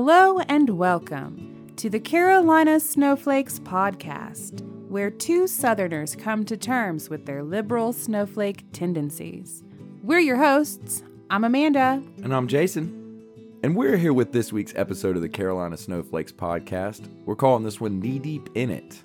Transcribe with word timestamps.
Hello 0.00 0.38
and 0.38 0.70
welcome 0.70 1.72
to 1.74 1.90
the 1.90 1.98
Carolina 1.98 2.78
Snowflakes 2.78 3.58
podcast, 3.58 4.60
where 4.88 5.10
two 5.10 5.48
Southerners 5.48 6.14
come 6.14 6.44
to 6.44 6.56
terms 6.56 7.10
with 7.10 7.26
their 7.26 7.42
liberal 7.42 7.92
snowflake 7.92 8.62
tendencies. 8.70 9.64
We're 10.04 10.20
your 10.20 10.36
hosts. 10.36 11.02
I'm 11.30 11.42
Amanda. 11.42 12.00
And 12.22 12.32
I'm 12.32 12.46
Jason. 12.46 13.24
And 13.64 13.74
we're 13.74 13.96
here 13.96 14.12
with 14.12 14.30
this 14.30 14.52
week's 14.52 14.72
episode 14.76 15.16
of 15.16 15.22
the 15.22 15.28
Carolina 15.28 15.76
Snowflakes 15.76 16.30
podcast. 16.30 17.08
We're 17.24 17.34
calling 17.34 17.64
this 17.64 17.80
one 17.80 17.98
Knee 17.98 18.20
Deep 18.20 18.50
in 18.54 18.70
It. 18.70 19.02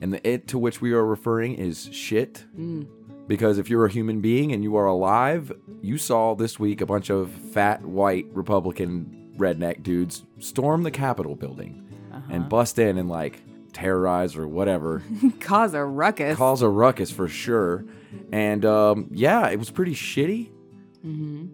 And 0.00 0.12
the 0.12 0.28
it 0.28 0.48
to 0.48 0.58
which 0.58 0.80
we 0.80 0.94
are 0.94 1.06
referring 1.06 1.54
is 1.54 1.88
shit. 1.92 2.44
Mm. 2.58 2.88
Because 3.28 3.58
if 3.58 3.70
you're 3.70 3.86
a 3.86 3.90
human 3.90 4.20
being 4.20 4.50
and 4.50 4.64
you 4.64 4.74
are 4.74 4.86
alive, 4.86 5.52
you 5.80 5.96
saw 5.96 6.34
this 6.34 6.58
week 6.58 6.80
a 6.80 6.86
bunch 6.86 7.08
of 7.08 7.30
fat, 7.30 7.84
white, 7.84 8.26
Republican 8.32 9.23
redneck 9.36 9.82
dudes 9.82 10.24
storm 10.38 10.82
the 10.82 10.90
Capitol 10.90 11.34
building 11.34 11.86
and 12.30 12.48
bust 12.48 12.78
in 12.78 12.98
and 12.98 13.08
like 13.08 13.42
terrorize 13.72 14.36
or 14.36 14.46
whatever. 14.46 15.02
Cause 15.40 15.74
a 15.74 15.84
ruckus. 15.84 16.36
cause 16.36 16.62
a 16.62 16.68
ruckus 16.68 17.10
for 17.10 17.28
sure. 17.28 17.84
And 18.32 18.64
um, 18.64 19.08
yeah, 19.10 19.48
it 19.48 19.58
was 19.58 19.70
pretty 19.70 19.94
shitty. 19.94 20.50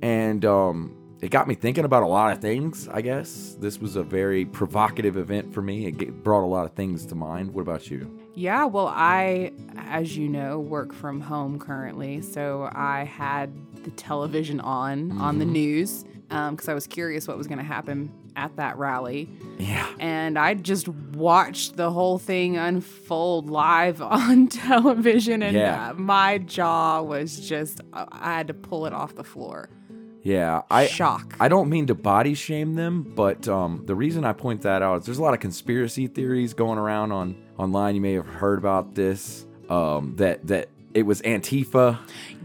And 0.03 0.45
um, 0.45 0.95
it 1.21 1.31
got 1.31 1.49
me 1.49 1.55
thinking 1.55 1.85
about 1.85 2.03
a 2.03 2.07
lot 2.07 2.33
of 2.33 2.41
things, 2.41 2.89
I 2.89 3.01
guess. 3.01 3.57
This 3.59 3.79
was 3.79 3.97
a 3.97 4.03
very 4.03 4.45
provocative 4.45 5.17
event 5.17 5.53
for 5.53 5.61
me. 5.61 5.87
It 5.87 6.23
brought 6.23 6.45
a 6.45 6.47
lot 6.47 6.67
of 6.67 6.75
things 6.75 7.05
to 7.07 7.15
mind. 7.15 7.53
What 7.53 7.63
about 7.63 7.91
you? 7.91 8.17
Yeah, 8.35 8.65
well, 8.65 8.87
I, 8.87 9.53
as 9.77 10.17
you 10.17 10.29
know, 10.29 10.61
work 10.61 10.95
from 10.95 11.21
home 11.21 11.59
currently. 11.59 12.23
So 12.23 12.71
I 12.73 13.05
had 13.05 13.53
the 13.85 13.91
television 13.91 14.61
on 14.61 15.19
on 15.19 15.39
the 15.39 15.45
news 15.45 16.05
because 16.31 16.69
I 16.69 16.75
was 16.75 16.87
curious 16.87 17.27
what 17.29 17.37
was 17.37 17.47
going 17.49 17.59
to 17.59 17.65
happen 17.65 18.11
at 18.37 18.55
that 18.57 18.79
rally. 18.79 19.29
Yeah. 19.59 19.87
And 19.99 20.39
I 20.39 20.55
just 20.55 20.89
watched 20.89 21.77
the 21.77 21.91
whole 21.91 22.19
thing 22.19 22.57
unfold 22.57 23.51
live 23.51 24.01
on 24.21 24.47
television. 24.49 25.43
And 25.43 25.57
Yeah. 25.57 25.91
uh, 25.91 25.95
my 25.95 26.39
jaw 26.39 27.03
was 27.03 27.41
just, 27.49 27.81
uh, 27.93 28.07
I 28.13 28.35
had 28.37 28.47
to 28.49 28.55
pull 28.55 28.87
it 28.87 28.93
off 28.93 29.17
the 29.17 29.25
floor. 29.25 29.69
Yeah. 30.23 30.63
I, 30.71 30.87
Shock. 30.87 31.35
I 31.41 31.49
don't 31.49 31.69
mean 31.69 31.87
to 31.89 31.95
body 31.95 32.35
shame 32.35 32.75
them, 32.77 33.03
but 33.03 33.49
um, 33.49 33.83
the 33.87 33.95
reason 33.95 34.25
I 34.25 34.33
point 34.33 34.63
that 34.63 34.83
out 34.83 35.01
is 35.01 35.07
there's 35.07 35.19
a 35.19 35.23
lot 35.23 35.35
of 35.35 35.41
conspiracy 35.41 36.07
theories 36.07 36.55
going 36.55 36.79
around 36.79 37.11
on 37.13 37.37
online. 37.59 37.95
You 37.97 38.01
may 38.01 38.13
have 38.13 38.27
heard 38.27 38.59
about 38.59 38.95
this. 38.95 39.47
Um, 39.69 40.15
that 40.17 40.47
that 40.49 40.69
it 40.95 41.05
was 41.05 41.23
Antifa 41.23 41.99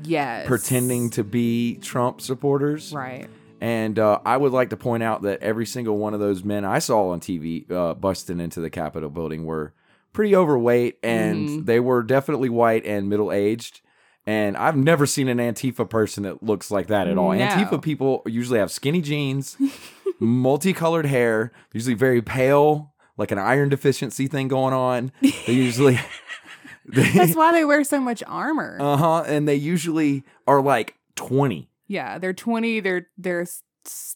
yes. 0.03 0.45
pretending 0.45 1.09
to 1.11 1.23
be 1.23 1.77
Trump 1.77 2.21
supporters. 2.21 2.93
Right. 2.93 3.27
And 3.61 3.97
uh, 3.97 4.19
I 4.25 4.37
would 4.37 4.51
like 4.51 4.69
to 4.71 4.77
point 4.77 5.03
out 5.03 5.21
that 5.23 5.41
every 5.41 5.65
single 5.65 5.97
one 5.97 6.13
of 6.13 6.19
those 6.19 6.43
men 6.43 6.65
I 6.65 6.79
saw 6.79 7.09
on 7.09 7.19
TV 7.19 7.69
uh, 7.71 7.93
busting 7.93 8.39
into 8.39 8.59
the 8.59 8.69
Capitol 8.69 9.09
building 9.09 9.45
were 9.45 9.73
pretty 10.13 10.35
overweight 10.35 10.97
and 11.03 11.65
they 11.65 11.79
were 11.79 12.01
definitely 12.03 12.49
white 12.49 12.85
and 12.85 13.09
middle 13.09 13.31
aged. 13.31 13.81
And 14.25 14.57
I've 14.57 14.75
never 14.75 15.05
seen 15.05 15.27
an 15.27 15.37
Antifa 15.37 15.87
person 15.89 16.23
that 16.23 16.41
looks 16.41 16.71
like 16.71 16.87
that 16.87 17.07
at 17.07 17.17
all. 17.17 17.33
No. 17.33 17.45
Antifa 17.45 17.81
people 17.81 18.23
usually 18.25 18.59
have 18.59 18.71
skinny 18.71 19.01
jeans, 19.01 19.55
multicolored 20.19 21.05
hair, 21.05 21.51
usually 21.73 21.93
very 21.93 22.21
pale, 22.21 22.93
like 23.17 23.31
an 23.31 23.37
iron 23.37 23.69
deficiency 23.69 24.27
thing 24.27 24.47
going 24.47 24.73
on. 24.73 25.11
They 25.21 25.53
usually. 25.53 25.99
That's 26.87 27.35
why 27.35 27.51
they 27.51 27.65
wear 27.65 27.83
so 27.83 27.99
much 27.99 28.23
armor. 28.27 28.77
uh 28.79 28.97
huh. 28.97 29.23
And 29.25 29.47
they 29.47 29.55
usually 29.55 30.23
are 30.47 30.61
like 30.61 30.95
20 31.15 31.67
yeah, 31.87 32.17
they're 32.17 32.33
20, 32.33 32.79
they're 32.79 33.07
they're 33.17 33.45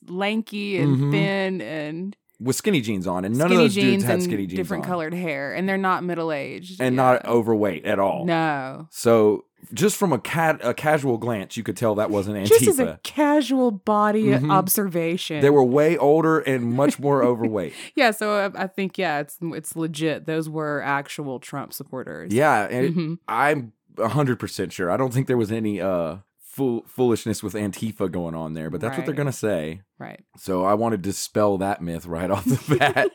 lanky 0.07 0.77
and 0.77 0.97
Mhm. 0.97 1.11
thin 1.11 1.61
and 1.61 2.17
with 2.39 2.55
skinny 2.55 2.79
jeans 2.81 3.05
on. 3.05 3.25
And 3.25 3.37
none 3.37 3.51
of 3.51 3.57
those 3.57 3.73
jeans 3.75 3.97
dudes 3.97 4.03
had 4.05 4.23
skinny 4.23 4.47
jeans 4.47 4.55
different 4.57 4.83
on. 4.85 4.89
colored 4.89 5.13
hair 5.13 5.53
and 5.53 5.67
they're 5.67 5.77
not 5.77 6.03
middle-aged. 6.05 6.79
and 6.81 6.95
yeah. 6.95 7.01
not 7.01 7.25
overweight 7.25 7.85
at 7.85 7.99
all. 7.99 8.25
No. 8.25 8.87
So 8.91 9.43
just 9.73 9.97
from 9.97 10.13
a 10.13 10.19
cat 10.19 10.61
a 10.63 10.73
casual 10.73 11.17
glance, 11.17 11.57
you 11.57 11.63
could 11.63 11.75
tell 11.75 11.95
that 11.95 12.09
wasn't 12.09 12.37
Antifa. 12.37 12.47
Just 12.59 12.67
as 12.67 12.79
a 12.79 12.97
casual 13.03 13.71
body 13.71 14.27
Mhm. 14.27 14.49
observation. 14.51 15.41
they 15.41 15.49
were 15.49 15.63
way 15.65 15.97
older 15.97 16.39
and 16.39 16.73
much 16.73 16.97
more 16.97 17.21
overweight. 17.23 17.73
Yeah, 17.95 18.11
so 18.11 18.31
uh, 18.31 18.49
I, 18.55 18.63
I 18.63 18.67
think 18.67 18.97
yeah, 18.97 19.19
it's 19.19 19.37
it's 19.41 19.75
legit. 19.75 20.25
Those 20.25 20.49
were 20.49 20.81
actual 20.81 21.39
Trump 21.39 21.73
supporters. 21.73 22.33
Yeah, 22.33 22.67
and 22.71 22.85
it- 22.85 22.95
Mhm. 22.95 23.17
I'm 23.27 23.73
hundred 23.99 24.39
percent 24.39 24.71
sure. 24.71 24.89
I 24.89 24.95
don't 24.95 25.13
think 25.13 25.27
there 25.27 25.37
was 25.37 25.51
any 25.51 25.81
uh 25.81 26.17
fool- 26.59 26.83
foolishness 26.87 27.41
with 27.41 27.53
Antifa 27.53 28.11
going 28.11 28.35
on 28.35 28.53
there, 28.53 28.69
but 28.69 28.81
that's 28.81 28.97
what 28.97 29.05
they're 29.05 29.15
gonna 29.15 29.31
say. 29.31 29.81
Right. 29.97 30.23
So 30.37 30.63
I 30.65 30.73
wanted 30.75 31.01
to 31.03 31.09
dispel 31.09 31.57
that 31.59 31.81
myth 31.81 32.05
right 32.05 32.29
off 32.35 32.45
the 32.45 32.77
bat. 32.77 33.11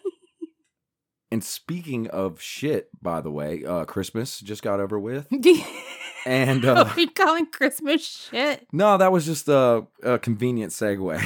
and 1.31 1.45
speaking 1.45 2.09
of 2.09 2.41
shit, 2.41 2.89
by 3.03 3.21
the 3.21 3.31
way, 3.31 3.65
uh 3.65 3.85
Christmas 3.85 4.41
just 4.41 4.63
got 4.63 4.81
over 4.81 4.99
with, 4.99 5.29
and 6.27 6.65
uh, 6.65 6.85
Are 6.85 6.93
we 6.97 7.07
calling 7.07 7.47
Christmas 7.47 8.29
shit? 8.31 8.67
No, 8.73 8.97
that 8.97 9.13
was 9.13 9.27
just 9.27 9.47
a, 9.49 9.87
a 10.03 10.19
convenient 10.19 10.73
segue. 10.73 11.21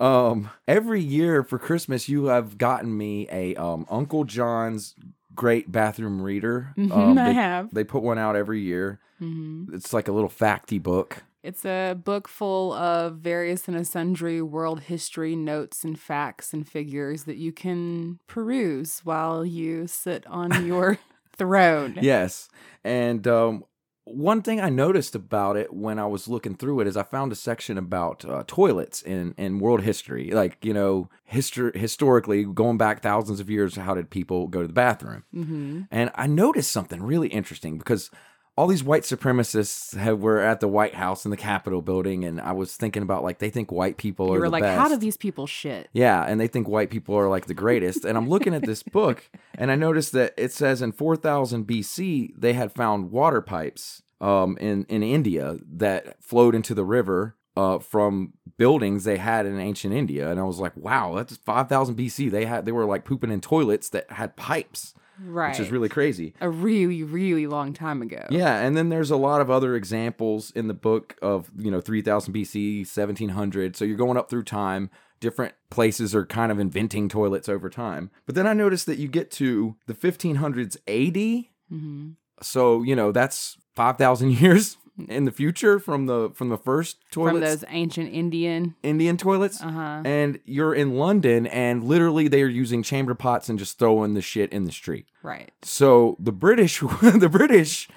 um, 0.00 0.50
every 0.68 1.00
year 1.02 1.42
for 1.42 1.58
Christmas, 1.58 2.08
you 2.08 2.26
have 2.26 2.58
gotten 2.58 2.96
me 2.96 3.26
a 3.30 3.54
um, 3.56 3.86
Uncle 3.90 4.24
John's 4.24 4.94
Great 5.34 5.70
Bathroom 5.70 6.20
Reader. 6.22 6.74
Mhm, 6.78 6.92
Um, 6.92 7.18
I 7.18 7.24
they, 7.26 7.34
have. 7.34 7.72
They 7.74 7.84
put 7.84 8.02
one 8.02 8.18
out 8.18 8.36
every 8.36 8.60
year. 8.60 9.00
hmm 9.18 9.64
It's 9.72 9.92
like 9.92 10.08
a 10.08 10.12
little 10.12 10.30
facty 10.30 10.82
book. 10.82 11.22
It's 11.42 11.64
a 11.64 11.94
book 11.94 12.28
full 12.28 12.72
of 12.72 13.16
various 13.16 13.66
and 13.66 13.84
sundry 13.84 14.40
world 14.40 14.80
history 14.82 15.34
notes 15.34 15.82
and 15.82 15.98
facts 15.98 16.52
and 16.52 16.68
figures 16.68 17.24
that 17.24 17.36
you 17.36 17.50
can 17.52 18.20
peruse 18.28 19.00
while 19.02 19.44
you 19.44 19.88
sit 19.88 20.24
on 20.28 20.66
your 20.66 20.98
throne. 21.36 21.98
Yes, 22.00 22.48
and 22.84 23.26
um, 23.26 23.64
one 24.04 24.42
thing 24.42 24.60
I 24.60 24.68
noticed 24.68 25.14
about 25.14 25.56
it 25.56 25.72
when 25.72 25.98
I 25.98 26.06
was 26.06 26.28
looking 26.28 26.56
through 26.56 26.80
it 26.80 26.86
is 26.86 26.96
I 26.96 27.02
found 27.02 27.32
a 27.32 27.36
section 27.36 27.78
about 27.78 28.24
uh, 28.24 28.44
toilets 28.46 29.00
in, 29.02 29.34
in 29.38 29.58
world 29.60 29.82
history. 29.82 30.30
Like 30.30 30.64
you 30.64 30.74
know, 30.74 31.08
histor- 31.32 31.76
historically, 31.76 32.44
going 32.44 32.78
back 32.78 33.00
thousands 33.02 33.40
of 33.40 33.48
years, 33.48 33.76
how 33.76 33.94
did 33.94 34.10
people 34.10 34.48
go 34.48 34.60
to 34.62 34.66
the 34.66 34.72
bathroom? 34.72 35.24
hmm 35.32 35.82
And 35.90 36.10
I 36.14 36.26
noticed 36.26 36.72
something 36.72 37.02
really 37.02 37.28
interesting 37.28 37.78
because 37.78 38.10
all 38.56 38.66
these 38.66 38.84
white 38.84 39.02
supremacists 39.02 39.96
have, 39.96 40.20
were 40.20 40.38
at 40.38 40.60
the 40.60 40.68
White 40.68 40.94
House 40.94 41.24
in 41.24 41.30
the 41.30 41.36
Capitol 41.36 41.80
building, 41.80 42.24
and 42.24 42.40
I 42.40 42.52
was 42.52 42.76
thinking 42.76 43.02
about 43.02 43.22
like 43.22 43.38
they 43.38 43.50
think 43.50 43.72
white 43.72 43.96
people 43.96 44.26
You 44.28 44.34
are 44.34 44.40
were 44.40 44.48
like, 44.50 44.62
best. 44.62 44.78
how 44.78 44.88
do 44.88 44.96
these 44.96 45.16
people 45.16 45.46
shit? 45.46 45.88
Yeah, 45.92 46.22
and 46.24 46.38
they 46.40 46.48
think 46.48 46.68
white 46.68 46.90
people 46.90 47.16
are 47.16 47.28
like 47.28 47.46
the 47.46 47.54
greatest. 47.54 48.04
and 48.04 48.16
I'm 48.18 48.28
looking 48.28 48.54
at 48.54 48.66
this 48.66 48.82
book, 48.98 49.30
and 49.56 49.70
I 49.70 49.74
noticed 49.74 50.12
that 50.12 50.34
it 50.36 50.52
says 50.52 50.82
in 50.82 50.92
4000 50.92 51.66
BC 51.66 52.34
they 52.36 52.52
had 52.52 52.72
found 52.72 53.10
water 53.10 53.40
pipes 53.40 54.02
um, 54.20 54.56
in 54.60 54.84
in 54.90 55.02
India 55.02 55.56
that 55.72 56.22
flowed 56.22 56.54
into 56.54 56.74
the 56.74 56.84
river. 56.84 57.36
Uh, 57.54 57.78
from 57.78 58.32
buildings 58.56 59.04
they 59.04 59.18
had 59.18 59.44
in 59.44 59.60
ancient 59.60 59.92
India, 59.92 60.30
and 60.30 60.40
I 60.40 60.42
was 60.44 60.58
like, 60.58 60.74
"Wow, 60.74 61.14
that's 61.16 61.36
5000 61.36 61.94
BC. 61.96 62.30
They 62.30 62.46
had 62.46 62.64
they 62.64 62.72
were 62.72 62.86
like 62.86 63.04
pooping 63.04 63.30
in 63.30 63.42
toilets 63.42 63.90
that 63.90 64.10
had 64.10 64.36
pipes, 64.36 64.94
Right. 65.20 65.50
which 65.50 65.60
is 65.60 65.70
really 65.70 65.88
crazy." 65.88 66.34
a 66.40 66.48
really, 66.48 67.02
really 67.02 67.46
long 67.46 67.72
time 67.72 68.02
ago. 68.02 68.26
Yeah, 68.30 68.58
and 68.60 68.76
then 68.76 68.88
there's 68.88 69.10
a 69.10 69.16
lot 69.16 69.40
of 69.40 69.50
other 69.50 69.74
examples 69.76 70.50
in 70.52 70.68
the 70.68 70.74
book 70.74 71.16
of, 71.22 71.50
you 71.56 71.70
know, 71.70 71.80
3000 71.80 72.32
BC, 72.32 72.84
1700. 72.86 73.76
So 73.76 73.84
you're 73.84 73.96
going 73.96 74.16
up 74.16 74.28
through 74.30 74.44
time. 74.44 74.90
Different 75.20 75.54
places 75.70 76.14
are 76.14 76.26
kind 76.26 76.50
of 76.50 76.58
inventing 76.58 77.08
toilets 77.08 77.48
over 77.48 77.70
time. 77.70 78.10
But 78.26 78.34
then 78.34 78.46
I 78.46 78.54
noticed 78.54 78.86
that 78.86 78.98
you 78.98 79.06
get 79.08 79.30
to 79.32 79.76
the 79.86 79.94
1500s 79.94 80.76
AD. 80.88 81.44
hmm 81.68 82.10
So, 82.40 82.82
you 82.82 82.96
know, 82.96 83.12
that's 83.12 83.56
5000 83.76 84.32
years 84.40 84.76
in 85.08 85.24
the 85.24 85.30
future 85.32 85.78
from 85.78 86.06
the 86.06 86.30
from 86.34 86.48
the 86.48 86.56
first 86.58 86.98
toilets 87.10 87.32
From 87.32 87.40
those 87.40 87.64
ancient 87.68 88.12
Indian. 88.12 88.74
Indian 88.82 89.16
toilets. 89.16 89.62
Uh 89.62 89.70
huh. 89.70 90.02
And 90.04 90.40
you're 90.44 90.74
in 90.74 90.94
London 90.96 91.46
and 91.46 91.84
literally 91.84 92.28
they 92.28 92.42
are 92.42 92.46
using 92.48 92.82
chamber 92.82 93.14
pots 93.14 93.48
and 93.48 93.58
just 93.58 93.78
throwing 93.78 94.14
the 94.14 94.22
shit 94.22 94.52
in 94.52 94.64
the 94.64 94.72
street. 94.72 95.06
Right. 95.22 95.50
So 95.62 96.16
the 96.18 96.32
British, 96.32 96.80
the 97.02 97.28
British, 97.30 97.88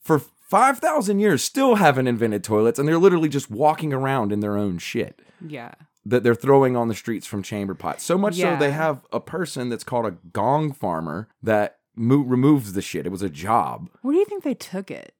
for 0.00 0.18
five 0.18 0.78
thousand 0.78 1.18
years 1.18 1.42
still 1.42 1.76
haven't 1.76 2.06
invented 2.06 2.44
toilets, 2.44 2.78
and 2.78 2.88
they're 2.88 2.98
literally 2.98 3.28
just 3.28 3.50
walking 3.50 3.92
around 3.92 4.32
in 4.32 4.40
their 4.40 4.56
own 4.56 4.78
shit 4.78 5.20
Yeah. 5.46 5.72
that 6.04 6.22
they're 6.22 6.34
throwing 6.36 6.76
on 6.76 6.88
the 6.88 6.94
streets 6.94 7.26
from 7.26 7.42
chamber 7.42 7.74
pots. 7.74 8.04
So 8.04 8.16
much 8.16 8.36
Yeah. 8.36 8.56
so 8.56 8.60
they 8.64 8.70
have 8.70 9.00
a 9.12 9.20
person 9.20 9.68
that's 9.68 9.84
called 9.84 10.06
a 10.06 10.12
gong 10.32 10.72
farmer 10.72 11.28
that 11.42 11.78
mo- 11.96 12.18
removes 12.18 12.74
the 12.74 12.82
shit. 12.82 13.06
It 13.06 13.10
was 13.12 13.22
a 13.22 13.28
job 13.28 13.90
Where 14.02 14.12
do 14.12 14.18
you 14.20 14.24
think 14.24 14.44
they 14.44 14.54
took 14.54 14.90
it? 14.90 15.14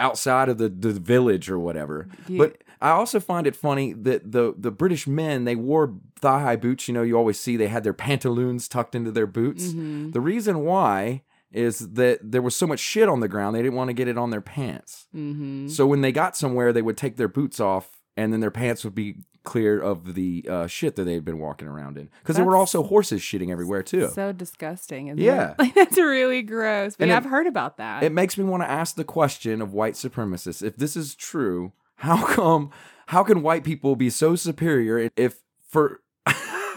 Outside 0.00 0.48
of 0.48 0.58
the, 0.58 0.68
the 0.68 0.92
village 0.92 1.48
or 1.50 1.58
whatever. 1.58 2.08
You- 2.26 2.38
But 2.38 2.62
I 2.80 2.90
also 2.90 3.20
find 3.20 3.46
it 3.46 3.54
funny 3.54 3.92
that 3.92 4.32
the 4.32 4.54
the 4.56 4.70
British 4.70 5.06
men 5.06 5.44
they 5.44 5.54
wore 5.54 5.94
thigh 6.20 6.40
high 6.40 6.56
boots. 6.56 6.88
You 6.88 6.94
know, 6.94 7.02
you 7.02 7.14
always 7.16 7.38
see 7.38 7.56
they 7.56 7.68
had 7.68 7.84
their 7.84 7.92
pantaloons 7.92 8.68
tucked 8.68 8.94
into 8.94 9.10
their 9.12 9.26
boots. 9.26 9.72
Mhm. 9.72 10.12
The 10.14 10.20
reason 10.20 10.60
why 10.64 11.22
is 11.52 11.92
that 11.94 12.18
there 12.22 12.40
was 12.42 12.56
so 12.56 12.66
much 12.66 12.78
shit 12.80 13.08
on 13.08 13.20
the 13.20 13.28
ground 13.28 13.54
they 13.54 13.60
didn't 13.62 13.74
want 13.76 13.88
to 13.88 13.92
get 13.94 14.08
it 14.08 14.16
on 14.16 14.30
their 14.30 14.40
pants. 14.40 15.08
Mm-hmm. 15.14 15.68
So 15.68 15.86
when 15.86 16.00
they 16.00 16.12
got 16.12 16.36
somewhere, 16.36 16.72
they 16.72 16.80
would 16.82 16.96
take 16.96 17.16
their 17.16 17.28
boots 17.28 17.58
off, 17.60 17.98
and 18.16 18.32
then 18.32 18.40
their 18.40 18.52
pants 18.52 18.82
would 18.84 18.94
be 18.94 19.16
clear 19.42 19.80
of 19.80 20.14
the 20.14 20.46
uh, 20.48 20.66
shit 20.66 20.96
that 20.96 21.04
they'd 21.04 21.24
been 21.24 21.38
walking 21.38 21.66
around 21.68 21.96
in. 21.98 22.08
Because 22.22 22.36
there 22.36 22.44
were 22.44 22.56
also 22.56 22.82
horses 22.82 23.20
shitting 23.22 23.50
everywhere 23.50 23.82
too. 23.82 24.08
So 24.14 24.32
disgusting. 24.32 25.08
Isn't 25.08 25.18
Yeah. 25.18 25.52
It? 25.52 25.56
Like, 25.58 25.74
that's 25.74 25.96
really 25.96 26.42
gross. 26.42 26.96
But 26.96 27.04
And 27.04 27.10
yeah, 27.10 27.16
I've 27.16 27.24
heard 27.24 27.46
about 27.46 27.76
that. 27.78 28.02
It 28.02 28.12
makes 28.12 28.36
me 28.36 28.44
want 28.44 28.62
to 28.62 28.70
ask 28.70 28.96
the 28.96 29.04
question 29.04 29.60
of 29.62 29.72
white 29.72 29.94
supremacists: 29.94 30.62
If 30.62 30.76
this 30.76 30.96
is 30.96 31.14
true, 31.14 31.72
how 31.96 32.24
come? 32.34 32.70
How 33.06 33.24
can 33.24 33.42
white 33.42 33.64
people 33.64 33.96
be 33.96 34.10
so 34.10 34.36
superior 34.36 35.10
if 35.16 35.40
for 35.68 36.00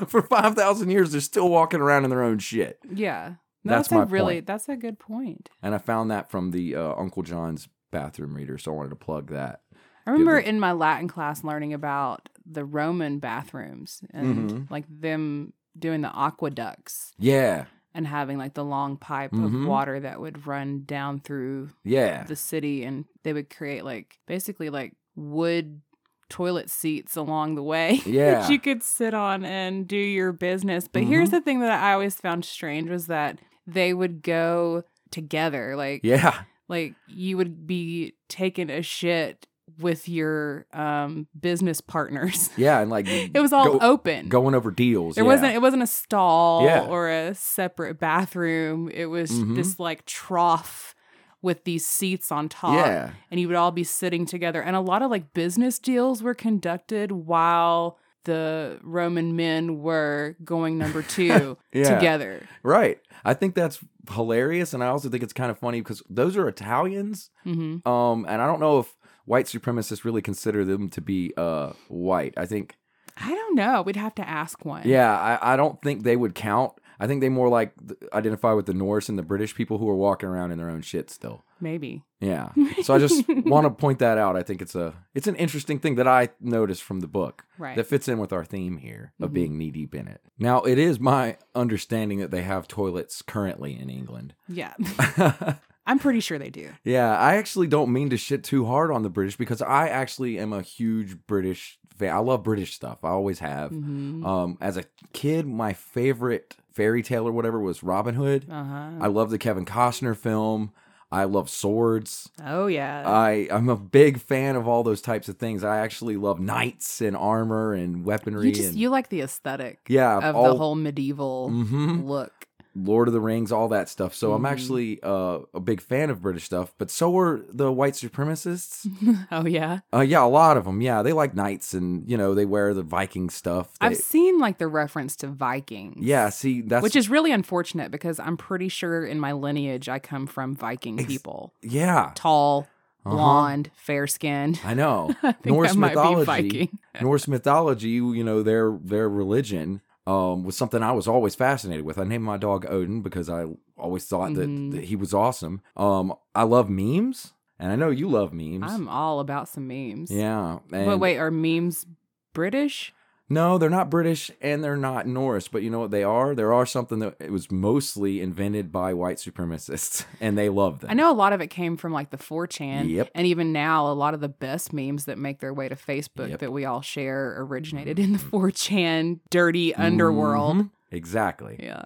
for 0.07 0.21
five 0.23 0.55
thousand 0.55 0.89
years 0.89 1.11
they're 1.11 1.21
still 1.21 1.49
walking 1.49 1.79
around 1.81 2.03
in 2.05 2.09
their 2.09 2.23
own 2.23 2.39
shit? 2.39 2.79
yeah. 2.93 3.35
No, 3.65 3.75
That's 3.75 3.87
that's, 3.87 3.95
my 3.97 4.03
a 4.03 4.05
really 4.07 4.35
point. 4.35 4.47
that's 4.47 4.67
a 4.67 4.75
good 4.75 4.99
point. 4.99 5.49
And 5.61 5.73
I 5.73 5.77
found 5.77 6.11
that 6.11 6.29
from 6.29 6.51
the 6.51 6.75
uh, 6.75 6.95
Uncle 6.97 7.23
John's 7.23 7.69
bathroom 7.91 8.33
reader, 8.35 8.57
so 8.57 8.73
I 8.73 8.75
wanted 8.75 8.89
to 8.89 8.95
plug 8.97 9.29
that. 9.29 9.61
I 10.05 10.11
remember 10.11 10.37
in 10.39 10.59
my 10.59 10.71
Latin 10.73 11.07
class 11.07 11.43
learning 11.43 11.73
about 11.73 12.29
the 12.45 12.65
Roman 12.65 13.19
bathrooms 13.19 14.01
and 14.11 14.49
Mhm. 14.49 14.71
like 14.71 14.85
them 14.89 15.53
doing 15.77 16.01
the 16.01 16.11
aqueducts 16.13 17.13
Yeah, 17.17 17.65
and 17.93 18.05
having 18.05 18.37
like 18.37 18.53
the 18.53 18.65
long 18.65 18.97
pipe 18.97 19.31
Mhm. 19.31 19.45
of 19.63 19.67
water 19.67 19.99
that 19.99 20.19
would 20.19 20.45
run 20.45 20.83
down 20.85 21.19
through 21.19 21.69
yeah, 21.83 22.23
the 22.25 22.35
city 22.35 22.83
and 22.83 23.05
they 23.23 23.33
would 23.33 23.49
create 23.49 23.85
like 23.85 24.19
basically 24.27 24.69
like 24.69 24.93
wood 25.15 25.81
toilet 26.29 26.69
seats 26.69 27.15
along 27.15 27.55
the 27.55 27.63
way 27.63 28.01
Yeah. 28.05 28.41
that 28.41 28.49
you 28.49 28.59
could 28.59 28.81
sit 28.83 29.13
on 29.13 29.45
and 29.45 29.87
do 29.87 29.95
your 29.97 30.31
business. 30.33 30.87
But 30.87 31.03
here's 31.03 31.29
Mm-hmm. 31.29 31.35
the 31.37 31.41
thing 31.41 31.59
that 31.61 31.71
I 31.83 31.93
always 31.93 32.15
found 32.15 32.43
strange 32.43 32.89
was 32.89 33.07
that 33.07 33.39
they 33.67 33.93
would 33.93 34.21
go 34.23 34.83
together. 35.11 35.75
Like 35.75 36.01
yeah, 36.03 36.43
like 36.67 36.95
you 37.07 37.37
would 37.37 37.65
be 37.67 38.13
taking 38.29 38.69
a 38.69 38.81
shit 38.81 39.47
with 39.79 40.07
your 40.09 40.65
um 40.73 41.27
business 41.39 41.81
partners. 41.81 42.49
yeah, 42.57 42.79
and 42.81 42.89
like 42.91 43.07
It 43.07 43.39
was 43.39 43.53
all 43.53 43.77
go- 43.77 43.79
open. 43.85 44.29
going 44.29 44.55
over 44.55 44.71
deals. 44.71 45.17
It 45.17 45.21
yeah. 45.21 45.27
wasn't 45.27 45.53
it 45.55 45.61
wasn't 45.61 45.83
a 45.83 45.87
stall 45.87 46.63
Yeah. 46.65 46.81
or 46.85 47.09
a 47.09 47.33
separate 47.35 47.99
bathroom. 47.99 48.89
It 48.93 49.05
was 49.07 49.31
Mhm. 49.31 49.55
this 49.55 49.79
like 49.79 50.05
trough 50.05 50.95
with 51.41 51.63
these 51.65 51.85
seats 51.85 52.31
on 52.31 52.47
top. 52.49 52.73
Yeah. 52.85 53.11
And 53.29 53.39
you 53.39 53.47
would 53.47 53.57
all 53.57 53.71
be 53.71 53.83
sitting 53.83 54.25
together. 54.25 54.61
And 54.61 54.75
a 54.75 54.79
lot 54.81 55.01
of 55.01 55.11
like 55.11 55.33
business 55.33 55.77
deals 55.79 56.23
were 56.23 56.33
conducted 56.33 57.11
while 57.11 57.97
the 58.25 58.79
Roman 58.81 59.35
men 59.35 59.81
were 59.81 60.37
going 60.45 60.77
number 60.77 61.01
two 61.17 61.57
Yeah. 61.73 61.93
together. 61.95 62.47
Right. 62.63 62.99
I 63.25 63.33
think 63.33 63.55
that's 63.55 63.79
hilarious, 64.13 64.73
and 64.73 64.81
I 64.83 64.87
also 64.87 65.09
think 65.09 65.23
it's 65.23 65.33
kind 65.33 65.49
of 65.51 65.57
funny 65.57 65.81
because 65.81 66.01
those 66.09 66.37
are 66.37 66.47
Italians. 66.47 67.29
hmm 67.43 67.85
Um, 67.85 68.25
and 68.29 68.41
I 68.41 68.47
don't 68.47 68.59
know 68.61 68.79
if 68.79 68.95
white 69.25 69.45
supremacists 69.45 70.03
really 70.03 70.21
consider 70.21 70.63
them 70.65 70.89
to 70.89 71.01
be 71.01 71.33
uh 71.37 71.73
white. 71.87 72.33
I 72.37 72.45
think, 72.45 72.75
I 73.17 73.29
don't 73.29 73.55
know. 73.55 73.81
We'd 73.81 73.95
have 73.95 74.15
to 74.15 74.27
ask 74.27 74.63
one. 74.65 74.83
yeah, 74.87 75.17
I, 75.41 75.53
I 75.53 75.55
don't 75.55 75.81
think 75.81 76.03
they 76.03 76.15
would 76.15 76.35
count. 76.35 76.73
I 76.99 77.07
think 77.07 77.21
they 77.21 77.29
more 77.29 77.49
like 77.49 77.73
identify 78.13 78.53
with 78.53 78.65
the 78.65 78.73
Norse 78.73 79.09
and 79.09 79.17
the 79.17 79.23
British 79.23 79.55
people 79.55 79.77
who 79.77 79.89
are 79.89 79.95
walking 79.95 80.29
around 80.29 80.51
in 80.51 80.57
their 80.57 80.69
own 80.69 80.81
shit 80.81 81.09
still. 81.09 81.43
Maybe. 81.59 82.03
Yeah. 82.21 82.49
So 82.83 82.93
I 82.93 82.97
just 82.99 83.25
want 83.27 83.65
to 83.65 83.71
point 83.71 83.99
that 83.99 84.17
out. 84.17 84.35
I 84.37 84.43
think 84.43 84.61
it's 84.61 84.75
a 84.75 84.93
it's 85.13 85.27
an 85.27 85.35
interesting 85.35 85.79
thing 85.79 85.95
that 85.95 86.07
I 86.07 86.29
noticed 86.39 86.83
from 86.83 86.99
the 87.01 87.07
book 87.07 87.43
Right. 87.57 87.75
that 87.75 87.85
fits 87.87 88.07
in 88.07 88.19
with 88.19 88.31
our 88.31 88.45
theme 88.45 88.77
here 88.77 89.11
of 89.19 89.31
Mhm. 89.31 89.33
being 89.33 89.57
knee 89.57 89.71
deep 89.71 89.95
in 89.95 90.07
it. 90.07 90.21
Now, 90.39 90.61
it 90.61 90.77
is 90.77 90.99
my 90.99 91.37
understanding 91.55 92.19
that 92.19 92.31
they 92.31 92.41
have 92.43 92.67
toilets 92.67 93.21
currently 93.21 93.77
in 93.77 93.89
England. 93.89 94.33
Yeah. 94.47 94.73
I'm 95.85 95.99
pretty 95.99 96.19
sure 96.21 96.39
they 96.39 96.49
do. 96.49 96.69
Yeah, 96.83 97.17
I 97.17 97.35
actually 97.35 97.67
don't 97.67 97.91
mean 97.91 98.09
to 98.11 98.17
shit 98.17 98.43
too 98.43 98.65
hard 98.65 98.91
on 98.91 99.03
the 99.03 99.09
British 99.09 99.35
because 99.35 99.61
I 99.61 99.89
actually 99.89 100.39
am 100.39 100.53
a 100.53 100.61
huge 100.61 101.17
British 101.27 101.77
fan. 101.97 102.13
I 102.13 102.19
love 102.19 102.43
British 102.43 102.73
stuff. 102.73 102.99
I 103.03 103.09
always 103.09 103.39
have. 103.39 103.71
hmm 103.71 104.25
Um, 104.25 104.57
as 104.61 104.77
a 104.77 104.85
kid, 105.11 105.45
my 105.47 105.73
favorite 105.73 106.55
fairy 106.71 107.03
tale 107.03 107.27
or 107.27 107.31
whatever 107.31 107.59
was 107.59 107.83
Robin 107.83 108.15
Hood. 108.15 108.47
Uh 108.49 108.63
huh. 108.63 108.91
I 109.01 109.07
love 109.07 109.29
the 109.29 109.37
Kevin 109.37 109.65
Costner 109.65 110.15
film. 110.15 110.71
I 111.13 111.25
love 111.25 111.47
swords. 111.47 112.31
Oh 112.43 112.65
yeah. 112.65 113.03
I 113.05 113.47
I'm 113.51 113.69
a 113.69 113.75
big 113.75 114.19
fan 114.19 114.55
of 114.55 114.67
all 114.67 114.81
those 114.81 114.99
types 114.99 115.29
of 115.29 115.37
things. 115.37 115.63
I 115.63 115.77
actually 115.77 116.17
love 116.17 116.39
knights 116.39 117.01
and 117.01 117.15
armor 117.15 117.73
and 117.73 118.03
weaponry. 118.03 118.47
you 118.47 118.53
just 118.53 118.69
and, 118.69 118.77
you 118.79 118.89
like 118.89 119.09
the 119.09 119.21
aesthetic 119.21 119.81
yeah, 119.87 120.17
of 120.17 120.35
all, 120.35 120.45
the 120.45 120.57
whole 120.57 120.73
medieval 120.73 121.51
mm-hmm. 121.51 122.03
look. 122.03 122.47
Lord 122.75 123.07
of 123.07 123.13
the 123.13 123.19
Rings, 123.21 123.51
all 123.51 123.67
that 123.67 123.87
stuff. 123.89 124.15
So 124.15 124.33
I'm 124.33 124.41
Mhm. 124.43 124.49
actually 124.51 124.99
uh, 125.03 125.39
a 125.53 125.59
big 125.59 125.79
fan 125.81 126.09
of 126.09 126.21
British 126.21 126.43
stuff. 126.45 126.73
But 126.77 126.89
so 126.89 127.15
are 127.19 127.41
the 127.49 127.71
white 127.71 127.93
supremacists. 127.93 128.87
oh 129.31 129.45
yeah. 129.45 129.79
Uh, 129.93 129.99
yeah, 130.01 130.23
a 130.23 130.27
lot 130.27 130.57
of 130.57 130.65
them. 130.65 130.81
Yeah, 130.81 131.01
they 131.03 131.13
like 131.13 131.35
knights 131.35 131.73
and 131.73 132.09
you 132.09 132.17
know 132.17 132.33
they 132.33 132.45
wear 132.45 132.73
the 132.73 132.81
Viking 132.83 133.29
stuff. 133.29 133.77
They, 133.79 133.87
I've 133.87 133.97
seen 133.97 134.39
like 134.39 134.57
the 134.57 134.67
reference 134.67 135.15
to 135.17 135.27
Vikings. 135.27 135.97
yeah, 136.03 136.29
see 136.29 136.61
that's 136.61 136.81
Which 136.83 136.95
is 136.95 137.09
really 137.09 137.31
unfortunate 137.31 137.91
because 137.91 138.19
I'm 138.19 138.37
pretty 138.37 138.69
sure 138.69 139.05
in 139.05 139.19
my 139.19 139.33
lineage 139.33 139.87
I 139.89 139.99
come 139.99 140.25
from 140.27 140.55
Viking 140.55 140.99
Ex- 140.99 141.07
people. 141.07 141.53
yeah. 141.61 142.11
Tall, 142.15 142.67
Uh-huh. 143.05 143.15
blonde, 143.15 143.69
fair 143.75 144.07
skinned. 144.07 144.61
I 144.65 144.73
know 144.73 145.13
I 145.23 145.33
think 145.33 145.47
Norse 145.55 145.75
mythology. 145.75 146.19
be 146.21 146.25
Viking. 146.25 146.79
Norse 147.01 147.27
mythology. 147.27 147.89
You 147.89 148.23
know 148.23 148.41
their 148.41 148.71
their 148.81 149.09
religion 149.09 149.81
um, 150.05 150.43
was 150.43 150.55
something 150.57 150.83
I 150.83 150.91
was 150.91 151.07
always 151.07 151.35
fascinated 151.35 151.85
with. 151.85 151.97
I 151.97 152.03
named 152.03 152.23
my 152.25 152.37
dog 152.37 152.65
Odin 152.69 153.01
because 153.01 153.29
I 153.29 153.45
always 153.77 154.05
thought 154.05 154.31
Mhm. 154.31 154.71
that, 154.71 154.77
that 154.77 154.83
he 154.85 154.95
was 154.95 155.13
awesome. 155.13 155.61
Um, 155.77 156.13
I 156.35 156.43
love 156.43 156.69
memes, 156.69 157.33
and 157.59 157.71
I 157.71 157.75
know 157.75 157.89
you 157.89 158.09
love 158.09 158.33
memes. 158.33 158.71
I'm 158.71 158.87
all 158.89 159.19
about 159.19 159.47
some 159.47 159.67
memes. 159.67 160.11
yeah, 160.11 160.59
and 160.71 160.85
But 160.85 160.99
wait, 160.99 161.17
are 161.17 161.31
memes 161.31 161.85
British? 162.33 162.93
No, 163.33 163.57
they're 163.57 163.69
not 163.69 163.89
British 163.89 164.29
and 164.41 164.63
they're 164.63 164.77
not 164.77 165.07
Norse, 165.07 165.47
but 165.47 165.63
you 165.63 165.69
know 165.69 165.79
what 165.79 165.91
they 165.91 166.03
are? 166.03 166.35
There 166.35 166.53
are 166.53 166.65
something 166.65 166.99
that 166.99 167.15
it 167.19 167.31
was 167.31 167.51
mostly 167.51 168.21
invented 168.21 168.71
by 168.71 168.93
white 168.93 169.17
supremacists 169.17 170.05
and 170.21 170.37
they 170.37 170.49
love 170.49 170.79
them. 170.81 170.91
I 170.91 170.93
know 170.93 171.11
a 171.11 171.13
lot 171.13 171.33
of 171.33 171.41
it 171.41 171.47
came 171.47 171.75
from 171.77 171.91
like 171.93 172.11
the 172.11 172.17
4chan. 172.17 172.89
Yep. 172.89 173.09
And 173.15 173.25
even 173.27 173.51
now, 173.51 173.91
a 173.91 173.93
lot 173.93 174.13
of 174.13 174.19
the 174.21 174.29
best 174.29 174.71
memes 174.73 175.05
that 175.05 175.17
make 175.17 175.39
their 175.39 175.53
way 175.53 175.67
to 175.69 175.75
Facebook 175.75 176.29
Yep. 176.29 176.39
that 176.39 176.51
we 176.53 176.65
all 176.65 176.81
share 176.81 177.35
originated 177.39 177.99
in 177.99 178.13
the 178.13 178.19
4chan 178.19 179.19
dirty 179.29 179.73
underworld. 179.75 180.57
Mhm. 180.57 180.69
Exactly. 180.91 181.55
Yeah. 181.59 181.85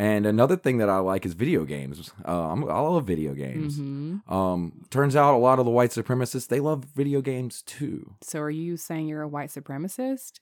And 0.00 0.26
another 0.26 0.56
thing 0.56 0.78
that 0.78 0.88
I 0.88 0.98
like 1.00 1.26
is 1.26 1.34
video 1.34 1.64
games. 1.64 2.12
Uh, 2.26 2.50
I'm, 2.52 2.62
I 2.70 2.78
love 2.78 3.04
video 3.04 3.34
games. 3.34 3.76
hmm 3.76 4.18
Um, 4.28 4.84
turns 4.90 5.16
out 5.16 5.34
a 5.34 5.38
lot 5.38 5.58
of 5.58 5.64
the 5.64 5.70
white 5.72 5.90
supremacists 5.90 6.46
they 6.46 6.60
love 6.60 6.84
video 6.94 7.20
games 7.20 7.62
too. 7.62 8.14
So 8.22 8.38
are 8.40 8.48
you 8.50 8.76
saying 8.76 9.08
you're 9.08 9.22
a 9.22 9.28
white 9.28 9.50
supremacist? 9.50 10.38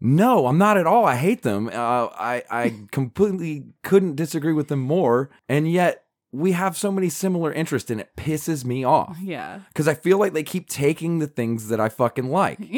No, 0.00 0.46
I'm 0.46 0.58
not 0.58 0.76
at 0.76 0.86
all. 0.86 1.04
I 1.04 1.16
hate 1.16 1.42
them. 1.42 1.68
Uh, 1.68 1.72
I 2.12 2.42
I 2.50 2.74
completely 2.92 3.64
couldn't 3.82 4.14
disagree 4.16 4.52
with 4.52 4.68
them 4.68 4.80
more, 4.80 5.30
and 5.48 5.70
yet 5.70 6.04
we 6.30 6.52
have 6.52 6.76
so 6.76 6.92
many 6.92 7.08
similar 7.08 7.52
interests, 7.52 7.90
and 7.90 8.00
it 8.00 8.14
pisses 8.16 8.64
me 8.64 8.84
off. 8.84 9.16
Yeah. 9.20 9.60
because 9.68 9.88
I 9.88 9.94
feel 9.94 10.18
like 10.18 10.34
they 10.34 10.42
keep 10.42 10.68
taking 10.68 11.18
the 11.20 11.26
things 11.26 11.68
that 11.68 11.80
I 11.80 11.88
fucking 11.88 12.28
like. 12.30 12.58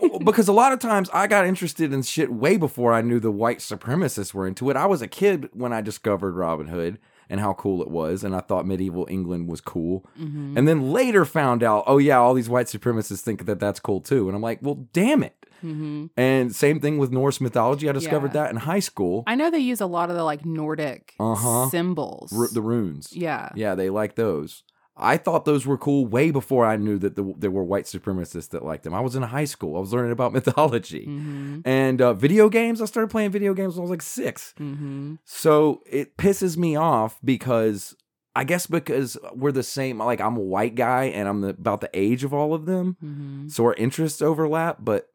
Yeah. 0.00 0.16
because 0.24 0.46
a 0.46 0.52
lot 0.52 0.72
of 0.72 0.78
times 0.78 1.10
I 1.12 1.26
got 1.26 1.44
interested 1.44 1.92
in 1.92 2.02
shit 2.02 2.32
way 2.32 2.56
before 2.56 2.92
I 2.92 3.02
knew 3.02 3.18
the 3.18 3.32
white 3.32 3.58
supremacists 3.58 4.32
were 4.32 4.46
into 4.46 4.70
it. 4.70 4.76
I 4.76 4.86
was 4.86 5.02
a 5.02 5.08
kid 5.08 5.48
when 5.52 5.72
I 5.72 5.80
discovered 5.80 6.36
Robin 6.36 6.68
Hood 6.68 6.98
and 7.28 7.40
how 7.40 7.52
cool 7.52 7.82
it 7.82 7.90
was, 7.90 8.22
and 8.24 8.34
I 8.34 8.40
thought 8.40 8.64
medieval 8.64 9.06
England 9.10 9.48
was 9.48 9.60
cool. 9.60 10.06
hmm 10.16 10.54
And 10.56 10.66
then 10.68 10.92
later 10.92 11.24
found 11.24 11.62
out, 11.64 11.82
oh 11.88 11.98
yeah, 11.98 12.16
all 12.16 12.32
these 12.32 12.48
white 12.48 12.66
supremacists 12.68 13.20
think 13.20 13.44
that 13.46 13.58
that's 13.60 13.80
cool 13.80 14.00
too. 14.00 14.28
And 14.28 14.36
I'm 14.36 14.40
like, 14.42 14.60
well, 14.62 14.86
damn 14.92 15.22
it. 15.24 15.34
Hmm 15.60 16.06
And 16.16 16.54
same 16.54 16.80
thing 16.80 16.98
with 16.98 17.10
Norse 17.12 17.40
mythology. 17.40 17.88
I 17.88 17.92
discovered 17.92 18.34
Yeah. 18.34 18.44
that 18.44 18.50
in 18.50 18.56
high 18.56 18.80
school. 18.80 19.24
I 19.26 19.34
know 19.34 19.50
they 19.50 19.58
use 19.58 19.80
a 19.80 19.86
lot 19.86 20.10
of 20.10 20.16
the 20.16 20.24
like 20.24 20.44
Nordic 20.44 21.14
Uh-huh. 21.18 21.68
symbols. 21.70 22.32
Ru- 22.32 22.48
the 22.52 22.62
runes. 22.62 23.12
yeah. 23.12 23.50
Yeah, 23.54 23.74
they 23.74 23.90
like 23.90 24.14
those. 24.14 24.62
I 25.00 25.16
thought 25.16 25.44
those 25.44 25.64
were 25.64 25.78
cool 25.78 26.06
way 26.06 26.32
before 26.32 26.66
I 26.66 26.76
knew 26.76 26.98
that 26.98 27.14
the, 27.14 27.32
there 27.38 27.52
were 27.52 27.62
white 27.62 27.84
supremacists 27.84 28.48
that 28.50 28.64
liked 28.64 28.82
them. 28.82 28.94
I 28.94 29.00
was 29.00 29.14
in 29.14 29.22
high 29.22 29.44
school. 29.44 29.76
I 29.76 29.80
was 29.80 29.92
learning 29.92 30.10
about 30.10 30.32
mythology. 30.38 31.04
hmm 31.04 31.60
And 31.64 32.02
uh, 32.02 32.14
video 32.14 32.48
games, 32.48 32.82
I 32.82 32.86
started 32.86 33.08
playing 33.10 33.30
video 33.30 33.54
games 33.54 33.74
when 33.74 33.82
I 33.82 33.86
was 33.86 33.90
like 33.90 34.02
six. 34.02 34.54
hmm 34.58 35.14
So 35.24 35.82
it 35.86 36.16
pisses 36.16 36.56
me 36.56 36.74
off 36.74 37.18
because 37.22 37.94
I 38.34 38.42
guess 38.44 38.66
because 38.66 39.16
we're 39.34 39.52
the 39.52 39.62
same, 39.62 39.98
like 39.98 40.20
I'm 40.20 40.36
a 40.36 40.40
white 40.40 40.74
guy 40.74 41.04
and 41.04 41.28
I'm 41.28 41.40
the, 41.42 41.50
about 41.50 41.80
the 41.80 41.90
age 41.94 42.24
of 42.24 42.34
all 42.34 42.52
of 42.52 42.66
them. 42.66 42.96
hmm 43.00 43.46
So 43.48 43.64
our 43.66 43.74
interests 43.74 44.20
overlap, 44.20 44.78
but 44.80 45.08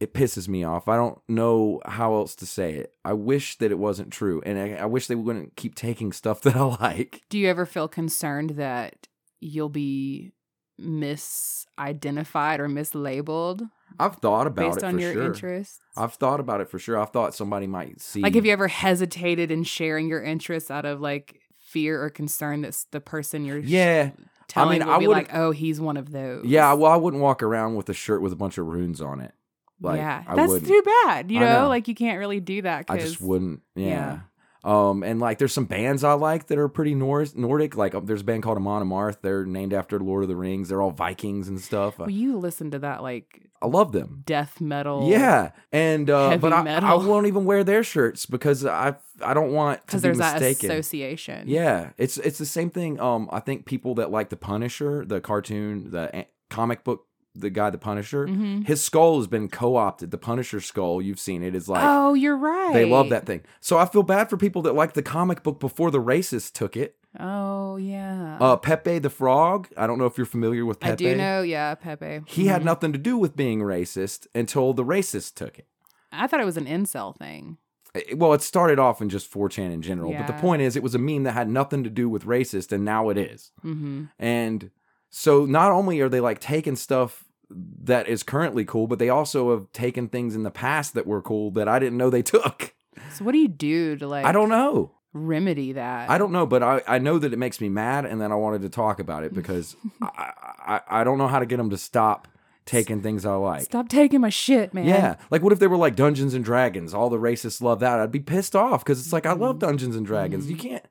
it 0.00 0.14
pisses 0.14 0.48
me 0.48 0.64
off. 0.64 0.88
I 0.88 0.96
don't 0.96 1.18
know 1.28 1.80
how 1.84 2.14
else 2.14 2.34
to 2.36 2.46
say 2.46 2.72
it. 2.74 2.94
I 3.04 3.12
wish 3.12 3.58
that 3.58 3.70
it 3.70 3.78
wasn't 3.78 4.10
true. 4.10 4.42
And 4.46 4.58
I, 4.58 4.82
I 4.82 4.86
wish 4.86 5.06
they 5.06 5.14
wouldn't 5.14 5.56
keep 5.56 5.74
taking 5.74 6.12
stuff 6.12 6.40
that 6.42 6.56
I 6.56 6.62
like. 6.62 7.22
Do 7.28 7.38
you 7.38 7.48
ever 7.48 7.66
feel 7.66 7.86
concerned 7.86 8.50
that 8.50 9.06
you'll 9.40 9.68
be 9.68 10.32
misidentified 10.80 12.58
or 12.58 12.68
mislabeled 12.68 13.68
I've 13.98 14.16
thought 14.16 14.46
about 14.46 14.62
it. 14.62 14.66
based 14.68 14.78
it 14.78 14.84
on 14.84 14.98
your 14.98 15.12
sure. 15.12 15.22
interests? 15.26 15.78
I've 15.96 16.14
thought 16.14 16.40
about 16.40 16.60
it 16.60 16.70
for 16.70 16.78
sure. 16.78 16.98
I've 16.98 17.10
thought 17.10 17.34
somebody 17.34 17.66
might 17.66 18.00
see. 18.00 18.22
Like, 18.22 18.34
have 18.34 18.46
you 18.46 18.52
ever 18.52 18.68
hesitated 18.68 19.50
in 19.50 19.64
sharing 19.64 20.08
your 20.08 20.22
interests 20.22 20.70
out 20.70 20.84
of 20.86 21.00
like 21.00 21.40
fear 21.58 22.02
or 22.02 22.08
concern 22.10 22.62
that 22.62 22.82
the 22.92 23.00
person 23.00 23.44
you're 23.44 23.58
Yeah. 23.58 24.12
telling 24.48 24.78
mean, 24.78 24.88
I 24.88 24.96
wouldn't- 24.96 25.10
like, 25.12 25.34
oh, 25.34 25.50
he's 25.50 25.80
one 25.80 25.96
of 25.96 26.12
those? 26.12 26.46
Yeah, 26.46 26.72
well, 26.72 26.90
I 26.90 26.96
wouldn't 26.96 27.22
walk 27.22 27.42
around 27.42 27.74
with 27.74 27.88
a 27.90 27.94
shirt 27.94 28.22
with 28.22 28.32
a 28.32 28.36
bunch 28.36 28.56
of 28.56 28.66
runes 28.66 29.00
on 29.02 29.20
it. 29.20 29.34
Like, 29.80 29.98
yeah, 29.98 30.24
I 30.26 30.36
that's 30.36 30.48
wouldn't. 30.48 30.68
too 30.68 30.82
bad. 31.04 31.30
You 31.30 31.40
know? 31.40 31.62
know. 31.62 31.68
like 31.68 31.88
you 31.88 31.94
can't 31.94 32.18
really 32.18 32.40
do 32.40 32.62
that. 32.62 32.86
I 32.88 32.98
just 32.98 33.20
wouldn't. 33.20 33.60
Yeah. 33.74 33.86
yeah. 33.86 34.18
Um, 34.62 35.02
and 35.02 35.20
like, 35.20 35.38
there's 35.38 35.54
some 35.54 35.64
bands 35.64 36.04
I 36.04 36.12
like 36.12 36.48
that 36.48 36.58
are 36.58 36.68
pretty 36.68 36.94
Nor- 36.94 37.24
Nordic. 37.34 37.76
Like, 37.76 37.94
um, 37.94 38.04
there's 38.04 38.20
a 38.20 38.24
band 38.24 38.42
called 38.42 38.58
Amon 38.58 38.86
Amarth. 38.86 39.22
They're 39.22 39.46
named 39.46 39.72
after 39.72 39.98
Lord 39.98 40.22
of 40.22 40.28
the 40.28 40.36
Rings. 40.36 40.68
They're 40.68 40.82
all 40.82 40.90
Vikings 40.90 41.48
and 41.48 41.58
stuff. 41.58 41.98
Well, 41.98 42.10
you 42.10 42.36
listen 42.36 42.70
to 42.72 42.78
that 42.80 43.02
like 43.02 43.50
I 43.62 43.66
love 43.66 43.92
them. 43.92 44.22
death 44.26 44.60
metal. 44.60 45.08
Yeah, 45.08 45.52
and 45.72 46.10
uh, 46.10 46.36
but 46.36 46.52
I, 46.52 46.62
I 46.76 46.94
won't 46.94 47.26
even 47.26 47.46
wear 47.46 47.64
their 47.64 47.82
shirts 47.82 48.26
because 48.26 48.66
I 48.66 48.96
I 49.22 49.32
don't 49.32 49.52
want 49.52 49.80
to 49.80 49.86
because 49.86 50.02
be 50.02 50.08
there's 50.08 50.18
that 50.18 50.42
association. 50.42 51.48
Yeah, 51.48 51.90
it's 51.96 52.18
it's 52.18 52.38
the 52.38 52.46
same 52.46 52.70
thing. 52.70 53.00
Um, 53.00 53.28
I 53.32 53.40
think 53.40 53.66
people 53.66 53.94
that 53.96 54.10
like 54.10 54.28
the 54.30 54.36
Punisher, 54.36 55.04
the 55.06 55.20
cartoon, 55.20 55.90
the 55.90 56.10
a- 56.14 56.28
comic 56.48 56.84
book, 56.84 57.06
the 57.34 57.50
guy, 57.50 57.70
the 57.70 57.78
Punisher, 57.78 58.26
Mhm. 58.26 58.66
his 58.66 58.82
skull 58.82 59.18
has 59.18 59.26
been 59.26 59.48
co-opted. 59.48 60.10
The 60.10 60.18
Punisher 60.18 60.60
skull, 60.60 61.00
you've 61.00 61.20
seen 61.20 61.42
it, 61.42 61.54
is 61.54 61.68
like 61.68 61.82
oh, 61.84 62.14
you're 62.14 62.36
right. 62.36 62.72
they 62.72 62.84
love 62.84 63.08
that 63.10 63.26
thing. 63.26 63.42
So 63.60 63.78
I 63.78 63.86
feel 63.86 64.02
bad 64.02 64.28
for 64.28 64.36
people 64.36 64.62
that 64.62 64.74
like 64.74 64.94
the 64.94 65.02
comic 65.02 65.42
book 65.42 65.60
before 65.60 65.90
the 65.90 66.00
racists 66.02 66.52
took 66.52 66.76
it. 66.76 66.96
Oh 67.18 67.76
yeah. 67.76 68.36
Uh, 68.40 68.56
Pepe 68.56 68.98
the 69.00 69.10
Frog. 69.10 69.68
I 69.76 69.86
don't 69.86 69.98
know 69.98 70.06
if 70.06 70.16
you're 70.16 70.26
familiar 70.26 70.64
with 70.64 70.78
Pepe. 70.80 71.08
I 71.08 71.12
do 71.12 71.16
know. 71.16 71.42
Yeah, 71.42 71.74
Pepe. 71.74 72.20
He 72.26 72.46
had 72.46 72.62
Mhm. 72.62 72.66
nothing 72.66 72.92
to 72.92 72.98
do 72.98 73.16
with 73.16 73.34
being 73.36 73.60
racist 73.60 74.26
until 74.34 74.72
the 74.72 74.84
racists 74.84 75.34
took 75.34 75.58
it. 75.58 75.66
I 76.12 76.26
thought 76.26 76.40
it 76.40 76.44
was 76.46 76.56
an 76.56 76.66
incel 76.66 77.16
thing. 77.16 77.58
It- 77.94 78.16
Well, 78.18 78.32
it 78.32 78.42
started 78.42 78.78
off 78.78 79.00
in 79.02 79.08
just 79.08 79.28
4chan 79.28 79.72
in 79.72 79.82
general, 79.82 80.12
but 80.12 80.28
the 80.28 80.32
point 80.34 80.62
is, 80.62 80.76
it 80.76 80.82
was 80.84 80.94
a 80.94 80.98
meme 80.98 81.24
that 81.24 81.32
had 81.32 81.48
nothing 81.48 81.82
to 81.82 81.90
do 81.90 82.08
with 82.08 82.24
racist, 82.24 82.70
and 82.70 82.84
now 82.84 83.08
it 83.08 83.18
is. 83.18 83.50
hmm 83.62 84.04
And 84.18 84.70
so 85.10 85.44
not 85.44 85.72
only 85.72 86.00
are 86.00 86.08
they 86.08 86.20
like 86.20 86.40
taking 86.40 86.76
stuff 86.76 87.24
that 87.50 88.08
is 88.08 88.22
currently 88.22 88.64
cool, 88.64 88.86
but 88.86 88.98
they 88.98 89.08
also 89.08 89.50
have 89.50 89.70
taken 89.72 90.08
things 90.08 90.36
in 90.36 90.44
the 90.44 90.50
past 90.50 90.94
that 90.94 91.06
were 91.06 91.20
cool 91.20 91.50
that 91.52 91.68
I 91.68 91.78
didn't 91.78 91.98
know 91.98 92.08
they 92.08 92.22
took. 92.22 92.74
So 93.12 93.24
what 93.24 93.32
do 93.32 93.38
you 93.38 93.48
do 93.48 93.96
to 93.96 94.06
like? 94.06 94.24
I 94.24 94.32
don't 94.32 94.48
know. 94.48 94.92
remedy 95.12 95.72
that. 95.72 96.08
I 96.08 96.18
don't 96.18 96.32
know, 96.32 96.46
but 96.46 96.62
I, 96.62 96.82
I 96.86 96.98
know 96.98 97.18
that 97.18 97.32
it 97.32 97.38
makes 97.38 97.60
me 97.60 97.68
mad, 97.68 98.04
and 98.04 98.20
then 98.20 98.30
I 98.30 98.36
wanted 98.36 98.62
to 98.62 98.68
talk 98.68 99.00
about 99.00 99.24
it 99.24 99.34
because 99.34 99.76
I, 100.00 100.32
I 100.66 101.00
I 101.00 101.04
don't 101.04 101.18
know 101.18 101.28
how 101.28 101.40
to 101.40 101.46
get 101.46 101.56
them 101.56 101.70
to 101.70 101.78
stop 101.78 102.28
taking 102.66 103.02
things 103.02 103.26
I 103.26 103.34
like. 103.34 103.62
Stop 103.62 103.88
taking 103.88 104.20
my 104.20 104.28
shit, 104.28 104.72
man. 104.72 104.84
Yeah, 104.84 105.16
like 105.30 105.42
what 105.42 105.52
if 105.52 105.58
they 105.58 105.66
were 105.66 105.76
like 105.76 105.96
Dungeons 105.96 106.34
and 106.34 106.44
Dragons? 106.44 106.94
All 106.94 107.10
the 107.10 107.18
racists 107.18 107.60
love 107.60 107.80
that. 107.80 107.98
I'd 107.98 108.12
be 108.12 108.20
pissed 108.20 108.54
off 108.54 108.84
because 108.84 109.00
it's 109.00 109.12
like 109.12 109.26
I 109.26 109.32
love 109.32 109.56
mm-hmm. 109.56 109.66
Dungeons 109.66 109.96
and 109.96 110.06
Dragons. 110.06 110.48
You 110.48 110.56
mm-hmm. 110.56 110.68
can't. 110.68 110.86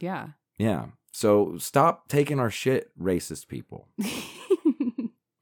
Yeah. 0.00 0.28
Yeah. 0.58 0.86
So 1.16 1.56
stop 1.56 2.08
taking 2.08 2.38
our 2.38 2.50
shit, 2.50 2.90
racist 3.00 3.48
people. 3.48 3.88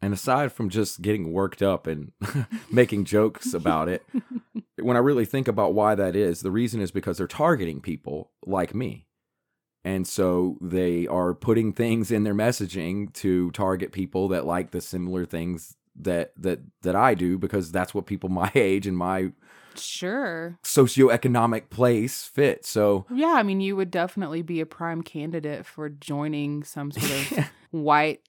And 0.01 0.13
aside 0.13 0.53
from 0.53 0.69
just 0.69 1.01
getting 1.01 1.33
worked 1.33 1.63
up 1.63 1.87
and 1.87 2.13
making 2.71 3.07
jokes 3.07 3.55
about 3.55 3.89
it, 3.89 4.05
when 4.79 4.99
I 4.99 5.01
really 5.01 5.25
think 5.25 5.49
about 5.49 5.73
why 5.73 5.95
that 5.95 6.15
is, 6.15 6.43
the 6.43 6.51
reason 6.51 6.83
is 6.83 6.91
because 6.91 7.17
they're 7.17 7.27
targeting 7.27 7.81
people 7.81 8.31
like 8.45 8.75
me. 8.75 9.07
And 9.83 10.07
so 10.07 10.59
they 10.61 11.07
are 11.07 11.33
putting 11.33 11.73
things 11.73 12.11
in 12.11 12.23
their 12.23 12.35
messaging 12.35 13.15
to 13.15 13.51
target 13.53 13.93
people 13.93 14.29
that 14.29 14.45
like 14.45 14.73
the 14.73 14.83
similar 14.83 15.25
things 15.25 15.75
that 15.97 16.35
that 16.37 16.61
that 16.83 16.95
I 16.95 17.15
do 17.15 17.39
because 17.39 17.73
that's 17.73 17.95
what 17.95 18.05
people 18.05 18.29
my 18.43 18.53
age 18.55 18.87
and 18.87 18.99
my 18.99 19.33
Sure. 19.79 20.59
socioeconomic 20.65 21.71
place 21.71 22.25
fit. 22.25 22.65
So 22.65 23.07
Yeah, 23.13 23.35
I 23.37 23.43
mean, 23.43 23.61
you 23.61 23.77
would 23.77 23.91
definitely 23.91 24.43
be 24.43 24.61
a 24.61 24.67
prime 24.67 25.03
candidate 25.03 25.67
for 25.67 25.89
joining 25.89 26.63
some 26.65 26.91
sort 26.91 27.39
of 27.39 27.47
white 27.71 28.21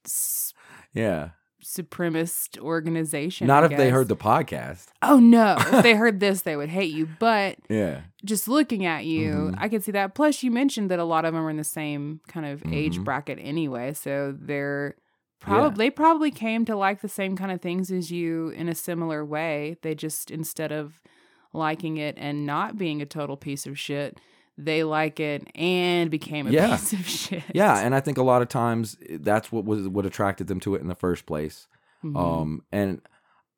yeah. 0.93 1.29
supremacist 1.63 2.59
organization. 2.59 3.47
Not 3.47 3.63
I 3.63 3.67
if 3.67 3.77
they 3.77 3.89
heard 3.89 4.07
the 4.07 4.15
podcast. 4.15 4.87
Oh 5.01 5.19
no! 5.19 5.55
if 5.57 5.83
they 5.83 5.95
heard 6.03 6.19
this, 6.19 6.41
they 6.43 6.55
would 6.55 6.69
hate 6.69 6.93
you. 6.93 7.07
But 7.19 7.57
Yeah. 7.69 8.01
just 8.23 8.47
looking 8.47 8.85
at 8.85 9.05
you, 9.05 9.31
Mhm. 9.51 9.55
I 9.57 9.69
could 9.69 9.83
see 9.83 9.91
that. 9.91 10.13
Plus, 10.15 10.43
you 10.43 10.51
mentioned 10.51 10.89
that 10.91 10.99
a 10.99 11.03
lot 11.03 11.25
of 11.25 11.33
them 11.33 11.43
are 11.43 11.49
in 11.49 11.57
the 11.57 11.63
same 11.63 12.21
kind 12.27 12.45
of 12.45 12.63
age 12.71 12.99
Mhm. 12.99 13.03
bracket 13.03 13.39
anyway, 13.41 13.93
so 13.93 14.35
they're 14.37 14.95
probably 15.39 15.77
they 15.85 15.89
probably 15.91 16.31
came 16.31 16.65
to 16.65 16.75
like 16.75 17.01
the 17.01 17.09
same 17.09 17.35
kind 17.35 17.51
of 17.51 17.61
things 17.61 17.91
as 17.91 18.11
you 18.11 18.49
in 18.49 18.69
a 18.69 18.75
similar 18.75 19.23
way. 19.25 19.77
They 19.81 19.93
just 19.95 20.31
instead 20.31 20.71
of 20.71 21.01
liking 21.55 21.97
it 21.97 22.15
and 22.17 22.45
not 22.45 22.77
being 22.77 23.01
a 23.01 23.05
total 23.05 23.37
piece 23.37 23.65
of 23.65 23.77
shit, 23.79 24.19
they 24.57 24.83
like 24.83 25.19
it 25.19 25.47
and 25.55 26.09
became 26.11 26.47
a 26.47 26.51
Yeah. 26.51 26.75
piece 26.77 26.93
of 26.93 27.07
shit. 27.07 27.43
Yeah, 27.53 27.79
and 27.79 27.93
I 27.95 27.99
think 27.99 28.17
a 28.17 28.23
lot 28.23 28.41
of 28.41 28.47
times 28.49 28.97
eh, 29.09 29.17
that's 29.19 29.51
what 29.51 29.65
was 29.65 29.87
what 29.87 30.05
attracted 30.05 30.47
them 30.47 30.59
to 30.61 30.75
it 30.75 30.81
in 30.81 30.87
the 30.87 30.95
first 30.95 31.25
place. 31.25 31.67
Mhm. 32.03 32.15
Um, 32.17 32.63
and 32.71 33.01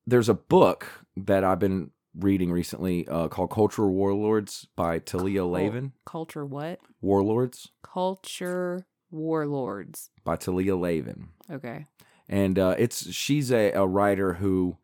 there's 0.05 0.29
a 0.29 0.33
book 0.33 0.87
that 1.15 1.43
I've 1.43 1.59
been 1.59 1.91
reading 2.17 2.51
recently 2.51 3.07
uh, 3.07 3.27
called 3.27 3.51
Cultural 3.51 3.91
Warlords 3.93 4.67
by 4.75 4.97
Talia 4.99 5.41
Cul- 5.41 5.51
Lavin. 5.51 5.91
culture 6.05 6.45
what? 6.45 6.79
Warlords 7.01 7.69
Culture 7.83 8.87
warlords. 9.11 10.09
by 10.23 10.35
Talia 10.35 10.75
Lavin, 10.75 11.27
Okay. 11.51 11.85
and 12.27 12.57
uh, 12.57 12.75
it's 12.79 13.11
she's 13.13 13.51
a, 13.51 13.71
a 13.73 13.85
writer 13.85 14.33
who 14.35 14.77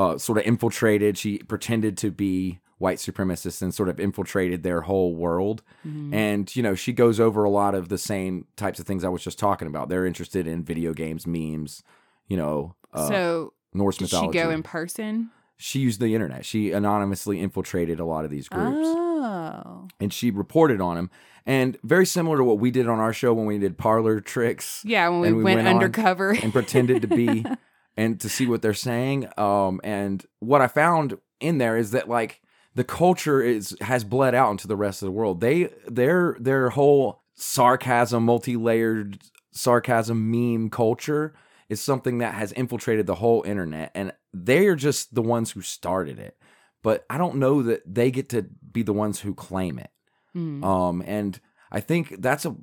uh, 0.00 0.18
sort 0.18 0.38
of 0.38 0.44
infiltrated. 0.44 1.16
She 1.18 1.38
pretended 1.38 1.96
to 1.98 2.10
be 2.10 2.60
white 2.78 2.96
supremacists 2.98 3.60
and 3.60 3.74
sort 3.74 3.88
of 3.90 4.00
infiltrated 4.00 4.62
their 4.62 4.80
whole 4.82 5.14
world. 5.14 5.62
Mhm. 5.86 6.14
And, 6.14 6.56
you 6.56 6.62
know, 6.62 6.74
she 6.74 6.92
goes 6.94 7.20
over 7.20 7.44
a 7.44 7.50
lot 7.50 7.74
of 7.74 7.88
the 7.90 7.98
same 7.98 8.46
types 8.56 8.80
of 8.80 8.86
things 8.86 9.04
I 9.04 9.10
was 9.10 9.22
just 9.22 9.38
talking 9.38 9.68
about. 9.68 9.88
They're 9.90 10.06
interested 10.06 10.46
in 10.46 10.64
video 10.64 10.94
games, 10.94 11.26
memes, 11.26 11.82
you 12.26 12.38
know, 12.38 12.74
uh, 12.94 13.08
so 13.08 13.52
Norse 13.74 13.98
did 13.98 14.08
she 14.08 14.28
go 14.28 14.48
in 14.50 14.62
person? 14.62 15.30
she 15.62 15.80
used 15.80 16.00
the 16.00 16.14
internet. 16.14 16.46
She 16.46 16.72
anonymously 16.72 17.38
infiltrated 17.38 18.00
a 18.00 18.06
lot 18.06 18.24
of 18.24 18.30
these 18.30 18.48
groups 18.48 18.88
Oh. 18.88 19.88
and 20.00 20.10
she 20.10 20.30
reported 20.30 20.80
on 20.80 20.96
them. 20.96 21.10
And 21.44 21.76
very 21.84 22.06
similar 22.06 22.38
to 22.38 22.44
what 22.44 22.58
we 22.58 22.70
did 22.70 22.88
on 22.88 22.98
our 22.98 23.12
show 23.12 23.34
when 23.34 23.44
we 23.44 23.58
did 23.58 23.76
parlor 23.76 24.20
tricks 24.20 24.82
Yeah, 24.86 25.10
when 25.10 25.20
we, 25.20 25.32
we 25.34 25.44
went 25.44 25.68
undercover. 25.68 26.30
and 26.30 26.50
pretended 26.50 27.02
to 27.02 27.08
be 27.08 27.44
and 28.00 28.18
to 28.18 28.30
see 28.30 28.46
what 28.46 28.62
they're 28.62 28.72
saying. 28.72 29.28
Um, 29.36 29.78
and 29.84 30.24
what 30.38 30.62
I 30.62 30.68
found 30.68 31.18
in 31.38 31.58
there 31.58 31.76
is 31.76 31.90
that 31.90 32.08
like 32.08 32.40
the 32.74 32.82
culture 32.82 33.42
is 33.42 33.76
has 33.82 34.04
bled 34.04 34.34
out 34.34 34.50
into 34.50 34.66
the 34.66 34.76
rest 34.76 35.02
of 35.02 35.06
the 35.06 35.12
world. 35.12 35.40
They 35.40 35.68
their 35.86 36.34
their 36.40 36.70
whole 36.70 37.22
sarcasm, 37.34 38.24
multi-layered 38.24 39.18
sarcasm 39.52 40.30
meme 40.30 40.70
culture 40.70 41.34
is 41.68 41.82
something 41.82 42.18
that 42.18 42.34
has 42.34 42.52
infiltrated 42.52 43.06
the 43.06 43.16
whole 43.16 43.42
internet 43.42 43.90
and 43.94 44.12
they 44.32 44.66
are 44.66 44.76
just 44.76 45.14
the 45.14 45.22
ones 45.22 45.50
who 45.50 45.60
started 45.60 46.18
it. 46.18 46.36
But 46.82 47.04
I 47.10 47.18
don't 47.18 47.36
know 47.36 47.62
that 47.64 47.82
they 47.86 48.10
get 48.10 48.30
to 48.30 48.42
be 48.42 48.82
the 48.82 48.94
ones 48.94 49.20
who 49.20 49.34
claim 49.34 49.78
it. 49.78 49.90
Mm. 50.34 50.64
Um, 50.64 51.02
and 51.06 51.38
I 51.70 51.80
think 51.80 52.22
that's 52.22 52.46
a. 52.46 52.56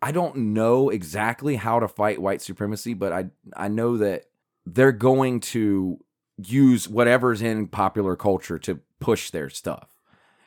I 0.00 0.12
don't 0.12 0.36
know 0.54 0.88
exactly 0.88 1.56
how 1.56 1.80
to 1.80 1.88
fight 1.88 2.22
white 2.22 2.40
supremacy, 2.40 2.94
but 2.94 3.12
I 3.12 3.26
I 3.54 3.68
know 3.68 3.98
that 3.98 4.26
they're 4.66 4.92
going 4.92 5.40
to 5.40 5.98
use 6.36 6.88
whatever's 6.88 7.40
in 7.40 7.68
popular 7.68 8.16
culture 8.16 8.58
to 8.58 8.80
push 9.00 9.30
their 9.30 9.48
stuff, 9.48 9.88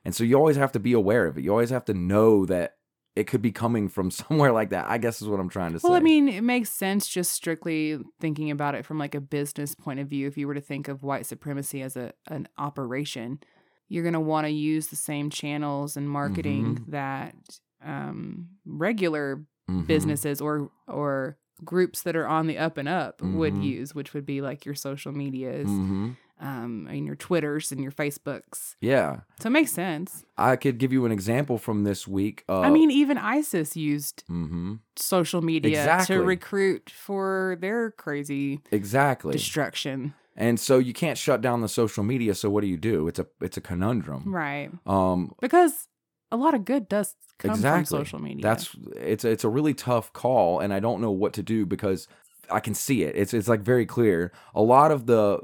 and 0.06 0.14
so 0.14 0.24
you 0.24 0.36
always 0.36 0.58
have 0.58 0.72
to 0.74 0.80
be 0.80 0.94
aware 0.94 1.26
of 1.26 1.38
it. 1.38 1.44
You 1.44 1.52
always 1.52 1.70
have 1.72 1.86
to 1.86 1.94
know 1.94 2.46
that 2.46 2.76
it 3.16 3.26
could 3.28 3.42
be 3.42 3.52
coming 3.52 3.90
from 3.90 4.12
somewhere 4.22 4.52
like 4.52 4.70
that. 4.70 4.86
I 4.90 4.98
guess 4.98 5.22
is 5.22 5.28
what 5.28 5.40
I'm 5.40 5.50
trying 5.50 5.72
to 5.72 5.76
Well, 5.76 5.82
say. 5.82 5.90
Well, 5.90 5.98
I 5.98 6.04
mean, 6.04 6.28
it 6.30 6.42
makes 6.44 6.70
sense 6.70 7.08
just 7.08 7.32
strictly 7.34 7.98
thinking 8.20 8.52
about 8.52 8.76
it 8.76 8.86
from 8.86 8.98
like 9.00 9.16
a 9.16 9.22
business 9.22 9.74
point 9.76 10.00
of 10.00 10.08
view. 10.08 10.28
If 10.28 10.38
you 10.38 10.48
were 10.48 10.54
to 10.54 10.62
think 10.62 10.88
of 10.88 11.04
white 11.04 11.26
supremacy 11.26 11.82
as 11.82 11.96
a 11.98 12.14
an 12.28 12.48
operation, 12.58 13.40
you're 13.88 14.04
going 14.04 14.14
to 14.14 14.20
want 14.20 14.46
to 14.46 14.52
use 14.52 14.88
the 14.88 14.96
same 14.96 15.30
channels 15.30 15.98
and 15.98 16.08
marketing 16.10 16.76
Mm-hmm. 16.76 16.92
that 16.92 17.36
um, 17.84 18.50
regular 18.66 19.44
Mhm. 19.70 19.88
businesses 19.88 20.42
or 20.42 20.70
or 20.88 21.38
groups 21.63 22.01
that 22.04 22.16
are 22.16 22.28
on 22.28 22.48
the 22.48 22.58
up 22.58 22.78
and 22.78 22.88
up 22.89 23.22
would 23.22 23.56
Mhm. 23.56 23.63
use, 23.63 23.96
which 23.96 24.13
would 24.13 24.25
be 24.25 24.42
like 24.42 24.66
your 24.66 24.75
social 24.75 25.12
medias, 25.12 25.70
Mhm. 25.70 26.16
um, 26.39 26.88
and 26.89 27.06
your 27.06 27.16
Twitters 27.16 27.72
and 27.72 27.82
your 27.82 27.92
Facebooks. 27.92 28.75
Yeah, 28.82 29.22
So 29.39 29.48
it 29.48 29.51
makes 29.51 29.72
sense. 29.72 30.25
I 30.38 30.56
could 30.56 30.78
give 30.78 30.94
you 30.94 31.06
an 31.06 31.12
example 31.12 31.58
from 31.58 31.84
this 31.84 32.08
week. 32.08 32.44
Uh, 32.48 32.62
I 32.62 32.70
mean, 32.70 32.92
even 32.92 33.18
ISIS 33.18 33.75
used 33.75 34.24
hmm 34.28 34.75
social 34.96 35.42
media 35.42 35.72
Exactly. 35.72 36.16
to 36.16 36.22
recruit 36.24 36.89
for 36.89 37.58
their 37.62 37.92
crazy 37.92 38.62
exactly. 38.72 39.32
destruction. 39.34 40.13
And 40.36 40.58
so 40.60 40.78
you 40.78 40.94
can't 40.94 41.18
shut 41.18 41.42
down 41.42 41.60
the 41.62 41.68
social 41.68 42.04
media. 42.04 42.34
So 42.34 42.50
what 42.50 42.62
do 42.62 42.68
you 42.68 42.78
do? 42.78 43.08
It's 43.10 43.20
a 43.20 43.28
it's 43.42 43.58
a 43.58 43.62
conundrum. 43.62 44.24
Right. 44.25 44.70
Um, 44.86 45.34
Because 45.42 45.88
a 46.32 46.38
lot 46.38 46.54
of 46.54 46.66
good 46.66 46.88
does 46.90 47.16
come 47.38 47.52
exactly. 47.52 47.98
from 47.98 48.06
social 48.06 48.20
media. 48.20 48.42
That's 48.44 48.76
it's 48.96 49.26
it's 49.26 49.44
a 49.44 49.50
really 49.50 49.74
tough 49.74 50.14
call, 50.14 50.60
and 50.60 50.74
I 50.74 50.80
don't 50.80 51.02
know 51.02 51.12
what 51.12 51.34
to 51.34 51.44
do 51.44 51.66
because 51.66 52.08
I 52.52 52.60
can 52.60 52.74
see 52.74 53.04
it. 53.04 53.16
It's 53.16 53.34
it's 53.34 53.48
like 53.48 53.62
very 53.62 53.86
clear. 53.86 54.32
A 54.54 54.62
lot 54.62 54.92
of 54.92 55.06
the 55.06 55.40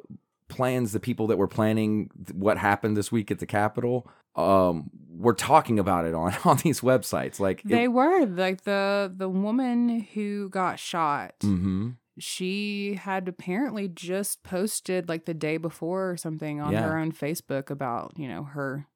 plans, 0.48 0.92
the 0.92 1.00
people 1.00 1.28
that 1.28 1.38
were 1.38 1.48
planning 1.48 2.10
what 2.34 2.58
happened 2.58 2.96
this 2.96 3.12
week 3.12 3.32
at 3.32 3.40
the 3.40 3.46
Capitol, 3.46 4.08
um, 4.36 4.90
were 5.10 5.34
talking 5.34 5.80
about 5.80 6.06
it 6.06 6.14
on 6.14 6.36
on 6.46 6.58
these 6.58 6.82
websites. 6.82 7.40
Like 7.40 7.64
they 7.64 7.88
were 7.88 8.26
like 8.26 8.64
the 8.64 9.12
the 9.16 9.30
woman 9.30 10.00
who 10.14 10.50
got 10.50 10.80
shot. 10.80 11.36
hmm 11.42 11.92
she 12.18 12.94
had 12.94 13.28
apparently 13.28 13.90
just 13.90 14.42
posted 14.42 15.10
like 15.10 15.26
the 15.26 15.34
day 15.34 15.58
before 15.58 16.12
or 16.12 16.16
something 16.16 16.62
on 16.62 16.72
Yeah. 16.72 16.84
her 16.84 16.98
own 16.98 17.12
Facebook 17.12 17.70
about, 17.70 18.14
you 18.16 18.28
know, 18.28 18.44
her 18.44 18.88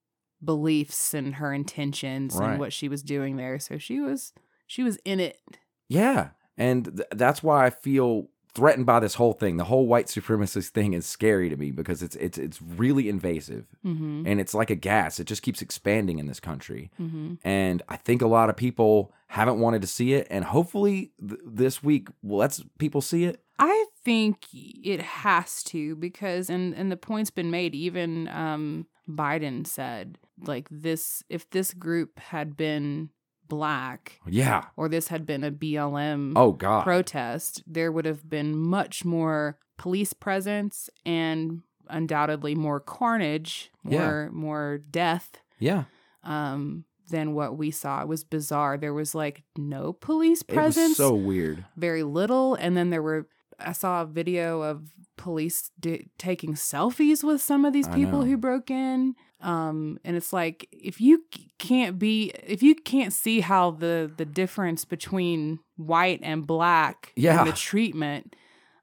beliefs 0.44 1.14
and 1.14 1.36
her 1.36 1.54
intentions 1.54 2.36
Right. 2.36 2.52
and 2.52 2.60
what 2.60 2.74
she 2.74 2.88
was 2.90 3.02
doing 3.04 3.38
there. 3.38 3.60
So 3.60 3.78
she 3.78 4.00
was 4.00 4.34
she 4.68 4.84
was 4.84 4.98
in 5.06 5.20
it. 5.20 5.40
Yeah. 5.88 6.30
And 6.58 6.86
th- 6.98 7.08
that's 7.12 7.42
why 7.42 7.66
I 7.66 7.70
feel 7.70 8.28
threatened 8.54 8.86
by 8.86 9.00
this 9.00 9.16
whole 9.16 9.34
thing. 9.34 9.58
The 9.58 9.64
whole 9.66 9.88
white 9.88 10.08
supremacist 10.08 10.70
thing 10.70 10.94
is 10.94 11.06
scary 11.06 11.50
to 11.50 11.56
me 11.58 11.72
because 11.72 12.02
it's 12.04 12.16
it's 12.18 12.38
it's 12.38 12.62
really 12.62 13.08
invasive 13.10 13.66
Mm-hmm. 13.86 14.24
and 14.28 14.40
it's 14.40 14.54
like 14.54 14.70
a 14.70 14.76
gas. 14.76 15.20
It 15.20 15.26
just 15.26 15.42
keeps 15.42 15.62
expanding 15.62 16.20
in 16.20 16.26
this 16.28 16.40
country. 16.40 16.92
Mm-hmm. 17.00 17.36
And 17.44 17.82
I 17.90 17.96
think 17.98 18.22
a 18.22 18.28
lot 18.28 18.50
of 18.50 18.56
people 18.58 19.14
haven't 19.30 19.60
wanted 19.60 19.82
to 19.82 19.88
see 19.88 20.14
it 20.14 20.28
and 20.30 20.44
hopefully 20.46 21.12
th- 21.26 21.40
this 21.46 21.82
week 21.84 22.10
lets 22.24 22.64
people 22.78 23.00
see 23.02 23.24
it. 23.26 23.42
I 23.60 23.86
think 24.04 24.46
it 24.54 25.02
has 25.02 25.64
to 25.66 25.96
because 25.96 26.50
and 26.50 26.74
and 26.74 26.92
the 26.92 26.98
point's 26.98 27.30
been 27.30 27.52
made 27.52 27.74
even 27.76 28.28
um 28.30 28.88
Biden 29.08 29.66
said 29.68 30.18
like 30.46 30.68
this 30.72 31.24
if 31.30 31.50
this 31.50 31.74
group 31.74 32.20
had 32.20 32.56
been 32.58 33.10
black 33.48 34.20
Yeah. 34.28 34.66
or 34.78 34.88
this 34.90 35.08
had 35.10 35.26
been 35.26 35.44
a 35.44 35.52
BLM 35.52 36.34
Oh 36.36 36.52
god. 36.52 36.84
protest, 36.84 37.64
there 37.68 37.92
would 37.92 38.06
have 38.06 38.30
been 38.30 38.56
much 38.58 39.04
more 39.04 39.58
police 39.78 40.14
presence 40.14 40.90
and 41.06 41.62
undoubtedly 41.90 42.54
more 42.56 42.80
carnage, 42.80 43.72
Yeah. 43.84 44.00
more 44.00 44.30
more 44.32 44.78
death 44.90 45.42
yeah. 45.60 45.86
um, 46.24 46.86
than 47.10 47.34
what 47.34 47.58
we 47.58 47.70
saw. 47.72 48.02
It 48.02 48.08
was 48.08 48.24
bizarre. 48.24 48.78
There 48.78 48.94
was 48.94 49.14
like 49.14 49.44
no 49.58 49.94
police 49.94 50.42
It 50.42 50.50
was 50.50 50.56
presence, 50.56 50.98
so 50.98 51.14
weird. 51.14 51.66
very 51.78 52.04
little, 52.04 52.56
and 52.56 52.76
then 52.78 52.90
there 52.90 53.02
were. 53.04 53.28
I 53.60 53.74
saw 53.74 54.04
a 54.04 54.06
video 54.06 54.62
of 54.62 54.90
police 55.18 55.70
taking 56.18 56.54
selfies 56.54 57.24
with 57.26 57.42
some 57.42 57.66
of 57.66 57.74
these 57.74 57.90
I 57.90 57.94
people 57.96 58.20
know. 58.22 58.26
who 58.26 58.38
broke 58.38 58.72
in. 58.72 59.16
Um, 59.42 60.00
and 60.06 60.16
it's 60.16 60.32
like 60.34 60.68
if 60.72 61.00
you 61.02 61.24
can't 61.58 61.98
be, 62.00 62.32
if 62.48 62.62
you 62.64 62.74
can't 62.76 63.12
see 63.14 63.40
how 63.42 63.72
the 63.72 64.10
the 64.16 64.26
difference 64.26 64.86
between 64.86 65.60
white 65.78 66.20
and 66.24 66.46
black, 66.48 67.12
Yeah. 67.18 67.40
and 67.40 67.48
the 67.50 67.54
treatment, 67.56 68.36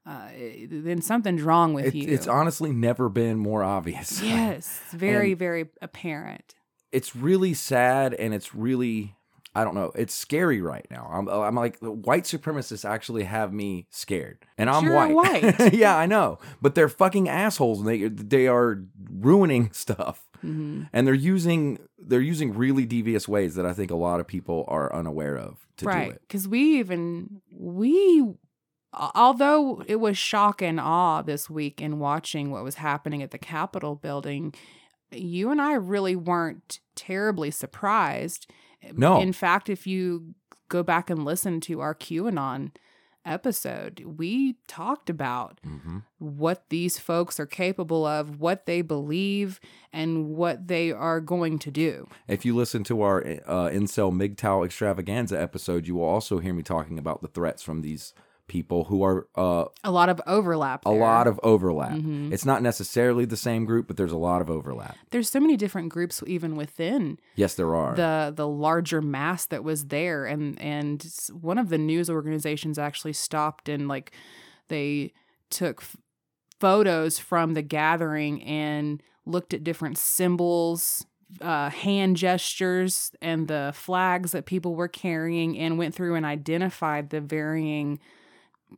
uh, 0.05 0.29
then 0.69 1.01
something's 1.01 1.41
wrong 1.41 1.73
with 1.73 1.87
It, 1.87 1.95
you. 1.95 2.07
it's 2.13 2.27
honestly 2.27 2.71
never 2.71 3.09
been 3.09 3.37
more 3.37 3.63
obvious. 3.63 4.21
yes, 4.23 4.79
It's 4.85 4.93
very 4.93 5.31
And- 5.31 5.39
very 5.39 5.65
apparent. 5.81 6.53
It's 6.91 7.15
really 7.15 7.53
sad 7.53 8.13
and 8.13 8.33
it's 8.33 8.53
really 8.55 9.15
I 9.55 9.63
don't 9.63 9.73
know. 9.73 9.91
It's 9.95 10.13
scary 10.13 10.61
right 10.61 10.85
now. 10.91 11.09
I'm, 11.11 11.27
I'm 11.27 11.55
like 11.55 11.79
the 11.79 11.91
white 11.91 12.25
supremacists 12.25 12.87
actually 12.87 13.23
have 13.23 13.51
me 13.51 13.87
scared, 13.89 14.45
and 14.55 14.69
I'm 14.69 14.83
You're 14.83 14.93
white. 14.93 15.15
white. 15.15 15.73
yeah, 15.73 15.97
I 15.97 16.05
know, 16.05 16.37
but 16.61 16.75
they're 16.75 16.87
fucking 16.89 17.27
assholes. 17.27 17.79
And 17.79 17.87
they 17.87 18.07
they 18.07 18.47
are 18.47 18.83
ruining 19.11 19.71
stuff, 19.73 20.27
hmm 20.41 20.83
and 20.93 21.07
they're 21.07 21.15
using 21.15 21.79
they're 21.97 22.21
using 22.21 22.53
really 22.53 22.85
devious 22.85 23.27
ways 23.27 23.55
that 23.55 23.65
I 23.65 23.73
think 23.73 23.89
a 23.89 23.95
lot 23.95 24.19
of 24.19 24.27
people 24.27 24.63
are 24.67 24.93
unaware 24.93 25.35
of 25.35 25.65
to 25.77 25.85
do 25.85 25.91
it. 26.11 26.21
because 26.21 26.47
we 26.47 26.77
even 26.77 27.41
we 27.51 28.35
although 28.93 29.83
it 29.87 29.97
was 29.97 30.19
shock 30.19 30.61
and 30.61 30.79
awe 30.79 31.23
this 31.23 31.49
week 31.49 31.81
in 31.81 31.97
watching 31.97 32.51
what 32.51 32.63
was 32.63 32.75
happening 32.75 33.23
at 33.23 33.31
the 33.31 33.37
capitol 33.39 33.95
building 33.95 34.53
you 35.11 35.49
and 35.51 35.61
i 35.61 35.73
really 35.73 36.15
weren't 36.15 36.79
terribly 36.95 37.51
surprised. 37.51 38.47
No. 38.93 39.19
in 39.21 39.33
fact 39.33 39.69
if 39.69 39.85
you 39.87 40.33
go 40.69 40.83
back 40.83 41.09
and 41.09 41.23
listen 41.25 41.59
to 41.61 41.79
our 41.81 41.93
qanon 41.95 42.71
episode 43.25 44.03
we 44.17 44.55
talked 44.67 45.09
about 45.09 45.59
hmm 45.63 45.97
what 46.19 46.69
these 46.69 46.97
folks 46.97 47.39
are 47.39 47.45
capable 47.45 48.05
of 48.05 48.39
what 48.39 48.65
they 48.65 48.81
believe 48.81 49.59
and 49.93 50.29
what 50.29 50.67
they 50.67 50.91
are 50.91 51.21
going 51.21 51.59
to 51.59 51.69
do. 51.69 52.07
If 52.27 52.43
you 52.43 52.55
listen 52.55 52.83
to 52.85 53.03
our 53.03 53.21
uh, 53.45 53.69
incel 53.69 54.11
MGTOW 54.11 54.65
extravaganza 54.65 55.39
episode, 55.39 55.87
you 55.87 55.93
will 55.93 56.05
also 56.05 56.39
hear 56.39 56.55
me 56.55 56.63
talking 56.63 56.97
about 56.97 57.21
the 57.21 57.27
threats 57.27 57.61
from 57.61 57.81
these 57.83 58.15
people 58.47 58.85
who 58.85 59.03
are 59.03 59.27
uh, 59.35 59.65
a 59.83 59.91
lot 59.91 60.07
of 60.09 60.21
overlap 60.25 60.85
a 60.85 60.89
there. 60.89 60.99
lot 60.99 61.27
of 61.27 61.39
overlap. 61.43 61.91
Mhm. 61.91 62.31
It's 62.31 62.45
not 62.45 62.61
necessarily 62.61 63.25
the 63.25 63.35
same 63.37 63.65
group, 63.65 63.87
but 63.87 63.97
there's 63.97 64.11
a 64.11 64.17
lot 64.17 64.41
of 64.41 64.49
overlap. 64.49 64.95
there's 65.11 65.29
so 65.29 65.39
many 65.39 65.57
different 65.57 65.89
groups 65.89 66.23
even 66.25 66.55
within 66.55 67.19
Yes, 67.35 67.55
there 67.55 67.75
are. 67.75 67.95
the 67.95 68.33
the 68.35 68.47
larger 68.47 69.01
mass 69.01 69.45
that 69.47 69.63
was 69.63 69.87
there 69.87 70.25
and 70.25 70.59
and 70.61 71.05
one 71.41 71.57
of 71.57 71.69
the 71.69 71.77
news 71.77 72.09
organizations 72.09 72.77
actually 72.79 73.13
stopped 73.13 73.67
and 73.69 73.87
like 73.87 74.11
they 74.69 75.11
took 75.49 75.81
f- 75.81 75.95
photos 76.59 77.19
from 77.19 77.53
the 77.53 77.61
gathering 77.61 78.43
and 78.43 79.01
looked 79.25 79.53
at 79.53 79.63
different 79.63 79.97
symbols 79.97 81.05
uh, 81.41 81.69
hand 81.69 82.15
gestures 82.15 83.11
and 83.21 83.49
the 83.49 83.71
flags 83.75 84.31
that 84.31 84.45
people 84.45 84.75
were 84.75 84.87
carrying 84.87 85.57
and 85.57 85.77
went 85.77 85.93
through 85.93 86.15
and 86.15 86.25
identified 86.25 87.09
the 87.09 87.19
varying 87.19 87.99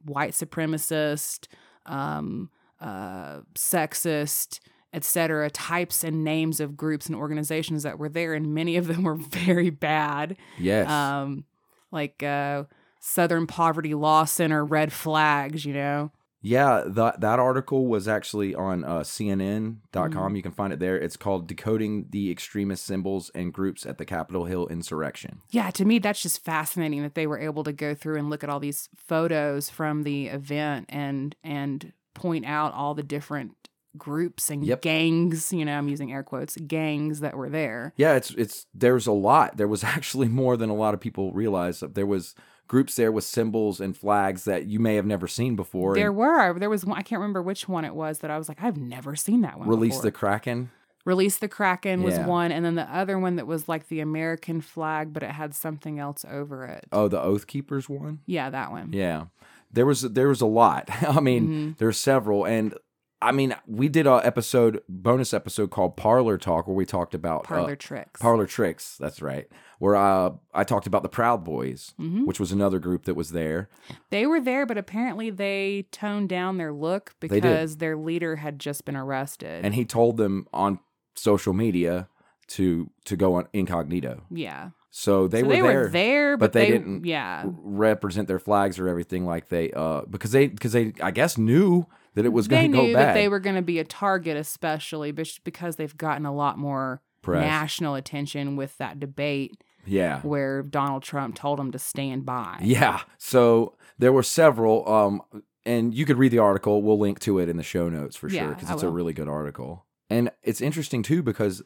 white 0.05 0.31
supremacist 0.31 1.47
um, 1.85 2.49
uh, 2.81 3.41
sexist 3.55 4.59
etc 4.93 5.49
types 5.51 6.03
and 6.03 6.23
names 6.23 6.59
of 6.59 6.75
groups 6.75 7.05
and 7.05 7.15
organizations 7.15 7.83
that 7.83 7.99
were 7.99 8.09
there 8.09 8.33
and 8.33 8.53
many 8.53 8.75
of 8.75 8.87
them 8.87 9.03
were 9.03 9.15
very 9.15 9.69
bad 9.69 10.35
yes. 10.57 10.89
um 10.89 11.43
like 11.91 12.23
uh 12.23 12.63
southern 12.99 13.45
poverty 13.45 13.93
law 13.93 14.25
center 14.25 14.65
red 14.65 14.91
flags 14.91 15.63
you 15.63 15.73
know 15.73 16.11
yeah, 16.41 16.83
that 16.87 17.21
that 17.21 17.39
article 17.39 17.87
was 17.87 18.07
actually 18.07 18.55
on 18.55 18.83
uh, 18.83 18.99
CNN.com. 18.99 20.11
Mm-hmm. 20.11 20.35
You 20.35 20.41
can 20.41 20.51
find 20.51 20.71
it 20.73 20.79
there. 20.79 20.97
It's 20.97 21.17
called 21.17 21.47
"Decoding 21.47 22.07
the 22.09 22.31
Extremist 22.31 22.85
Symbols 22.85 23.29
and 23.35 23.53
Groups 23.53 23.85
at 23.85 23.97
the 23.97 24.05
Capitol 24.05 24.45
Hill 24.45 24.67
Insurrection." 24.67 25.41
yeah 25.51 25.69
to 25.71 25.85
me 25.85 25.99
that's 25.99 26.21
just 26.21 26.43
fascinating 26.43 27.01
that 27.03 27.15
they 27.15 27.27
were 27.27 27.39
able 27.39 27.63
to 27.63 27.73
go 27.73 27.93
through 27.95 28.17
and 28.17 28.29
look 28.29 28.43
at 28.43 28.49
all 28.49 28.59
these 28.59 28.89
photos 28.95 29.69
from 29.69 30.03
the 30.03 30.27
event 30.27 30.85
and 30.89 31.35
and 31.43 31.93
point 32.13 32.45
out 32.45 32.73
all 32.73 32.93
the 32.93 33.03
different 33.03 33.51
groups 33.97 34.49
and 34.51 34.63
Yep. 34.63 34.81
gangs 34.83 35.51
you 35.51 35.65
know 35.65 35.75
i'm 35.77 35.87
using 35.89 36.11
air 36.13 36.21
quotes 36.21 36.55
gangs 36.57 37.21
that 37.21 37.35
were 37.35 37.49
there 37.49 37.93
Yeah, 37.97 38.13
it's 38.15 38.29
it's 38.31 38.65
there's 38.73 39.07
a 39.07 39.11
lot. 39.11 39.57
There 39.57 39.67
was 39.67 39.83
actually 39.95 40.27
more 40.27 40.55
than 40.57 40.69
a 40.69 40.75
lot 40.75 40.93
of 40.93 40.99
people 40.99 41.31
realize. 41.33 41.79
There 41.81 42.05
was 42.05 42.35
groups 42.69 42.95
there 42.95 43.11
with 43.11 43.25
symbols 43.25 43.81
and 43.81 43.97
flags 43.97 44.45
that 44.45 44.65
you 44.67 44.79
may 44.79 44.95
have 44.95 45.05
never 45.05 45.27
seen 45.27 45.57
before. 45.57 45.95
there 45.95 46.13
were 46.13 46.57
there 46.57 46.69
was 46.69 46.85
one 46.85 46.97
i 46.97 47.01
can't 47.01 47.19
remember 47.19 47.41
which 47.41 47.67
one 47.67 47.83
it 47.83 47.93
was 47.93 48.19
that 48.19 48.31
i 48.31 48.37
was 48.37 48.47
like 48.47 48.63
i've 48.63 48.77
never 48.77 49.15
seen 49.17 49.41
that 49.41 49.59
one 49.59 49.67
Release 49.67 49.95
before. 49.95 50.03
the 50.03 50.11
Kraken. 50.11 50.69
Release 51.05 51.37
the 51.37 51.47
Kraken 51.47 52.03
was 52.03 52.15
Yeah. 52.15 52.27
one, 52.27 52.51
and 52.51 52.63
then 52.63 52.75
the 52.75 52.83
other 52.93 53.17
one 53.17 53.37
that 53.37 53.47
was 53.47 53.67
like 53.69 53.87
the 53.87 54.01
American 54.01 54.59
flag, 54.61 55.13
but 55.13 55.23
it 55.23 55.31
had 55.31 55.55
something 55.55 55.97
else 55.97 56.25
over 56.29 56.65
it. 56.65 56.85
Oh, 56.91 57.07
the 57.07 57.19
Oath 57.19 57.47
Keepers 57.47 57.87
one. 57.89 58.19
Yeah, 58.27 58.49
that 58.49 58.69
one. 58.69 58.91
Yeah, 58.91 59.27
there 59.71 59.85
was 59.85 60.01
there 60.01 60.27
was 60.27 60.41
a 60.41 60.45
lot. 60.45 60.89
I 61.07 61.19
mean, 61.21 61.47
Mhm. 61.47 61.77
there's 61.77 61.97
several, 61.97 62.45
and 62.45 62.75
I 63.21 63.33
mean, 63.33 63.53
we 63.67 63.89
did 63.89 64.07
a 64.07 64.21
episode 64.23 64.81
bonus 64.87 65.33
episode 65.33 65.71
called 65.71 65.97
Parlor 65.97 66.37
Talk 66.37 66.67
where 66.67 66.75
we 66.75 66.85
talked 66.85 67.13
about 67.13 67.43
Parlor 67.43 67.73
uh, 67.73 67.75
tricks. 67.75 68.21
Parlor 68.21 68.45
Tricks. 68.45 68.95
That's 68.97 69.21
right. 69.21 69.47
Where 69.79 69.95
uh, 69.97 70.31
I 70.53 70.63
talked 70.63 70.87
about 70.87 71.03
the 71.03 71.09
Proud 71.09 71.43
Boys, 71.43 71.93
Mhm. 71.99 72.25
which 72.25 72.39
was 72.39 72.51
another 72.53 72.79
group 72.79 73.03
that 73.05 73.15
was 73.15 73.31
there. 73.31 73.67
They 74.09 74.25
were 74.25 74.39
there, 74.39 74.65
but 74.65 74.77
apparently 74.77 75.29
they 75.29 75.85
toned 75.91 76.29
down 76.29 76.57
their 76.57 76.71
look 76.71 77.13
because 77.19 77.77
their 77.77 77.97
leader 77.97 78.37
had 78.37 78.57
just 78.57 78.85
been 78.85 78.95
arrested. 78.95 79.65
and 79.65 79.75
he 79.75 79.83
told 79.83 80.15
them 80.17 80.47
on 80.53 80.79
social 81.15 81.51
media 81.53 82.07
to 82.47 82.89
to 83.05 83.17
go 83.17 83.33
on 83.35 83.47
incognito. 83.51 84.21
yeah, 84.31 84.69
So 84.91 85.27
they 85.27 85.41
So 85.41 85.47
were 85.47 85.53
they 85.55 85.61
there, 85.61 85.79
were 85.81 85.89
there, 85.89 86.37
but 86.37 86.45
but, 86.45 86.53
they 86.53 86.65
they, 86.65 86.71
didn't 86.71 87.05
Yeah, 87.05 87.43
represent 87.47 88.27
their 88.29 88.39
flags 88.39 88.79
or 88.79 88.87
everything 88.87 89.25
like 89.25 89.49
they 89.49 89.71
uh 89.73 90.01
because 90.09 90.31
they 90.31 90.47
because 90.47 90.71
they 90.71 90.93
I 91.01 91.11
guess 91.11 91.37
knew 91.37 91.85
that 92.15 92.25
it 92.25 92.33
was 92.33 92.47
going 92.47 92.71
to 92.71 92.77
go 92.77 92.83
knew 92.83 92.93
bad. 92.93 93.09
that 93.09 93.13
they 93.13 93.27
were 93.27 93.39
going 93.39 93.55
to 93.55 93.61
be 93.61 93.79
a 93.79 93.83
target, 93.83 94.37
especially 94.37 95.11
because 95.11 95.75
they've 95.75 95.97
gotten 95.97 96.25
a 96.25 96.33
lot 96.33 96.57
more 96.57 97.01
Press. 97.21 97.41
national 97.41 97.95
attention 97.95 98.55
with 98.55 98.77
that 98.77 98.99
debate 98.99 99.61
yeah. 99.85 100.21
where 100.21 100.63
Donald 100.63 101.03
Trump 101.03 101.35
told 101.35 101.59
them 101.59 101.71
to 101.71 101.79
stand 101.79 102.25
by. 102.25 102.57
Yeah. 102.61 103.01
So 103.17 103.75
there 103.97 104.13
were 104.13 104.23
several 104.23 104.87
um 104.89 105.21
and 105.65 105.93
you 105.93 106.05
could 106.05 106.17
read 106.17 106.31
the 106.31 106.39
article. 106.39 106.81
We'll 106.81 106.99
link 106.99 107.19
to 107.21 107.39
it 107.39 107.49
in 107.49 107.57
the 107.57 107.63
show 107.63 107.89
notes 107.89 108.15
for 108.15 108.29
sure 108.29 108.49
because 108.49 108.69
it's 108.69 108.83
a 108.83 108.89
really 108.89 109.13
good 109.13 109.27
article. 109.27 109.85
And 110.09 110.31
it's 110.41 110.61
interesting 110.61 111.03
too 111.03 111.21
because 111.21 111.61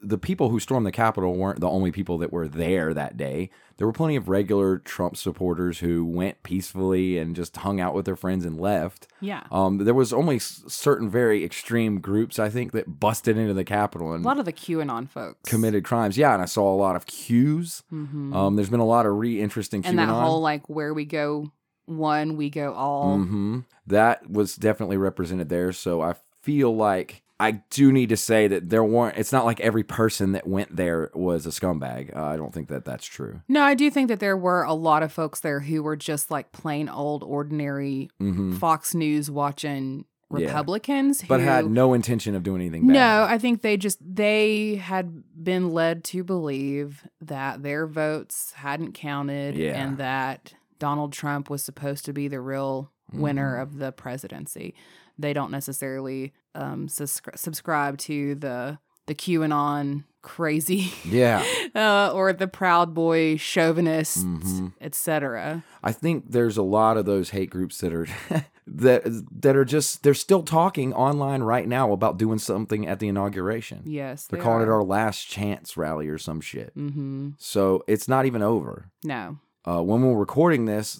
the, 0.00 0.18
people 0.18 0.48
who 0.50 0.58
stormed 0.60 0.86
the 0.86 0.92
Capitol 0.92 1.34
weren't 1.34 1.60
the 1.60 1.68
only 1.68 1.92
people 1.92 2.18
that 2.18 2.32
were 2.32 2.48
there 2.48 2.92
that 2.94 3.16
day. 3.16 3.50
There 3.76 3.86
were 3.86 3.92
plenty 3.92 4.16
of 4.16 4.28
regular 4.28 4.78
Trump 4.78 5.16
supporters 5.16 5.78
who 5.78 6.04
went 6.04 6.42
peacefully 6.42 7.16
and 7.18 7.36
just 7.36 7.56
hung 7.58 7.80
out 7.80 7.94
with 7.94 8.04
their 8.04 8.16
friends 8.16 8.44
and 8.44 8.60
left. 8.60 9.06
yeah. 9.20 9.44
Um, 9.52 9.78
there 9.78 9.94
was 9.94 10.12
only 10.12 10.38
certain 10.40 11.08
very 11.08 11.44
extreme 11.44 12.00
groups, 12.00 12.38
I 12.38 12.48
think, 12.48 12.72
that 12.72 12.98
busted 12.98 13.38
into 13.38 13.54
the 13.54 13.64
Capitol 13.64 14.12
and 14.12 14.24
A 14.24 14.28
lot 14.28 14.38
of 14.40 14.44
the 14.46 14.52
QAnon 14.52 15.08
folks 15.08 15.48
committed 15.48 15.84
crimes. 15.84 16.18
Yeah, 16.18 16.32
and 16.34 16.42
I 16.42 16.46
saw 16.46 16.72
a 16.72 16.76
lot 16.76 16.96
of 16.96 17.06
Qs. 17.06 17.82
Mhm. 17.92 18.34
Um, 18.34 18.56
there's 18.56 18.70
been 18.70 18.80
a 18.80 18.84
lot 18.86 19.06
of 19.06 19.14
re 19.16 19.40
interesting 19.40 19.82
and 19.84 19.98
that 19.98 20.08
whole 20.08 20.40
like 20.40 20.68
where 20.68 20.92
we 20.92 21.04
go 21.04 21.52
one 21.86 22.36
we 22.36 22.50
go 22.50 22.72
all. 22.74 23.16
hmm 23.18 23.60
That 23.86 24.28
was 24.28 24.56
definitely 24.56 24.96
represented 24.96 25.48
there. 25.48 25.72
So 25.72 26.02
I 26.02 26.14
feel 26.42 26.74
like 26.74 27.22
I 27.40 27.52
do 27.70 27.92
need 27.92 28.08
to 28.08 28.16
say 28.16 28.48
that 28.48 28.68
there 28.68 28.82
weren't. 28.82 29.16
It's 29.16 29.30
not 29.32 29.44
like 29.44 29.60
every 29.60 29.84
person 29.84 30.32
that 30.32 30.46
went 30.46 30.74
there 30.74 31.10
was 31.14 31.46
a 31.46 31.50
scumbag. 31.50 32.14
Uh, 32.16 32.24
I 32.24 32.36
don't 32.36 32.52
think 32.52 32.68
that 32.68 32.84
that's 32.84 33.06
true. 33.06 33.42
No, 33.48 33.62
I 33.62 33.74
do 33.74 33.90
think 33.90 34.08
that 34.08 34.18
there 34.18 34.36
were 34.36 34.64
a 34.64 34.74
lot 34.74 35.02
of 35.04 35.12
folks 35.12 35.40
there 35.40 35.60
who 35.60 35.82
were 35.82 35.94
just 35.96 36.30
like 36.30 36.50
plain 36.52 36.88
old, 36.88 37.22
ordinary 37.22 38.10
hmm 38.18 38.56
Fox 38.56 38.92
News 38.94 39.30
watching 39.30 40.04
Yeah. 40.36 40.46
Republicans 40.46 41.22
But 41.28 41.40
who 41.40 41.46
had 41.46 41.70
no 41.70 41.94
intention 41.94 42.34
of 42.34 42.42
doing 42.42 42.60
anything 42.60 42.86
bad. 42.88 42.92
No, 42.94 43.22
I 43.28 43.38
think 43.38 43.62
they 43.62 43.76
just 43.76 43.98
they 44.04 44.74
had 44.74 45.22
been 45.42 45.70
led 45.70 46.02
to 46.04 46.24
believe 46.24 47.06
that 47.20 47.62
their 47.62 47.86
votes 47.86 48.52
hadn't 48.56 48.92
counted 48.94 49.54
Yeah. 49.54 49.80
and 49.80 49.96
that 49.98 50.54
Donald 50.80 51.12
Trump 51.12 51.48
was 51.50 51.62
supposed 51.62 52.04
to 52.06 52.12
be 52.12 52.26
the 52.28 52.40
real 52.40 52.90
winner 53.12 53.56
Mhm. 53.58 53.62
of 53.62 53.78
the 53.78 53.92
presidency. 53.92 54.74
They 55.18 55.32
don't 55.32 55.50
necessarily 55.50 56.32
um, 56.58 56.88
subscri- 56.88 57.38
subscribe 57.38 57.96
to 57.98 58.34
the 58.34 58.78
the 59.06 59.14
QAnon 59.14 60.04
crazy 60.20 60.92
Yeah. 61.04 61.42
uh, 61.74 62.10
or 62.12 62.34
the 62.34 62.46
Proud 62.48 62.92
Boy 62.92 63.36
chauvinists, 63.38 64.22
Mhm. 64.22 64.72
etc. 64.82 65.64
I 65.82 65.92
think 65.92 66.24
there's 66.32 66.58
a 66.58 66.62
lot 66.62 66.98
of 66.98 67.06
those 67.06 67.30
hate 67.30 67.48
groups 67.48 67.78
that 67.80 67.94
are 67.94 68.06
that 68.66 69.02
that 69.40 69.56
are 69.56 69.64
just 69.64 70.02
they're 70.02 70.12
still 70.12 70.42
talking 70.42 70.92
online 70.92 71.42
right 71.42 71.66
now 71.66 71.92
about 71.92 72.18
doing 72.18 72.38
something 72.38 72.86
at 72.86 72.98
the 72.98 73.08
inauguration. 73.08 73.80
Yes, 73.86 74.26
They're 74.26 74.42
calling 74.42 74.62
it 74.62 74.68
our 74.68 74.82
last 74.84 75.24
chance 75.26 75.76
rally 75.78 76.08
or 76.08 76.18
some 76.18 76.42
shit. 76.42 76.76
Mm-hmm. 76.76 77.30
So 77.38 77.82
it's 77.88 78.08
not 78.08 78.26
even 78.26 78.42
over. 78.42 78.90
No, 79.04 79.38
Uh, 79.68 79.82
when 79.82 80.00
we're 80.00 80.16
recording 80.16 80.64
this, 80.64 80.98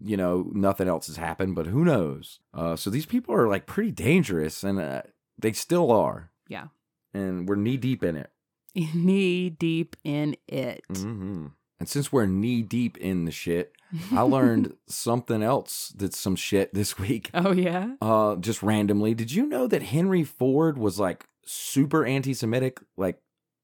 you 0.00 0.16
know, 0.16 0.48
nothing 0.52 0.86
else 0.86 1.08
has 1.08 1.16
happened, 1.16 1.56
but 1.56 1.66
who 1.66 1.84
knows? 1.84 2.38
Uh, 2.52 2.76
so 2.76 2.88
these 2.88 3.06
people 3.06 3.34
are 3.34 3.48
like 3.48 3.66
pretty 3.66 3.90
dangerous, 3.90 4.62
and 4.62 4.78
uh, 4.78 5.02
they 5.36 5.52
still 5.52 5.90
are. 5.90 6.30
Yeah. 6.46 6.68
And 7.12 7.48
we're 7.48 7.56
knee 7.56 7.76
deep 7.76 8.04
in 8.04 8.16
it. 8.16 8.30
knee 8.94 9.50
deep 9.50 9.96
in 10.04 10.36
it. 10.46 10.82
hmm 10.94 11.46
And 11.80 11.88
since 11.88 12.12
we're 12.12 12.26
knee 12.26 12.62
deep 12.62 12.96
in 12.98 13.24
the 13.24 13.32
shit, 13.32 13.72
I 14.12 14.22
learned 14.36 14.74
something 14.86 15.42
else 15.42 15.92
that's 15.96 16.18
some 16.18 16.36
shit 16.36 16.72
this 16.72 16.96
week. 16.96 17.30
Oh 17.34 17.52
yeah. 17.52 17.94
Uh, 18.00 18.36
just 18.36 18.62
randomly. 18.62 19.14
Did 19.14 19.32
you 19.32 19.46
know 19.46 19.66
that 19.66 19.82
Henry 19.82 20.22
Ford 20.22 20.78
was 20.78 21.00
like 21.00 21.26
super 21.44 22.06
anti-Semitic, 22.06 22.78
like 22.96 23.18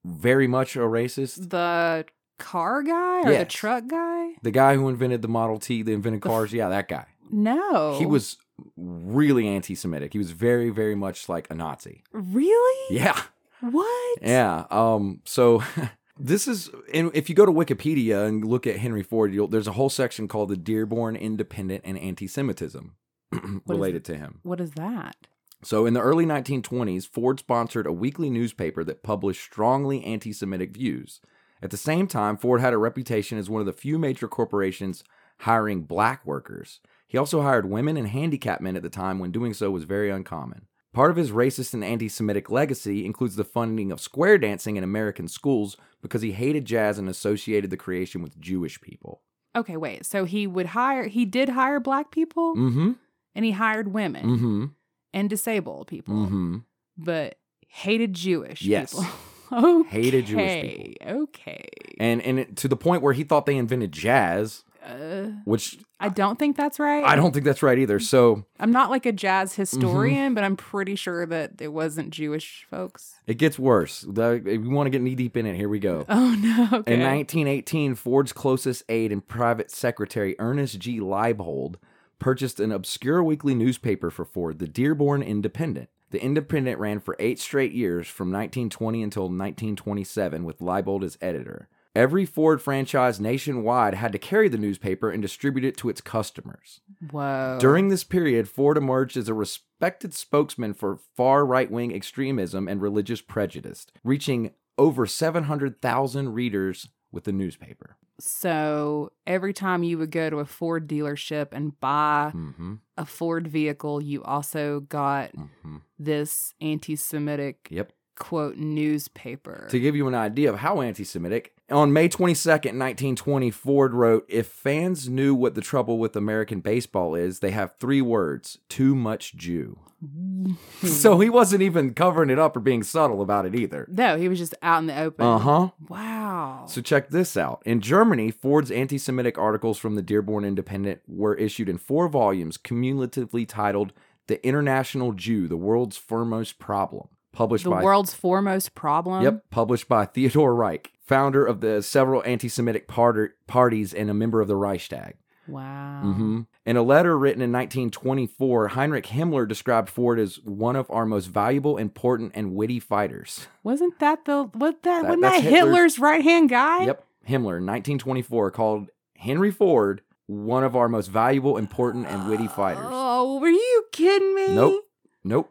very 0.05 0.49
much 0.49 0.75
a 0.75 0.81
racist? 0.81 1.51
The 1.51 2.07
car 2.41 2.83
guy 2.83 3.21
or 3.23 3.39
the 3.39 3.45
truck 3.45 3.87
guy? 3.87 4.31
The 4.43 4.51
guy 4.51 4.75
who 4.75 4.89
invented 4.89 5.23
the 5.23 5.29
Model 5.29 5.59
T, 5.59 5.83
the 5.83 5.93
invented 5.93 6.23
cars, 6.23 6.53
yeah, 6.53 6.69
that 6.69 6.89
guy. 6.89 7.07
No. 7.31 7.99
He 7.99 8.07
was 8.07 8.39
really 8.77 9.47
anti-Semitic. 9.47 10.13
He 10.13 10.19
was 10.19 10.33
very, 10.33 10.71
very 10.71 10.95
much 10.95 11.29
like 11.29 11.49
a 11.51 11.55
Nazi. 11.55 12.03
Really? 12.13 12.97
Yeah, 12.97 13.21
What? 13.61 14.19
yeah. 14.23 14.65
Um, 14.71 15.21
so 15.25 15.63
this 16.19 16.49
is, 16.49 16.71
and 16.93 17.11
if 17.15 17.29
you 17.29 17.35
go 17.35 17.47
to 17.47 17.53
Wikipedia 17.53 18.27
and 18.27 18.45
look 18.45 18.67
at 18.67 18.79
Henry 18.79 19.03
Ford, 19.03 19.33
you'll, 19.33 19.49
there's 19.49 19.69
a 19.69 19.73
whole 19.73 19.91
section 19.91 20.27
called 20.29 20.49
the 20.49 20.57
Dearborn 20.57 21.17
Independent 21.17 21.83
and 21.85 21.97
Anti-Semitism 21.99 22.95
related 23.67 24.05
to 24.07 24.17
him. 24.17 24.41
What 24.43 24.61
is 24.61 24.73
that? 24.73 25.17
So, 25.63 25.85
in 25.85 25.93
the 25.93 26.01
early 26.01 26.25
1920s, 26.25 27.07
Ford 27.07 27.39
sponsored 27.39 27.87
a 27.87 27.93
weekly 27.93 28.31
newspaper 28.31 28.83
that 28.85 29.03
published 29.03 29.43
strongly 29.45 30.03
anti 30.05 30.33
Semitic 30.33 30.73
views. 30.73 31.21
At 31.63 31.71
the 31.71 31.77
same 31.77 32.07
time, 32.07 32.37
Ford 32.37 32.61
had 32.61 32.73
a 32.73 32.79
reputation 32.79 33.39
as 33.39 33.51
one 33.51 33.61
of 33.61 33.67
the 33.67 33.73
few 33.73 33.99
major 33.99 34.29
corporations 34.29 35.05
hiring 35.41 35.83
black 35.83 36.25
workers. 36.27 36.81
He 37.07 37.19
also 37.19 37.43
hired 37.43 37.69
women 37.69 37.97
and 37.97 38.09
handicapped 38.09 38.63
men 38.63 38.77
at 38.77 38.83
the 38.83 38.89
time 38.91 39.19
when 39.19 39.31
doing 39.33 39.53
so 39.55 39.71
was 39.71 39.85
very 39.85 40.11
uncommon. 40.11 40.67
Part 40.93 41.11
of 41.11 41.17
his 41.17 41.31
racist 41.31 41.73
and 41.75 41.85
anti 41.85 42.09
Semitic 42.09 42.51
legacy 42.51 43.05
includes 43.05 43.37
the 43.37 43.45
funding 43.45 43.93
of 43.93 44.01
square 44.01 44.39
dancing 44.39 44.77
in 44.77 44.83
American 44.85 45.29
schools 45.29 45.77
because 46.03 46.23
he 46.23 46.33
hated 46.33 46.65
jazz 46.65 46.99
and 46.99 47.09
associated 47.09 47.71
the 47.71 47.77
creation 47.77 48.23
with 48.23 48.41
Jewish 48.41 48.81
people. 48.81 49.23
Okay, 49.55 49.77
wait. 49.77 50.05
So 50.07 50.25
he 50.25 50.47
would 50.47 50.67
hire 50.67 51.05
he 51.09 51.25
did 51.25 51.51
hire 51.51 51.79
black 51.81 52.11
people 52.11 52.55
Mm 52.57 52.73
hmm. 52.73 52.91
and 53.35 53.45
he 53.45 53.53
hired 53.53 53.93
women 53.93 54.25
Mm 54.27 54.39
hmm. 54.39 54.65
and 55.13 55.31
disabled 55.31 55.87
people, 55.89 56.15
Mm 56.15 56.29
hmm. 56.29 56.57
but 56.97 57.37
hated 57.69 58.15
Jewish 58.15 58.63
Yes. 58.63 58.93
people. 58.95 59.07
okay. 59.53 59.89
Hated 59.89 60.27
Jewish 60.27 60.63
people. 60.63 61.07
Okay. 61.23 61.65
And, 61.99 62.23
and 62.23 62.39
it, 62.41 62.57
to 62.59 62.69
the 62.69 62.77
point 62.77 63.03
where 63.03 63.13
he 63.13 63.25
thought 63.25 63.47
they 63.47 63.57
invented 63.57 63.93
jazz, 63.93 64.65
Uh, 64.85 65.27
which 65.45 65.79
I 66.01 66.09
don't 66.09 66.39
think 66.39 66.57
that's 66.57 66.79
right. 66.81 67.05
I 67.05 67.15
don't 67.15 67.33
think 67.33 67.45
that's 67.45 67.63
right 67.63 67.79
either. 67.79 68.01
So 68.01 68.47
I'm 68.59 68.73
not 68.73 68.89
like 68.91 69.05
a 69.07 69.13
jazz 69.13 69.51
Mm-hmm. 69.53 69.61
historian, 69.63 70.35
but 70.35 70.43
I'm 70.45 70.57
pretty 70.57 70.97
sure 70.97 71.27
that 71.27 71.61
it 71.61 71.69
wasn't 71.69 72.11
Jewish 72.11 72.67
folks. 72.71 73.15
it 73.27 73.35
gets 73.35 73.59
worse. 73.59 74.07
The- 74.09 74.41
you 74.47 74.71
want 74.71 74.87
to 74.87 74.91
get 74.91 75.03
knee 75.03 75.15
deep 75.15 75.37
in 75.37 75.45
it, 75.47 75.55
here 75.57 75.69
we 75.69 75.79
go. 75.79 76.07
Oh 76.09 76.35
no. 76.41 76.79
Okay. 76.81 76.95
In 76.95 77.01
1918, 77.01 77.95
Ford's 77.95 78.33
closest 78.33 78.83
aide 78.89 79.13
and 79.13 79.27
private 79.27 79.71
secretary, 79.71 80.35
Ernest 80.39 80.79
G. 80.79 80.99
Liebold, 81.01 81.77
purchased 82.19 82.59
an 82.61 82.73
obscure 82.73 83.23
weekly 83.23 83.55
newspaper 83.55 84.11
for 84.11 84.25
Ford, 84.25 84.59
the 84.59 84.69
Dearborn 84.69 85.23
Independent. 85.23 85.91
The 86.11 86.23
Independent 86.23 86.79
ran 86.79 87.01
for 87.01 87.17
eight 87.19 87.39
straight 87.39 87.73
years 87.73 88.09
from 88.09 88.29
1920 88.29 89.03
until 89.03 89.25
1927, 89.25 90.45
with 90.45 90.61
Liebold 90.61 91.05
as 91.05 91.17
editor. 91.21 91.69
Every 91.95 92.25
Ford 92.25 92.63
franchise 92.63 93.19
nationwide 93.19 93.95
had 93.95 94.13
to 94.13 94.19
carry 94.19 94.49
the 94.49 94.59
newspaper 94.59 95.11
and 95.11 95.21
distribute 95.21 95.65
it 95.65 95.77
to 95.79 95.89
its 95.89 96.01
customers. 96.01 96.81
Whoa. 97.11 97.59
During 97.61 97.89
this 97.89 98.05
period, 98.05 98.49
Ford 98.49 98.77
emerged 98.77 99.17
as 99.17 99.29
a 99.29 99.35
respected 99.35 100.15
spokesman 100.15 100.75
for 100.75 101.01
far 101.17 101.45
right 101.45 101.71
wing 101.71 101.93
extremism 101.93 102.69
and 102.69 102.81
religious 102.81 103.21
prejudice, 103.21 103.87
reaching 104.05 104.53
over 104.79 105.05
700,000 105.05 106.33
readers 106.33 106.89
with 107.11 107.25
the 107.25 107.33
newspaper. 107.33 107.97
So 108.21 109.13
every 109.27 109.53
time 109.53 109.83
you 109.83 109.99
would 109.99 110.11
go 110.11 110.31
to 110.31 110.39
a 110.39 110.45
Ford 110.47 110.89
dealership 110.89 111.49
and 111.53 111.79
buy 111.81 112.33
Mm-hmm. 112.35 112.75
a 112.97 113.05
Ford 113.07 113.49
vehicle, 113.49 114.01
you 114.03 114.23
also 114.23 114.81
got 114.81 115.33
Mm-hmm. 115.33 115.77
this 115.99 116.55
anti 116.61 116.97
Semitic 116.97 117.69
Yep. 117.71 117.93
quote 118.19 118.57
newspaper. 118.57 119.67
To 119.71 119.81
give 119.81 119.97
you 119.97 120.07
an 120.09 120.15
idea 120.15 120.51
of 120.53 120.59
how 120.59 120.81
anti 120.81 121.05
Semitic, 121.05 121.55
on 121.71 121.93
May 121.93 122.09
22nd, 122.09 122.77
1920, 122.77 123.51
Ford 123.51 123.95
wrote 123.95 124.25
If 124.29 124.47
fans 124.47 125.09
knew 125.09 125.35
what 125.35 125.55
the 125.55 125.61
trouble 125.61 125.99
with 125.99 126.17
American 126.17 126.61
baseball 126.61 127.15
is, 127.15 127.41
they 127.41 127.51
have 127.53 127.77
three 127.79 128.03
words 128.03 128.59
too 128.69 128.95
much 128.95 129.35
Jew. 129.37 129.79
so 130.83 131.21
he 131.21 131.29
wasn't 131.29 131.61
even 131.63 131.93
covering 131.93 132.31
it 132.31 132.39
up 132.39 132.57
or 132.57 132.61
being 132.61 132.83
subtle 132.83 133.21
about 133.21 133.45
it 133.45 133.55
either. 133.55 133.87
no, 133.91 134.17
he 134.17 134.29
was 134.29 134.39
just 134.39 134.55
out 134.63 134.79
in 134.79 134.87
the 134.87 134.99
open. 134.99 135.27
Uh 135.27 135.39
huh. 135.39 135.69
Wow. 135.89 136.65
So 136.67 136.81
check 136.81 137.11
this 137.11 137.37
out. 137.37 137.63
In 137.67 137.81
Germany, 137.83 138.31
Ford's 138.31 138.71
anti-Semitic 138.71 139.37
articles 139.37 139.79
from 139.79 139.97
the 139.97 140.03
Dearborn 140.03 140.45
Independent 140.45 141.03
were 141.07 141.35
issued 141.35 141.69
in 141.69 141.77
four 141.77 142.09
volumes, 142.09 142.57
cumulatively 142.57 143.45
titled 143.45 143.93
"The 144.27 144.45
International 144.47 145.13
Jew: 145.13 145.47
The 145.49 145.59
World's 145.59 145.99
Foremost 145.99 146.59
Problem," 146.59 147.09
published 147.33 147.65
by 147.65 147.71
the 147.71 147.77
by 147.77 147.83
world's 147.85 148.15
foremost 148.15 148.75
problem. 148.75 149.23
Yep, 149.23 149.51
published 149.51 149.87
by 149.89 150.07
Theodore 150.07 150.55
Reich, 150.55 150.93
founder 151.11 151.45
of 151.45 151.61
the 151.61 151.83
several 151.83 152.23
anti-Semitic 152.25 152.87
part- 152.89 153.37
parties 153.47 153.93
and 153.93 154.09
a 154.09 154.15
member 154.15 154.41
of 154.41 154.49
the 154.49 154.55
Reichstag. 154.57 155.15
Wow. 155.49 156.03
hmm 156.05 156.41
In 156.65 156.77
a 156.77 156.83
letter 156.83 157.19
written 157.19 157.43
in 157.43 157.51
1924, 157.51 158.69
Heinrich 158.69 159.07
Himmler 159.07 159.49
described 159.49 159.89
Ford 159.91 160.21
as 160.21 160.37
one 160.45 160.77
of 160.77 160.89
our 160.91 161.05
most 161.05 161.27
valuable, 161.27 161.77
important, 161.77 162.31
and 162.37 162.55
witty 162.55 162.79
fighters. 162.79 163.49
Wasn't 163.65 163.99
that 163.99 164.25
the 164.25 164.45
what 164.55 164.85
that, 164.85 165.03
That- 165.03 165.09
wasn't 165.09 165.23
that 165.23 165.43
Hitler's- 165.43 165.65
Hitler's 165.65 165.99
right 165.99 166.23
hand 166.23 166.49
guy? 166.51 166.85
Yep. 166.85 167.05
Himmler, 167.29 167.61
1924, 167.61 168.51
called 168.53 168.91
Henry 169.17 169.51
Ford 169.51 170.03
one 170.27 170.63
of 170.63 170.77
our 170.77 170.89
most 170.89 171.09
valuable, 171.09 171.57
important, 171.57 172.07
and 172.07 172.31
witty 172.31 172.47
fighters. 172.47 172.87
Oh, 172.89 173.41
were 173.41 173.49
you 173.49 173.85
kidding 173.91 174.33
me? 174.37 174.55
Nope. 174.55 174.85
Nope. 175.25 175.51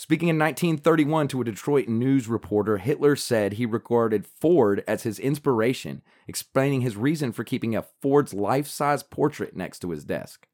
Speaking 0.00 0.28
in 0.28 0.38
1931 0.38 1.26
to 1.26 1.40
a 1.40 1.44
Detroit 1.44 1.88
news 1.88 2.28
reporter, 2.28 2.78
Hitler 2.78 3.16
said 3.16 3.54
he 3.54 3.66
regarded 3.66 4.28
Ford 4.28 4.84
as 4.86 5.02
his 5.02 5.18
inspiration, 5.18 6.02
explaining 6.28 6.82
his 6.82 6.96
reason 6.96 7.32
for 7.32 7.42
keeping 7.42 7.74
a 7.74 7.84
Ford's 8.00 8.32
life 8.32 8.68
size 8.68 9.02
portrait 9.02 9.56
next 9.56 9.80
to 9.80 9.90
his 9.90 10.04
desk. 10.04 10.46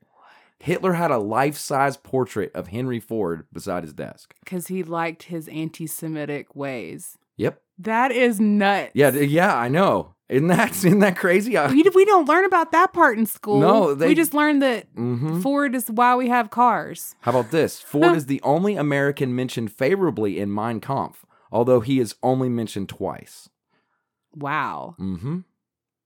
Hitler 0.58 0.94
had 0.94 1.10
a 1.10 1.18
life 1.18 1.58
size 1.58 1.98
portrait 1.98 2.52
of 2.54 2.68
Henry 2.68 2.98
Ford 2.98 3.46
beside 3.52 3.82
his 3.82 3.92
desk. 3.92 4.34
Because 4.42 4.68
he 4.68 4.82
liked 4.82 5.24
his 5.24 5.46
anti 5.48 5.86
Semitic 5.86 6.56
ways. 6.56 7.18
Yep. 7.36 7.60
That 7.78 8.12
is 8.12 8.40
nuts. 8.40 8.92
Yeah, 8.94 9.10
yeah, 9.10 9.56
I 9.56 9.68
know. 9.68 10.14
Isn't 10.28 10.46
that 10.48 10.70
isn't 10.84 11.00
that 11.00 11.16
crazy? 11.16 11.56
I, 11.58 11.70
We, 11.70 11.82
we 11.94 12.04
don't 12.04 12.26
learn 12.28 12.44
about 12.44 12.72
that 12.72 12.92
part 12.92 13.18
in 13.18 13.26
school. 13.26 13.60
No, 13.60 13.94
they- 13.94 14.08
we 14.08 14.14
just 14.14 14.32
learned 14.34 14.62
that 14.62 14.94
Mhm. 14.94 15.42
Ford 15.42 15.74
is 15.74 15.88
why 15.90 16.16
we 16.16 16.28
have 16.28 16.50
cars. 16.50 17.14
How 17.20 17.32
about 17.32 17.50
this? 17.50 17.80
Ford 17.92 18.16
is 18.16 18.26
the 18.26 18.40
only 18.42 18.76
American 18.76 19.34
mentioned 19.36 19.70
favorably 19.72 20.38
in 20.40 20.52
Mein 20.52 20.80
Kampf, 20.80 21.24
although 21.52 21.80
he 21.80 22.00
is 22.00 22.14
only 22.22 22.48
mentioned 22.48 22.88
twice. 22.88 23.48
Wow. 24.34 24.96
Mm-hmm. 24.98 25.38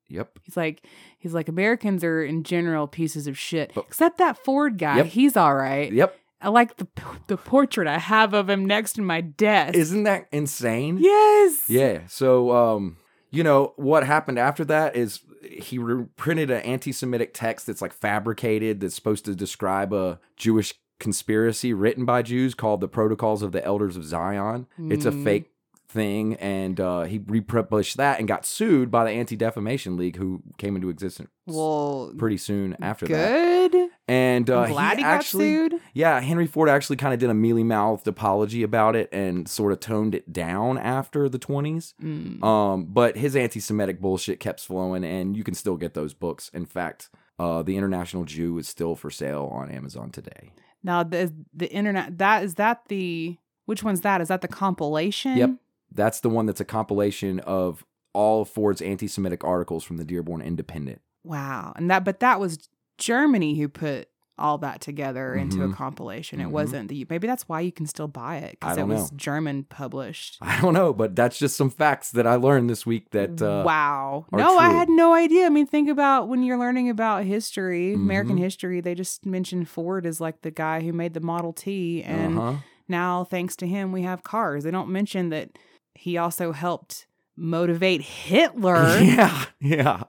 Yep. 0.08 0.38
He's 0.42 0.56
like 0.56 0.82
he's 1.18 1.34
like 1.34 1.48
Americans 1.48 2.02
are 2.02 2.22
in 2.24 2.42
general 2.42 2.86
pieces 2.88 3.26
of 3.26 3.38
shit, 3.38 3.72
except 3.76 4.18
that 4.18 4.36
Ford 4.38 4.78
guy. 4.78 4.96
Yep. 4.98 5.06
He's 5.06 5.36
all 5.36 5.54
right. 5.54 5.92
Yep. 5.92 6.16
I 6.40 6.48
like 6.50 6.76
the 6.76 6.86
the 7.26 7.36
portrait 7.36 7.86
I 7.88 7.98
have 7.98 8.32
of 8.34 8.48
him 8.48 8.64
next 8.64 8.92
to 8.94 9.02
my 9.02 9.20
desk. 9.20 9.74
Isn't 9.74 10.04
that 10.04 10.28
insane? 10.32 10.98
yes. 11.00 11.64
Yeah. 11.68 12.00
So, 12.06 12.52
um, 12.52 12.96
you 13.30 13.42
know, 13.42 13.72
what 13.76 14.04
happened 14.04 14.38
after 14.38 14.64
that 14.66 14.94
is 14.96 15.20
he 15.42 15.78
reprinted 15.78 16.50
an 16.50 16.62
anti 16.62 16.92
Semitic 16.92 17.32
text 17.34 17.66
that's 17.66 17.82
like 17.82 17.92
fabricated, 17.92 18.80
that's 18.80 18.94
supposed 18.94 19.24
to 19.24 19.34
describe 19.34 19.92
a 19.92 20.20
Jewish 20.36 20.74
conspiracy 21.00 21.72
written 21.72 22.04
by 22.04 22.22
Jews 22.22 22.54
called 22.54 22.80
the 22.80 22.88
Protocols 22.88 23.42
of 23.42 23.52
the 23.52 23.64
Elders 23.64 23.96
of 23.96 24.04
Zion. 24.04 24.66
It's 24.90 25.04
a 25.06 25.10
Mm. 25.12 25.24
fake 25.24 25.50
thing. 25.88 26.34
And 26.34 26.78
uh, 26.80 27.04
he 27.04 27.18
republished 27.26 27.96
that 27.96 28.18
and 28.18 28.28
got 28.28 28.44
sued 28.44 28.90
by 28.90 29.04
the 29.04 29.10
Anti 29.10 29.36
Defamation 29.36 29.96
League, 29.96 30.16
who 30.16 30.42
came 30.58 30.74
into 30.76 30.88
existence 30.90 31.30
Well, 31.46 32.12
pretty 32.18 32.36
soon 32.36 32.76
after 32.82 33.06
that. 33.08 33.70
good. 33.72 33.87
And 34.08 34.48
uh, 34.48 34.60
I'm 34.60 34.72
glad 34.72 34.98
he, 34.98 35.04
actually, 35.04 35.52
sued. 35.52 35.74
yeah, 35.92 36.18
Henry 36.20 36.46
Ford 36.46 36.70
actually 36.70 36.96
kind 36.96 37.12
of 37.12 37.20
did 37.20 37.28
a 37.28 37.34
mealy 37.34 37.62
mouthed 37.62 38.08
apology 38.08 38.62
about 38.62 38.96
it 38.96 39.10
and 39.12 39.46
sort 39.46 39.70
of 39.70 39.80
toned 39.80 40.14
it 40.14 40.32
down 40.32 40.78
after 40.78 41.28
the 41.28 41.38
20s. 41.38 41.92
Mm. 42.02 42.42
Um, 42.42 42.86
but 42.86 43.18
his 43.18 43.36
anti 43.36 43.60
Semitic 43.60 44.00
bullshit 44.00 44.40
kept 44.40 44.60
flowing, 44.60 45.04
and 45.04 45.36
you 45.36 45.44
can 45.44 45.52
still 45.54 45.76
get 45.76 45.92
those 45.92 46.14
books. 46.14 46.50
In 46.54 46.64
fact, 46.64 47.10
uh, 47.38 47.62
The 47.62 47.76
International 47.76 48.24
Jew 48.24 48.56
is 48.58 48.66
still 48.66 48.96
for 48.96 49.10
sale 49.10 49.50
on 49.52 49.70
Amazon 49.70 50.10
today. 50.10 50.52
Now 50.82 51.02
the 51.02 51.32
the 51.52 51.70
internet 51.70 52.18
that 52.18 52.44
is 52.44 52.54
that 52.54 52.82
the 52.88 53.36
which 53.66 53.82
one's 53.82 54.00
that? 54.02 54.20
Is 54.20 54.28
that 54.28 54.40
the 54.40 54.48
compilation? 54.48 55.36
Yep. 55.36 55.50
That's 55.92 56.20
the 56.20 56.30
one 56.30 56.46
that's 56.46 56.60
a 56.60 56.64
compilation 56.64 57.40
of 57.40 57.84
all 58.12 58.42
of 58.42 58.48
Ford's 58.48 58.80
anti 58.80 59.06
Semitic 59.06 59.44
articles 59.44 59.84
from 59.84 59.96
the 59.98 60.04
Dearborn 60.04 60.40
Independent. 60.40 61.00
Wow. 61.24 61.72
And 61.76 61.90
that 61.90 62.04
but 62.04 62.20
that 62.20 62.40
was 62.40 62.68
Germany 62.98 63.54
who 63.58 63.68
put 63.68 64.08
all 64.40 64.56
that 64.58 64.80
together 64.80 65.34
into 65.34 65.64
a 65.64 65.68
Mhm. 65.68 65.74
compilation. 65.74 66.38
It 66.40 66.44
Mhm. 66.46 66.50
wasn't 66.52 66.88
the 66.88 67.04
maybe 67.10 67.26
that's 67.26 67.48
why 67.48 67.60
you 67.60 67.72
can 67.72 67.86
still 67.86 68.06
buy 68.06 68.36
it 68.36 68.52
because 68.60 68.78
it 68.78 68.86
was 68.86 69.10
know. 69.10 69.16
German 69.16 69.64
published. 69.64 70.38
I 70.40 70.60
don't 70.60 70.74
know, 70.74 70.92
but 70.92 71.16
that's 71.16 71.40
just 71.40 71.56
some 71.56 71.70
facts 71.70 72.12
that 72.12 72.24
I 72.24 72.36
learned 72.36 72.70
this 72.70 72.86
week 72.86 73.10
that 73.10 73.42
uh, 73.42 73.64
wow. 73.66 74.26
No, 74.32 74.56
I 74.56 74.68
had 74.70 74.88
no 74.88 75.12
idea. 75.12 75.46
I 75.46 75.48
mean, 75.48 75.66
think 75.66 75.88
about 75.88 76.28
when 76.28 76.44
you're 76.44 76.56
learning 76.58 76.88
about 76.88 77.24
history, 77.24 77.94
American 77.94 78.36
Mhm. 78.36 78.42
history, 78.42 78.80
they 78.80 78.94
just 78.94 79.26
mentioned 79.26 79.68
Ford 79.68 80.06
as 80.06 80.20
like 80.20 80.42
the 80.42 80.52
guy 80.52 80.82
who 80.82 80.92
made 80.92 81.14
the 81.14 81.20
Model 81.20 81.52
T. 81.52 82.04
And 82.04 82.38
uh-huh. 82.38 82.58
now, 82.86 83.24
thanks 83.24 83.56
to 83.56 83.66
him, 83.66 83.90
we 83.90 84.02
have 84.02 84.22
cars. 84.22 84.62
They 84.62 84.70
don't 84.70 84.88
mention 84.90 85.30
that 85.30 85.58
he 85.96 86.16
also 86.16 86.52
helped 86.52 87.08
motivate 87.36 88.02
Hitler. 88.02 88.98
yeah, 89.00 89.46
yeah. 89.60 90.02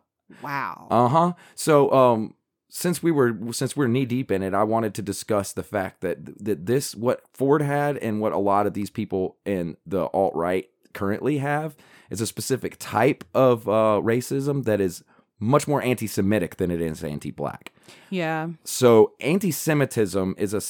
Wow. 0.44 0.88
Uh 0.92 1.08
huh. 1.08 1.34
So, 1.56 1.92
um, 1.92 2.36
since 2.70 3.02
we 3.02 3.12
were 3.12 3.36
since 3.52 3.76
we're 3.76 3.88
knee 3.88 4.06
deep 4.06 4.32
in 4.32 4.44
it, 4.44 4.54
I 4.54 4.64
wanted 4.64 4.94
to 4.96 5.02
discuss 5.02 5.54
the 5.54 5.64
fact 5.64 6.02
that 6.02 6.44
that 6.44 6.66
this 6.68 6.96
what 6.96 7.24
Ford 7.34 7.62
had 7.62 7.98
and 7.98 8.22
what 8.22 8.32
a 8.32 8.38
lot 8.38 8.68
of 8.68 8.74
these 8.74 8.90
people 8.90 9.38
in 9.46 9.76
the 9.86 10.06
alt 10.06 10.36
right 10.36 10.70
currently 10.94 11.40
have 11.40 11.76
is 12.10 12.22
a 12.22 12.28
specific 12.28 12.78
type 12.80 13.24
of 13.34 13.68
uh, 13.68 14.00
racism 14.04 14.66
that 14.66 14.80
is 14.80 15.04
much 15.40 15.68
more 15.68 15.82
anti-Semitic 15.82 16.58
than 16.58 16.70
it 16.70 16.82
is 16.82 17.04
anti-black. 17.04 17.72
yeah. 18.10 18.50
So, 18.66 19.14
anti-Semitism 19.20 20.36
is 20.38 20.54
a 20.54 20.62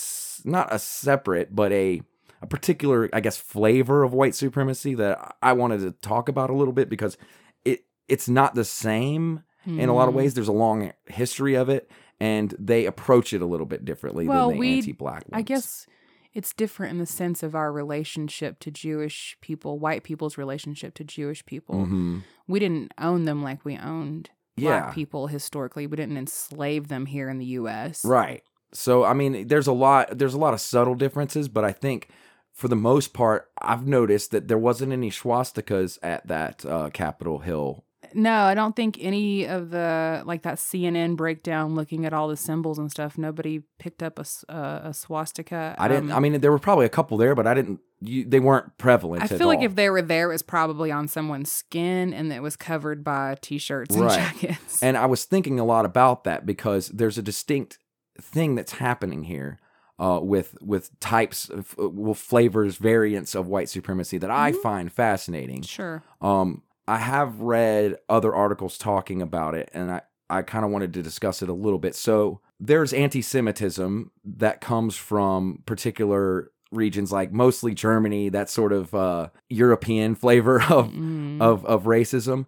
not 0.47 0.73
a 0.73 0.79
separate 0.79 1.55
but 1.55 1.71
a 1.71 2.01
a 2.41 2.47
particular, 2.47 3.09
I 3.11 3.19
guess, 3.19 3.35
flavor 3.35 4.03
of 4.03 4.13
white 4.13 4.33
supremacy 4.33 4.95
that 4.95 5.35
I 5.41 5.51
wanted 5.53 5.81
to 5.81 5.91
talk 5.91 6.29
about 6.29 6.49
a 6.49 6.53
little 6.53 6.73
bit 6.73 6.89
because 6.89 7.17
it 7.65 7.83
it's 8.07 8.29
not 8.29 8.55
the 8.55 8.63
same 8.63 9.43
in 9.65 9.89
a 9.89 9.93
lot 9.93 10.07
of 10.07 10.13
Hmm. 10.13 10.19
ways. 10.19 10.33
There's 10.33 10.47
a 10.47 10.51
long 10.53 10.91
history 11.07 11.55
of 11.55 11.69
it, 11.69 11.89
and 12.19 12.53
they 12.59 12.85
approach 12.85 13.33
it 13.33 13.41
a 13.41 13.45
little 13.45 13.65
bit 13.65 13.85
differently 13.85 14.27
Well, 14.27 14.47
than 14.49 14.55
the 14.55 14.59
we- 14.59 14.77
anti-black 14.77 15.23
ones. 15.29 15.31
I 15.33 15.41
guess 15.41 15.85
it's 16.33 16.53
different 16.53 16.93
in 16.93 16.97
the 16.99 17.05
sense 17.05 17.43
of 17.43 17.55
our 17.55 17.71
relationship 17.71 18.59
to 18.59 18.71
Jewish 18.71 19.37
people, 19.41 19.79
white 19.79 20.03
people's 20.03 20.37
relationship 20.37 20.93
to 20.95 21.03
Jewish 21.03 21.45
people. 21.45 21.85
Mhm. 21.85 22.23
We 22.47 22.59
didn't 22.59 22.93
own 22.99 23.25
them 23.25 23.41
like 23.43 23.63
we 23.65 23.77
owned 23.77 24.29
Yeah. 24.55 24.81
black 24.81 24.95
people 24.95 25.27
historically. 25.27 25.87
We 25.87 25.97
didn't 25.97 26.17
enslave 26.17 26.87
them 26.87 27.05
here 27.07 27.29
in 27.29 27.37
the 27.37 27.45
US. 27.45 28.03
Right. 28.05 28.43
So 28.71 29.03
I 29.03 29.13
mean, 29.13 29.47
there's 29.47 29.67
a 29.67 29.71
lot 29.73 30.17
there's 30.19 30.33
a 30.35 30.39
lot 30.39 30.53
of 30.53 30.61
subtle 30.61 30.93
differences, 30.95 31.47
but 31.49 31.63
I 31.65 31.71
think 31.71 32.09
for 32.53 32.67
the 32.67 32.75
most 32.75 33.13
part, 33.13 33.49
I've 33.61 33.87
noticed 33.87 34.31
that 34.31 34.47
there 34.47 34.57
wasn't 34.57 34.91
any 34.93 35.09
swastikas 35.09 35.97
at 36.03 36.27
that 36.27 36.65
uh, 36.65 36.89
Capitol 36.91 37.39
Hill. 37.39 37.85
No, 38.13 38.33
I 38.43 38.53
don't 38.53 38.75
think 38.75 38.97
any 38.99 39.45
of 39.45 39.69
the 39.71 40.23
like 40.25 40.43
that 40.43 40.55
CNN 40.57 41.15
breakdown 41.15 41.75
looking 41.75 42.05
at 42.05 42.13
all 42.13 42.27
the 42.27 42.37
symbols 42.37 42.77
and 42.79 42.89
stuff. 42.89 43.17
Nobody 43.17 43.63
picked 43.77 44.01
up 44.03 44.17
a, 44.19 44.21
s- 44.21 44.45
uh, 44.49 44.79
a 44.83 44.93
swastika. 44.93 45.75
I 45.77 45.87
didn't. 45.87 46.11
Um, 46.11 46.17
I 46.17 46.19
mean, 46.19 46.39
there 46.41 46.51
were 46.51 46.59
probably 46.59 46.85
a 46.85 46.89
couple 46.89 47.17
there, 47.17 47.35
but 47.35 47.45
I 47.47 47.53
didn't. 47.53 47.79
You, 48.01 48.23
they 48.25 48.39
weren't 48.39 48.77
prevalent. 48.77 49.23
I 49.23 49.27
feel 49.27 49.47
like 49.47 49.59
all. 49.59 49.65
if 49.65 49.75
they 49.75 49.89
were 49.89 50.01
there, 50.01 50.29
it 50.29 50.33
was 50.33 50.41
probably 50.41 50.89
on 50.91 51.07
someone's 51.07 51.51
skin 51.51 52.13
and 52.13 52.31
it 52.31 52.41
was 52.41 52.55
covered 52.55 53.03
by 53.03 53.35
t-shirts 53.41 53.93
and 53.95 54.05
Right. 54.05 54.17
jackets. 54.17 54.81
And 54.81 54.95
I 54.97 55.05
was 55.05 55.25
thinking 55.25 55.59
a 55.59 55.65
lot 55.65 55.85
about 55.85 56.23
that 56.23 56.45
because 56.45 56.87
there's 56.89 57.17
a 57.17 57.21
distinct 57.21 57.77
thing 58.21 58.55
that's 58.55 58.73
happening 58.73 59.23
here 59.25 59.59
uh, 59.99 60.19
with 60.23 60.55
with 60.61 60.97
types 61.01 61.49
of 61.49 61.75
uh, 61.77 61.89
well, 61.89 62.13
flavors, 62.13 62.77
variants 62.77 63.35
of 63.35 63.47
white 63.47 63.67
supremacy 63.67 64.17
that 64.17 64.31
I 64.31 64.53
Mhm. 64.53 64.61
find 64.61 64.91
fascinating. 64.91 65.61
sure. 65.63 66.01
Um, 66.21 66.63
I 66.89 66.97
have 66.97 67.39
read 67.39 67.97
other 68.09 68.33
articles 68.33 68.77
talking 68.77 69.21
about 69.21 69.53
it, 69.55 69.69
and 69.73 69.91
I 69.91 70.01
I 70.29 70.41
kind 70.43 70.63
of 70.65 70.71
wanted 70.71 70.93
to 70.95 71.01
discuss 71.01 71.41
it 71.41 71.49
a 71.49 71.53
little 71.53 71.79
bit. 71.79 71.95
So 71.95 72.39
there's 72.59 72.93
anti-Semitism 72.93 74.11
that 74.25 74.61
comes 74.61 74.95
from 74.95 75.63
particular 75.65 76.51
regions, 76.71 77.11
like 77.11 77.31
mostly 77.31 77.73
Germany, 77.73 78.29
that 78.29 78.49
sort 78.49 78.71
of 78.73 78.93
uh, 78.93 79.29
European 79.49 80.15
flavor 80.23 80.61
of 80.61 80.89
Mm. 80.91 81.41
of 81.41 81.65
of 81.65 81.83
racism. 81.83 82.45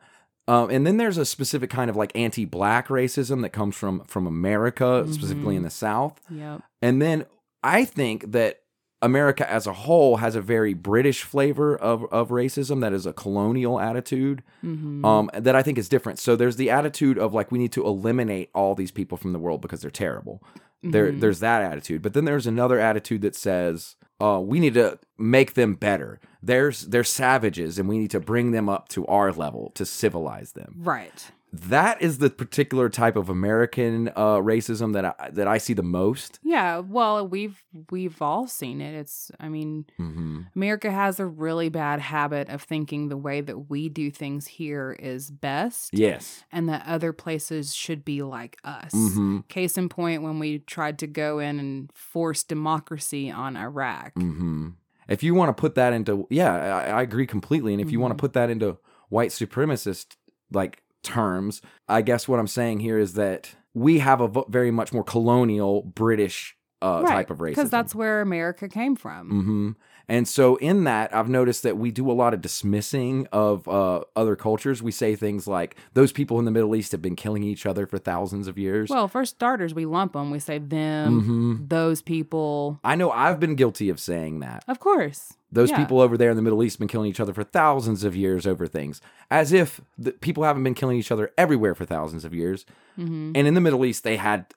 Um, 0.47 0.69
and 0.69 0.85
then 0.85 0.97
there's 0.97 1.17
a 1.17 1.25
specific 1.25 1.69
kind 1.69 1.89
of 1.89 1.95
like 1.95 2.11
anti-black 2.15 2.87
racism 2.89 3.41
that 3.43 3.49
comes 3.49 3.75
from 3.75 4.03
from 4.05 4.27
America, 4.27 5.05
specifically 5.11 5.55
in 5.55 5.61
Mhm. 5.61 5.65
the 5.65 5.71
South. 5.71 6.19
Yep. 6.29 6.61
And 6.81 7.01
then 7.01 7.25
I 7.63 7.85
think 7.85 8.31
that 8.31 8.60
America 9.01 9.49
as 9.51 9.65
a 9.67 9.73
whole 9.73 10.17
has 10.17 10.35
a 10.35 10.41
very 10.41 10.73
British 10.73 11.23
flavor 11.23 11.75
of, 11.75 12.05
of 12.11 12.29
racism 12.29 12.81
that 12.81 12.93
is 12.93 13.05
a 13.05 13.13
colonial 13.13 13.79
attitude 13.79 14.43
hmm 14.61 15.03
um, 15.03 15.29
that 15.33 15.55
I 15.55 15.63
think 15.63 15.77
is 15.77 15.89
different. 15.89 16.19
So 16.19 16.35
there's 16.35 16.57
the 16.57 16.69
attitude 16.69 17.17
of 17.17 17.33
like 17.33 17.51
we 17.51 17.57
need 17.59 17.71
to 17.73 17.85
eliminate 17.85 18.49
all 18.53 18.75
these 18.75 18.91
people 18.91 19.17
from 19.17 19.33
the 19.33 19.39
world 19.39 19.61
because 19.61 19.81
they're 19.81 19.89
terrible. 19.91 20.43
There, 20.83 21.11
Mhm. 21.11 21.19
there's 21.19 21.39
that 21.41 21.61
attitude, 21.61 22.01
but 22.01 22.13
then 22.13 22.25
there's 22.25 22.47
another 22.47 22.79
attitude 22.79 23.21
that 23.21 23.35
says 23.35 23.95
uh, 24.19 24.39
we 24.43 24.59
need 24.59 24.75
to 24.75 24.99
make 25.17 25.53
them 25.55 25.73
better. 25.73 26.19
There's 26.43 26.81
they're 26.87 27.03
savages, 27.03 27.79
and 27.79 27.89
we 27.89 27.97
need 27.97 28.11
to 28.11 28.19
bring 28.19 28.51
them 28.51 28.69
up 28.69 28.87
to 28.89 29.05
our 29.07 29.31
level 29.31 29.71
to 29.75 29.85
civilize 29.85 30.51
them. 30.53 30.75
right. 30.77 31.31
That 31.53 32.01
is 32.01 32.19
the 32.19 32.29
particular 32.29 32.87
type 32.87 33.15
of 33.17 33.27
American 33.29 34.07
uh, 34.15 34.37
racism 34.37 34.93
that 34.93 35.03
I, 35.05 35.29
that 35.31 35.47
I 35.47 35.57
see 35.57 35.73
the 35.73 35.83
most. 35.83 36.39
Yeah. 36.43 36.79
Well, 36.79 37.27
we've 37.27 37.61
we've 37.89 38.21
all 38.21 38.47
seen 38.47 38.79
it. 38.79 38.93
It's. 38.95 39.31
I 39.39 39.49
mean, 39.49 39.85
Mm-hmm. 39.99 40.41
America 40.55 40.89
has 40.91 41.19
a 41.19 41.25
really 41.25 41.69
bad 41.69 41.99
habit 41.99 42.49
of 42.49 42.61
thinking 42.63 43.09
the 43.09 43.17
way 43.17 43.41
that 43.41 43.69
we 43.69 43.89
do 43.89 44.09
things 44.11 44.47
here 44.47 44.95
is 44.99 45.29
best, 45.29 45.89
Yes. 45.93 46.43
and 46.51 46.67
that 46.69 46.83
other 46.87 47.13
places 47.13 47.73
should 47.75 48.03
be 48.05 48.21
like 48.23 48.57
us. 48.63 48.91
Mm-hmm. 48.93 49.39
Case 49.49 49.77
in 49.77 49.89
point, 49.89 50.23
when 50.23 50.39
we 50.39 50.59
tried 50.59 50.97
to 50.99 51.07
go 51.07 51.39
in 51.39 51.59
and 51.59 51.91
force 51.93 52.43
democracy 52.43 53.29
on 53.29 53.57
Iraq. 53.57 54.13
Mm-hmm. 54.15 54.69
If 55.07 55.23
you 55.23 55.35
want 55.35 55.49
to 55.49 55.59
put 55.59 55.75
that 55.75 55.93
into, 55.93 56.25
yeah, 56.29 56.53
I, 56.53 56.83
I 56.85 57.01
agree 57.01 57.27
completely. 57.27 57.73
And 57.73 57.81
if 57.81 57.91
you 57.91 57.99
want 57.99 58.11
to 58.11 58.21
put 58.21 58.33
that 58.33 58.49
into 58.49 58.77
white 59.09 59.31
supremacist 59.31 60.15
like 60.51 60.81
terms, 61.03 61.61
I 61.87 62.01
guess 62.01 62.27
what 62.27 62.39
I'm 62.39 62.47
saying 62.47 62.79
here 62.79 62.97
is 62.99 63.13
that 63.13 63.55
we 63.73 63.99
have 63.99 64.21
a 64.21 64.43
very 64.49 64.71
much 64.71 64.91
more 64.93 65.03
colonial 65.03 65.83
British 65.83 66.55
uh, 66.81 67.03
type 67.03 67.29
of 67.29 67.37
racism. 67.39 67.49
Because 67.49 67.69
that's 67.69 67.95
where 67.95 68.21
America 68.21 68.67
came 68.67 68.95
from. 68.95 69.29
hmm 69.29 69.71
And 70.11 70.27
so 70.27 70.57
in 70.57 70.83
that, 70.83 71.15
I've 71.15 71.29
noticed 71.29 71.63
that 71.63 71.77
we 71.77 71.89
do 71.89 72.11
a 72.11 72.13
lot 72.13 72.33
of 72.33 72.41
dismissing 72.41 73.27
of 73.31 73.65
uh, 73.69 74.01
other 74.13 74.35
cultures. 74.35 74.83
We 74.83 74.91
say 74.91 75.15
things 75.15 75.47
like 75.47 75.77
those 75.93 76.11
people 76.11 76.37
in 76.37 76.43
the 76.43 76.51
Middle 76.51 76.75
East 76.75 76.91
have 76.91 77.01
been 77.01 77.15
killing 77.15 77.43
each 77.43 77.65
other 77.65 77.87
for 77.87 77.97
thousands 77.97 78.49
of 78.49 78.57
years. 78.57 78.89
Well, 78.89 79.07
for 79.07 79.23
starters, 79.23 79.73
we 79.73 79.85
lump 79.85 80.11
them. 80.11 80.29
We 80.29 80.39
say 80.39 80.57
them, 80.57 81.21
Mhm. 81.61 81.69
those 81.69 82.01
people. 82.01 82.79
I 82.83 82.95
know 82.95 83.09
I've 83.09 83.39
been 83.39 83.55
guilty 83.55 83.87
of 83.89 84.01
saying 84.01 84.39
that. 84.41 84.65
Of 84.67 84.81
course. 84.81 85.33
Those 85.49 85.69
Yeah. 85.69 85.77
people 85.77 86.01
over 86.01 86.17
there 86.17 86.29
in 86.29 86.35
the 86.35 86.41
Middle 86.41 86.61
East 86.61 86.75
have 86.75 86.79
been 86.79 86.87
killing 86.89 87.09
each 87.09 87.21
other 87.21 87.33
for 87.33 87.45
thousands 87.45 88.03
of 88.03 88.13
years 88.13 88.45
over 88.45 88.67
things, 88.67 88.99
as 89.29 89.53
if 89.53 89.79
the 89.97 90.11
people 90.11 90.43
haven't 90.43 90.63
been 90.63 90.73
killing 90.73 90.97
each 90.97 91.11
other 91.13 91.31
everywhere 91.37 91.73
for 91.73 91.85
thousands 91.85 92.25
of 92.25 92.33
years. 92.33 92.65
hmm 92.97 93.31
And 93.33 93.47
in 93.47 93.53
the 93.53 93.61
Middle 93.61 93.85
East, 93.85 94.03
they 94.03 94.17
had 94.17 94.47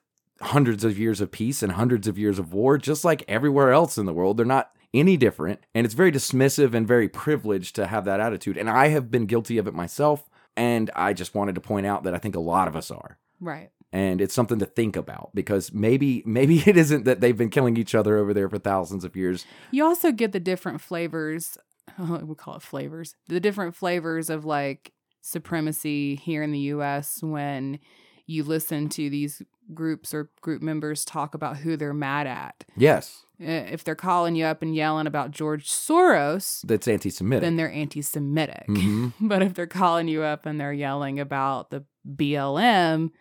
hundreds 0.41 0.83
of 0.83 0.99
years 0.99 1.21
of 1.21 1.31
peace 1.31 1.63
and 1.63 1.71
hundreds 1.71 2.09
of 2.09 2.19
years 2.19 2.39
of 2.39 2.51
war, 2.53 2.77
just 2.77 3.05
like 3.05 3.23
everywhere 3.29 3.71
else 3.71 3.97
in 3.97 4.05
the 4.05 4.13
world. 4.13 4.35
They're 4.35 4.45
not 4.45 4.71
any 4.95 5.17
different. 5.17 5.59
And 5.73 5.85
it's 5.85 5.93
very 5.93 6.11
dismissive 6.11 6.73
and 6.73 6.87
very 6.87 7.09
privileged 7.09 7.75
to 7.75 7.87
have 7.87 8.05
that 8.05 8.19
attitude. 8.19 8.57
And 8.57 8.69
I 8.69 8.87
have 8.87 9.11
been 9.11 9.25
guilty 9.25 9.57
of 9.57 9.67
it 9.67 9.73
myself 9.73 10.29
And 10.57 10.89
I 10.95 11.13
just 11.13 11.35
wanted 11.35 11.55
to 11.55 11.61
point 11.61 11.85
out 11.85 12.03
that 12.03 12.15
I 12.15 12.17
think 12.17 12.35
a 12.35 12.39
lot 12.39 12.67
of 12.67 12.75
us 12.75 12.89
are. 12.89 13.17
Right. 13.41 13.71
And 13.91 14.21
it's 14.21 14.33
something 14.33 14.59
to 14.59 14.65
think 14.65 14.95
about 14.95 15.31
because 15.33 15.73
maybe 15.73 16.23
maybe 16.25 16.59
it 16.65 16.77
isn't 16.77 17.05
that 17.05 17.21
they've 17.21 17.37
been 17.37 17.49
killing 17.49 17.77
each 17.77 17.93
other 17.93 18.17
over 18.17 18.33
there 18.33 18.49
for 18.49 18.57
thousands 18.57 19.03
of 19.03 19.15
years. 19.15 19.45
You 19.71 19.85
also 19.85 20.11
get 20.11 20.31
the 20.31 20.39
different 20.39 20.81
flavors. 20.81 21.57
we 21.99 22.35
call 22.35 22.55
it 22.55 22.61
flavors. 22.61 23.15
The 23.27 23.39
different 23.39 23.75
flavors 23.75 24.29
of 24.29 24.45
like 24.45 24.93
supremacy 25.21 26.15
here 26.15 26.43
in 26.43 26.51
the 26.51 26.59
US 26.59 27.21
when 27.21 27.79
you 28.25 28.43
listen 28.43 28.89
to 28.89 29.09
these 29.09 29.41
groups 29.73 30.13
or 30.13 30.29
group 30.41 30.61
members 30.61 31.03
talk 31.05 31.33
about 31.35 31.57
who 31.57 31.75
they're 31.77 31.93
mad 31.93 32.27
at. 32.27 32.63
Yes, 32.77 33.23
Uh, 33.41 33.45
If 33.71 33.83
they're 33.83 33.95
calling 33.95 34.35
you 34.35 34.45
up 34.45 34.61
and 34.61 34.73
yelling 34.75 35.07
about 35.07 35.31
George 35.31 35.67
Soros, 35.69 36.61
that's 36.65 36.87
anti-Semitic. 36.87 37.41
then 37.41 37.55
they're 37.57 37.71
anti 37.71 38.01
Semitic. 38.01 38.65
Mhm. 38.67 39.13
But 39.21 39.41
if 39.41 39.53
they're 39.53 39.67
calling 39.67 40.07
you 40.07 40.21
up 40.23 40.45
and 40.45 40.59
they're 40.59 40.71
yelling 40.73 41.19
about 41.19 41.69
the 41.71 41.83
BLM, 42.07 43.11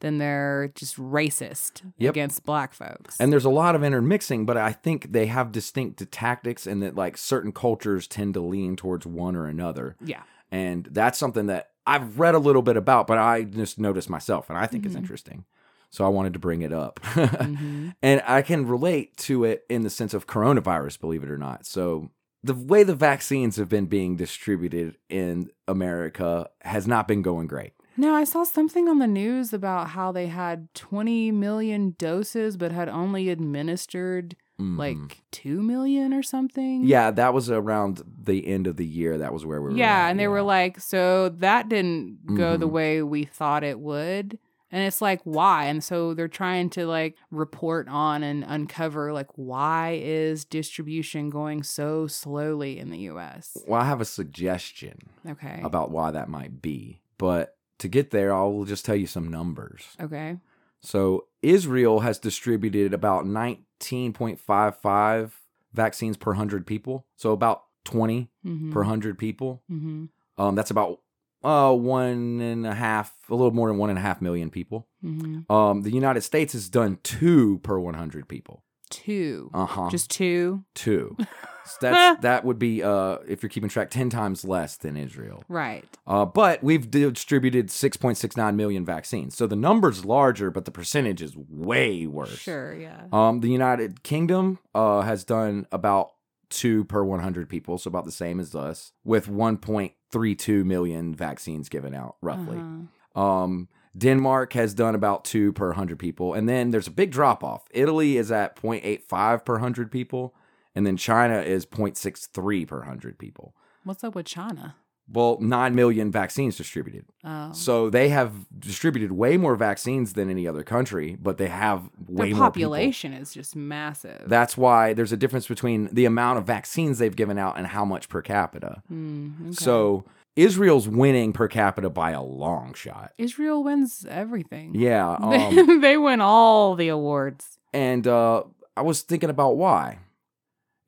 then 0.00 0.18
they're 0.18 0.70
just 0.74 0.96
racist 0.96 1.82
Yep. 1.98 2.10
against 2.10 2.44
black 2.44 2.72
folks. 2.72 3.16
And 3.20 3.32
there's 3.32 3.44
a 3.44 3.50
lot 3.50 3.74
of 3.74 3.82
intermixing, 3.82 4.46
but 4.46 4.56
I 4.56 4.72
think 4.72 5.12
they 5.12 5.26
have 5.26 5.50
distinct 5.52 6.10
tactics 6.12 6.66
and 6.66 6.82
that 6.82 6.94
like 6.94 7.16
certain 7.16 7.52
cultures 7.52 8.06
tend 8.06 8.34
to 8.34 8.40
lean 8.40 8.76
towards 8.76 9.06
one 9.06 9.34
or 9.36 9.46
another. 9.46 9.96
yeah. 10.00 10.22
And 10.50 10.88
that's 10.92 11.18
something 11.18 11.46
that 11.48 11.72
I've 11.88 12.18
read 12.18 12.34
a 12.34 12.38
little 12.38 12.62
bit 12.62 12.76
about, 12.76 13.06
but 13.06 13.18
I 13.18 13.44
just 13.44 13.78
noticed 13.80 14.10
myself 14.10 14.48
and 14.50 14.58
I 14.58 14.66
think 14.66 14.84
it's 14.86 14.94
Mhm. 14.94 14.98
interesting. 14.98 15.44
So 15.90 16.04
I 16.04 16.08
wanted 16.08 16.34
to 16.34 16.38
bring 16.38 16.62
it 16.62 16.72
up. 16.72 17.00
Mhm. 17.00 17.94
And 18.02 18.22
I 18.26 18.42
can 18.42 18.66
relate 18.66 19.16
to 19.28 19.44
it 19.44 19.64
in 19.70 19.82
the 19.82 19.90
sense 19.90 20.12
of 20.14 20.26
coronavirus, 20.26 21.00
believe 21.00 21.22
it 21.24 21.30
or 21.30 21.38
not. 21.38 21.64
So 21.66 22.10
the 22.44 22.54
way 22.54 22.82
the 22.84 22.94
vaccines 22.94 23.56
have 23.56 23.68
been 23.68 23.86
being 23.86 24.14
distributed 24.16 24.96
in 25.08 25.50
America 25.66 26.50
has 26.62 26.86
not 26.86 27.08
been 27.08 27.22
going 27.22 27.46
great. 27.46 27.72
No, 27.96 28.14
I 28.14 28.22
saw 28.24 28.44
something 28.44 28.86
on 28.88 28.98
the 29.00 29.08
news 29.08 29.52
about 29.52 29.88
how 29.90 30.12
they 30.12 30.28
had 30.28 30.72
20 30.74 31.32
million 31.32 31.96
doses, 31.98 32.56
but 32.56 32.70
had 32.70 32.88
only 32.88 33.28
administered 33.28 34.36
Mhm. 34.60 34.76
like 34.76 35.22
2 35.30 35.62
million 35.62 36.12
or 36.12 36.22
something. 36.22 36.84
yeah, 36.84 37.10
that 37.12 37.32
was 37.32 37.48
around 37.50 38.02
the 38.24 38.46
end 38.46 38.66
of 38.66 38.76
the 38.76 38.86
year. 38.86 39.16
That 39.18 39.32
was 39.32 39.46
where 39.46 39.62
we 39.62 39.70
were. 39.70 39.76
Yeah. 39.76 40.06
at, 40.06 40.10
And 40.10 40.18
they 40.20 40.28
were 40.28 40.42
like, 40.42 40.80
so 40.80 41.28
that 41.28 41.68
didn't 41.68 42.18
go 42.36 42.56
the 42.56 42.66
Mhm. 42.68 42.72
way 42.72 43.02
we 43.02 43.24
thought 43.24 43.62
it 43.62 43.78
would. 43.78 44.38
And 44.70 44.82
it's 44.82 45.00
like, 45.00 45.20
why? 45.24 45.64
And 45.66 45.82
so 45.82 46.12
they're 46.12 46.28
trying 46.28 46.68
to 46.70 46.86
like 46.86 47.16
report 47.30 47.88
on 47.88 48.22
and 48.22 48.44
uncover 48.46 49.12
like 49.14 49.28
why 49.36 49.98
is 50.02 50.44
distribution 50.44 51.30
going 51.30 51.62
so 51.62 52.06
slowly 52.06 52.78
in 52.78 52.90
the 52.90 52.98
US? 53.10 53.56
Well, 53.66 53.80
I 53.80 53.84
have 53.84 54.00
a 54.00 54.04
suggestion 54.04 54.98
Okay. 55.26 55.60
about 55.62 55.90
why 55.90 56.10
that 56.10 56.28
might 56.28 56.60
be. 56.60 57.00
But 57.16 57.56
to 57.78 57.88
get 57.88 58.10
there, 58.10 58.34
I'll 58.34 58.64
just 58.64 58.84
tell 58.84 58.96
you 58.96 59.06
some 59.06 59.28
numbers. 59.30 59.96
Okay. 60.00 60.36
So 60.80 61.26
Israel 61.42 62.00
has 62.00 62.18
distributed 62.18 62.92
about 62.94 63.24
19.55 63.24 65.30
vaccines 65.72 66.16
per 66.16 66.30
100 66.32 66.66
people. 66.66 67.06
So 67.16 67.32
about 67.32 67.64
20 67.84 68.30
Mm-hmm. 68.46 68.72
per 68.72 68.80
100 68.80 69.18
people. 69.18 69.62
mm-hmm. 69.70 70.04
Um, 70.38 70.54
that's 70.54 70.70
about 70.70 71.00
uh, 71.42 71.74
one 71.74 72.40
and 72.40 72.64
a 72.66 72.74
half, 72.74 73.12
a 73.28 73.34
little 73.34 73.50
more 73.50 73.68
than 73.68 73.76
one 73.76 73.90
and 73.90 73.98
a 73.98 74.02
half 74.02 74.22
million 74.22 74.50
people. 74.50 74.86
Mm-hmm. 75.04 75.52
Um, 75.52 75.82
the 75.82 75.90
United 75.90 76.20
States 76.22 76.52
has 76.52 76.68
done 76.68 76.98
two 77.02 77.58
per 77.64 77.76
100 77.78 78.28
people. 78.28 78.62
Two. 78.90 79.50
Uh 79.54 79.66
huh. 79.66 79.88
Just 79.90 80.10
two. 80.10 80.64
two. 80.74 81.16
So 81.68 81.76
that's 81.82 82.20
that 82.22 82.44
would 82.44 82.58
be 82.58 82.82
uh, 82.82 83.18
if 83.28 83.42
you're 83.42 83.50
keeping 83.50 83.68
track, 83.68 83.90
ten 83.90 84.08
times 84.08 84.44
less 84.44 84.76
than 84.76 84.96
Israel. 84.96 85.44
Right. 85.48 85.84
Uh, 86.06 86.24
but 86.24 86.62
we've 86.62 86.90
distributed 86.90 87.68
6.69 87.68 88.54
million 88.54 88.84
vaccines. 88.86 89.36
So 89.36 89.46
the 89.46 89.54
number's 89.54 90.04
larger, 90.04 90.50
but 90.50 90.64
the 90.64 90.70
percentage 90.70 91.20
is 91.20 91.36
way 91.36 92.06
worse. 92.06 92.38
Sure, 92.38 92.74
yeah. 92.74 93.02
Um, 93.12 93.40
the 93.40 93.50
United 93.50 94.02
Kingdom 94.02 94.58
uh, 94.74 95.02
has 95.02 95.24
done 95.24 95.66
about 95.70 96.12
two 96.50 96.84
per 96.84 97.04
100 97.04 97.48
people, 97.48 97.76
so 97.78 97.88
about 97.88 98.06
the 98.06 98.12
same 98.12 98.40
as 98.40 98.54
us, 98.54 98.92
with 99.04 99.28
1.32 99.28 100.64
million 100.64 101.14
vaccines 101.14 101.68
given 101.68 101.94
out, 101.94 102.16
roughly. 102.22 102.56
Uh-huh. 102.56 103.20
Um, 103.20 103.68
Denmark 103.98 104.52
has 104.52 104.74
done 104.74 104.94
about 104.94 105.24
two 105.24 105.52
per 105.52 105.68
100 105.68 105.98
people. 105.98 106.34
And 106.34 106.48
then 106.48 106.70
there's 106.70 106.86
a 106.86 106.92
big 106.92 107.10
drop 107.10 107.42
off. 107.42 107.68
Italy 107.72 108.16
is 108.16 108.30
at 108.30 108.56
0.85 108.56 109.44
per 109.44 109.54
100 109.54 109.90
people. 109.90 110.34
And 110.74 110.86
then 110.86 110.96
China 110.96 111.40
is 111.40 111.66
0.63 111.66 112.66
per 112.68 112.78
100 112.78 113.18
people. 113.18 113.54
What's 113.84 114.04
up 114.04 114.14
with 114.14 114.26
China? 114.26 114.76
Well, 115.10 115.38
9 115.40 115.74
million 115.74 116.12
vaccines 116.12 116.56
distributed. 116.58 117.06
Oh. 117.24 117.50
So 117.52 117.88
they 117.88 118.10
have 118.10 118.46
distributed 118.58 119.12
way 119.12 119.38
more 119.38 119.56
vaccines 119.56 120.12
than 120.12 120.28
any 120.28 120.46
other 120.46 120.62
country, 120.62 121.16
but 121.20 121.38
they 121.38 121.48
have 121.48 121.88
way 122.06 122.26
Their 122.26 122.36
more 122.36 122.46
population 122.46 123.14
is 123.14 123.32
just 123.32 123.56
massive. 123.56 124.24
That's 124.26 124.58
why 124.58 124.92
there's 124.92 125.12
a 125.12 125.16
difference 125.16 125.48
between 125.48 125.88
the 125.92 126.04
amount 126.04 126.38
of 126.38 126.44
vaccines 126.44 126.98
they've 126.98 127.16
given 127.16 127.38
out 127.38 127.56
and 127.56 127.68
how 127.68 127.86
much 127.86 128.10
per 128.10 128.20
capita. 128.20 128.82
Hmm, 128.88 129.30
okay. 129.46 129.52
So 129.52 130.04
Israel's 130.38 130.88
winning 130.88 131.32
per 131.32 131.48
capita 131.48 131.90
by 131.90 132.12
a 132.12 132.22
long 132.22 132.72
shot. 132.74 133.12
Israel 133.18 133.64
wins 133.64 134.06
everything. 134.08 134.74
Yeah. 134.74 135.16
Um, 135.20 135.80
they 135.86 135.96
win 135.96 136.20
all 136.20 136.74
the 136.76 136.88
awards. 136.88 137.58
and 137.72 138.06
uh, 138.06 138.44
I 138.76 138.82
was 138.82 139.02
thinking 139.02 139.30
about 139.30 139.56
why. 139.56 139.98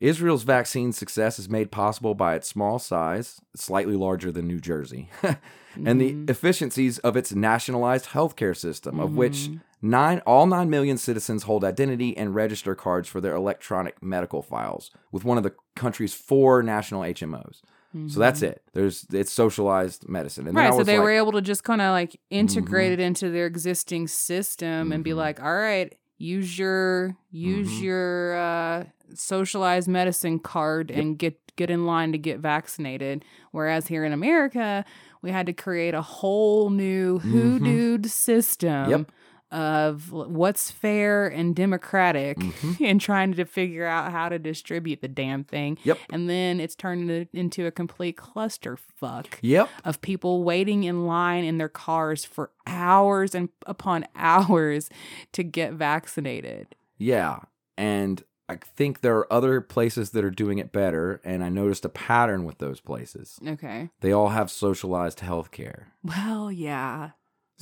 Israel's 0.00 0.44
vaccine 0.44 0.92
success 0.92 1.38
is 1.38 1.50
made 1.50 1.70
possible 1.70 2.14
by 2.14 2.34
its 2.34 2.48
small 2.48 2.78
size, 2.78 3.40
slightly 3.54 3.96
larger 3.96 4.32
than 4.32 4.46
New 4.46 4.58
Jersey, 4.60 5.10
and 5.84 6.00
the 6.00 6.12
Mhm. 6.14 6.30
efficiencies 6.30 6.98
of 7.00 7.16
its 7.16 7.34
nationalized 7.34 8.06
healthcare 8.06 8.56
system, 8.56 8.98
of 8.98 9.14
which 9.14 9.48
Mhm. 9.50 9.60
nine 9.82 10.20
all 10.26 10.46
nine 10.46 10.70
million 10.70 10.96
citizens 10.96 11.42
hold 11.42 11.64
identity 11.64 12.16
and 12.16 12.34
register 12.34 12.74
cards 12.74 13.08
for 13.10 13.20
their 13.20 13.34
electronic 13.34 14.02
medical 14.02 14.40
files 14.42 14.90
with 15.12 15.24
one 15.24 15.36
of 15.36 15.44
the 15.44 15.54
country's 15.76 16.14
four 16.14 16.62
national 16.62 17.02
HMOs. 17.04 17.60
So 18.08 18.20
that's 18.20 18.40
it. 18.42 18.62
There's 18.72 19.04
it's 19.12 19.32
socialized 19.32 20.08
medicine. 20.08 20.46
And 20.46 20.56
Mm-hmm. 20.56 20.66
right. 20.70 20.76
So 20.78 20.84
they 20.84 20.98
like, 20.98 21.04
were 21.04 21.10
able 21.10 21.32
to 21.32 21.40
just 21.40 21.64
kind 21.64 21.80
of 21.80 21.90
like 21.90 22.18
integrate 22.30 22.90
Mhm. 22.90 22.94
it 22.94 23.00
into 23.00 23.30
their 23.30 23.46
existing 23.46 24.06
system 24.08 24.92
and 24.92 25.02
be 25.02 25.10
Mhm. 25.10 25.16
like, 25.16 25.42
all 25.42 25.52
right, 25.56 25.92
use 26.18 26.56
your 26.58 27.16
use 27.32 27.68
Mhm. 27.68 27.82
your 27.82 28.36
uh, 28.36 28.84
socialized 29.14 29.88
medicine 29.88 30.38
card 30.38 30.90
and 30.90 31.18
get 31.18 31.36
get 31.56 31.68
in 31.68 31.84
line 31.84 32.12
to 32.12 32.16
get 32.18 32.38
vaccinated. 32.38 33.22
Whereas 33.50 33.88
here 33.88 34.04
in 34.04 34.12
America, 34.12 34.84
we 35.20 35.30
had 35.30 35.44
to 35.46 35.52
create 35.52 35.92
a 35.94 36.00
whole 36.00 36.70
new 36.70 37.18
Mhm. 37.18 37.58
hoodooed 37.58 38.06
system. 38.08 38.88
Yep. 38.88 39.12
Of 39.52 40.12
what's 40.12 40.70
fair 40.70 41.26
and 41.26 41.56
democratic, 41.56 42.38
Mhm. 42.38 42.86
and 42.88 43.00
trying 43.00 43.34
to 43.34 43.44
figure 43.44 43.84
out 43.86 44.12
how 44.12 44.28
to 44.28 44.38
distribute 44.38 45.00
the 45.00 45.08
damn 45.08 45.42
thing. 45.42 45.76
Yep. 45.82 45.98
And 46.12 46.30
then 46.30 46.60
it's 46.60 46.76
turned 46.76 47.10
it 47.10 47.28
into 47.32 47.66
a 47.66 47.70
complete 47.72 48.16
clusterfuck 48.16 49.26
Yep. 49.42 49.68
of 49.84 50.00
people 50.02 50.44
waiting 50.44 50.84
in 50.84 51.04
line 51.06 51.42
in 51.44 51.58
their 51.58 51.68
cars 51.68 52.24
for 52.24 52.52
hours 52.66 53.34
and 53.34 53.48
upon 53.66 54.04
hours 54.14 54.88
to 55.32 55.42
get 55.42 55.72
vaccinated. 55.72 56.76
Yeah. 56.96 57.40
And 57.76 58.22
I 58.48 58.56
think 58.56 59.00
there 59.00 59.16
are 59.16 59.32
other 59.32 59.60
places 59.60 60.10
that 60.10 60.24
are 60.24 60.30
doing 60.30 60.58
it 60.58 60.72
better, 60.72 61.20
and 61.24 61.42
I 61.44 61.48
noticed 61.48 61.84
a 61.84 61.88
pattern 61.88 62.44
with 62.44 62.58
those 62.58 62.80
places. 62.80 63.38
Okay. 63.46 63.90
They 64.00 64.10
all 64.12 64.30
have 64.30 64.50
socialized 64.50 65.20
healthcare. 65.20 65.84
Well, 66.02 66.50
yeah. 66.50 67.10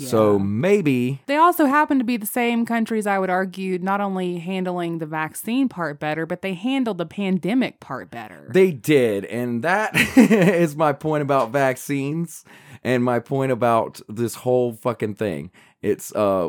So 0.07 0.39
maybe 0.39 1.21
They 1.27 1.37
also 1.37 1.67
happen 1.67 1.99
to 1.99 2.05
be 2.05 2.17
the 2.17 2.27
same 2.27 2.65
countries, 2.65 3.07
I 3.07 3.19
would 3.19 3.31
argue, 3.31 3.79
not 3.79 4.01
only 4.01 4.39
handling 4.39 4.99
the 4.99 5.07
vaccine 5.07 5.69
part 5.69 5.99
better, 5.99 6.25
but 6.25 6.43
they 6.43 6.55
handled 6.55 6.99
the 6.99 7.07
pandemic 7.07 7.81
part 7.81 8.11
better. 8.11 8.49
they 8.53 8.71
did. 8.71 9.25
And 9.25 9.63
that 9.65 9.91
is 10.17 10.77
my 10.77 10.93
point 10.93 11.23
about 11.23 11.51
vaccines 11.51 12.45
and 12.85 13.03
my 13.03 13.19
point 13.19 13.51
about 13.51 14.01
this 14.09 14.37
whole 14.37 14.73
fucking 14.73 15.15
thing. 15.17 15.51
It's 15.83 16.15
uh 16.15 16.49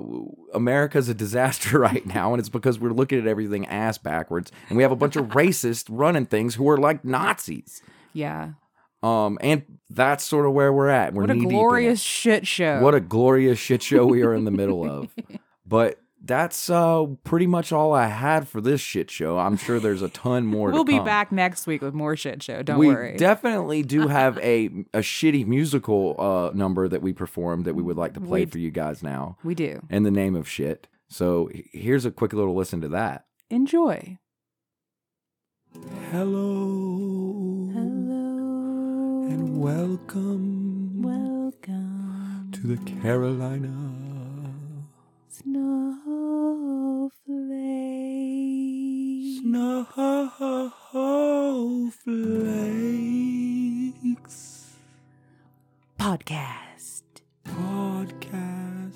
America's 0.53 1.07
a 1.09 1.13
disaster 1.13 1.79
right 1.89 2.05
now, 2.05 2.33
and 2.33 2.39
it's 2.39 2.49
because 2.49 2.79
we're 2.79 2.91
looking 2.93 3.19
at 3.19 3.27
everything 3.27 3.65
ass 3.67 3.97
backwards, 3.97 4.51
and 4.69 4.77
we 4.77 4.83
have 4.83 4.91
a 4.91 4.95
bunch 4.95 5.15
of 5.15 5.25
racists 5.29 5.85
running 5.89 6.25
things 6.25 6.55
who 6.55 6.67
are 6.69 6.77
like 6.77 7.03
Nazis. 7.05 7.81
yeah. 8.13 8.51
Um, 9.01 9.37
and 9.41 9.63
that's 9.89 10.23
sort 10.23 10.45
of 10.45 10.53
where 10.53 10.71
we're 10.73 10.89
at. 10.89 11.13
We're 11.13 11.21
What 11.23 11.31
a 11.31 11.33
knee-deep 11.35 11.49
in 11.49 11.55
it. 11.55 11.59
glorious 11.59 12.01
shit 12.01 12.45
show. 12.45 12.81
What 12.81 12.95
a 12.95 12.99
glorious 12.99 13.57
shit 13.57 13.81
show 13.81 14.05
we 14.05 14.23
are 14.23 14.33
in 14.33 14.43
the 14.45 14.51
middle 14.51 14.83
of. 14.89 15.09
But 15.65 15.99
that's 16.25 16.67
uh 16.71 17.05
pretty 17.23 17.45
much 17.45 17.71
all 17.71 17.93
I 17.93 18.07
had 18.07 18.47
for 18.47 18.59
this 18.59 18.81
shit 18.81 19.11
show. 19.11 19.37
I'm 19.37 19.55
sure 19.55 19.79
there's 19.79 20.01
a 20.01 20.09
ton 20.09 20.45
more. 20.47 20.71
We'll 20.71 20.83
to 20.83 20.91
be 20.91 20.97
come. 20.97 21.05
back 21.05 21.31
next 21.31 21.67
week 21.67 21.83
with 21.83 21.93
more 21.93 22.15
shit 22.17 22.41
show. 22.41 22.63
Don't 22.63 22.79
we 22.79 22.87
worry. 22.87 23.11
We 23.11 23.17
definitely 23.19 23.83
do 23.83 24.07
have 24.19 24.37
a 24.39 24.65
a 24.95 24.99
shitty 25.01 25.45
musical 25.45 26.15
uh 26.19 26.49
number 26.57 26.87
that 26.87 27.03
we 27.03 27.13
performed 27.13 27.65
that 27.65 27.75
we 27.75 27.83
would 27.83 27.97
like 27.97 28.15
to 28.15 28.19
play 28.19 28.41
We- 28.45 28.45
for 28.51 28.57
you 28.57 28.71
guys 28.71 29.03
now 29.03 29.37
we 29.43 29.53
do. 29.53 29.79
in 29.91 30.01
the 30.03 30.11
name 30.11 30.35
of 30.35 30.49
shit. 30.49 30.87
So 31.07 31.49
here's 31.71 32.03
a 32.05 32.11
quick 32.11 32.33
little 32.33 32.55
listen 32.55 32.81
to 32.81 32.89
that. 32.89 33.25
Enjoy. 33.51 34.17
Hello 36.11 37.69
Hello. 37.71 37.88
Welcome 39.29 39.59
Welcome. 39.59 41.01
Welcome, 41.03 42.49
to 42.51 42.67
the 42.67 42.77
Carolina 43.01 43.69
snowflake. 45.27 45.69
Snowflakes 49.41 50.69
Podcast. 55.99 57.03
podcast. 57.45 58.93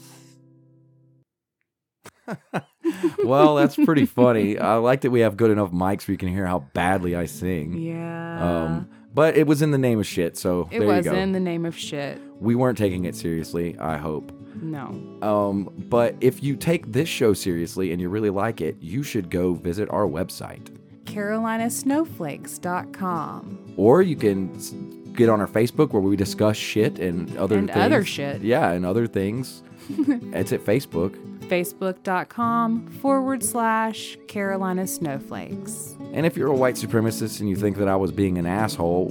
well, 3.23 3.55
that's 3.55 3.75
pretty 3.75 4.05
funny. 4.05 4.57
I 4.57 4.75
like 4.75 5.01
that 5.01 5.11
we 5.11 5.19
have 5.19 5.37
good 5.37 5.51
enough 5.51 5.71
mics 5.71 6.07
where 6.07 6.13
you 6.13 6.17
can 6.17 6.29
hear 6.29 6.47
how 6.47 6.59
badly 6.73 7.15
I 7.15 7.25
sing. 7.25 7.77
Yeah. 7.77 8.63
Um, 8.63 8.89
but 9.13 9.37
it 9.37 9.47
was 9.47 9.61
in 9.61 9.71
the 9.71 9.77
name 9.77 9.99
of 9.99 10.07
shit, 10.07 10.37
so 10.37 10.67
it 10.71 10.79
there 10.79 10.87
was 10.87 11.05
you 11.05 11.11
go. 11.11 11.17
in 11.17 11.31
the 11.31 11.39
name 11.39 11.65
of 11.65 11.77
shit. 11.77 12.19
we 12.39 12.55
weren't 12.55 12.77
taking 12.77 13.05
it 13.05 13.15
seriously, 13.15 13.77
I 13.79 13.97
hope. 13.97 14.31
No. 14.61 14.95
Um, 15.21 15.69
but 15.89 16.15
if 16.21 16.43
you 16.43 16.55
take 16.55 16.91
this 16.91 17.09
show 17.09 17.33
seriously 17.33 17.91
and 17.91 18.01
you 18.01 18.09
really 18.09 18.29
like 18.29 18.61
it, 18.61 18.77
you 18.79 19.03
should 19.03 19.29
go 19.29 19.53
visit 19.53 19.89
our 19.89 20.05
website. 20.07 20.69
CarolinaSnowflakes.com. 21.05 23.73
Or 23.77 24.01
you 24.01 24.15
can 24.15 25.13
get 25.13 25.29
on 25.29 25.39
our 25.41 25.47
Facebook 25.47 25.91
where 25.91 26.01
we 26.01 26.15
discuss 26.15 26.57
shit 26.57 26.99
and 26.99 27.35
other 27.37 27.57
And 27.57 27.67
things. 27.69 27.83
other 27.85 28.03
shit. 28.05 28.41
Yeah, 28.41 28.71
and 28.71 28.85
other 28.85 29.07
things. 29.07 29.63
it's 29.89 30.53
at 30.53 30.61
Facebook. 30.61 31.13
Facebook.com 31.43 32.87
forward 33.01 33.43
slash 33.43 34.17
Carolina 34.27 34.87
Snowflakes. 34.87 35.95
And 36.13 36.25
if 36.25 36.37
you're 36.37 36.49
a 36.49 36.55
white 36.55 36.75
supremacist 36.75 37.39
and 37.39 37.49
you 37.49 37.55
think 37.55 37.77
that 37.77 37.87
I 37.87 37.95
was 37.95 38.11
being 38.11 38.37
an 38.37 38.45
asshole, 38.45 39.09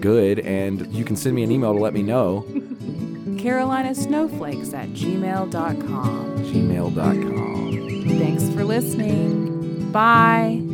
good. 0.00 0.40
And 0.40 0.92
you 0.94 1.04
can 1.04 1.16
send 1.16 1.34
me 1.34 1.42
an 1.42 1.50
email 1.50 1.72
to 1.72 1.78
let 1.80 1.94
me 1.94 2.02
know. 2.02 2.44
Carolina 3.38 3.94
Snowflakes 3.94 4.72
at 4.72 4.88
gmail.com. 4.90 6.38
Gmail.com. 6.44 8.18
Thanks 8.18 8.48
for 8.50 8.64
listening. 8.64 9.90
Bye. 9.92 10.73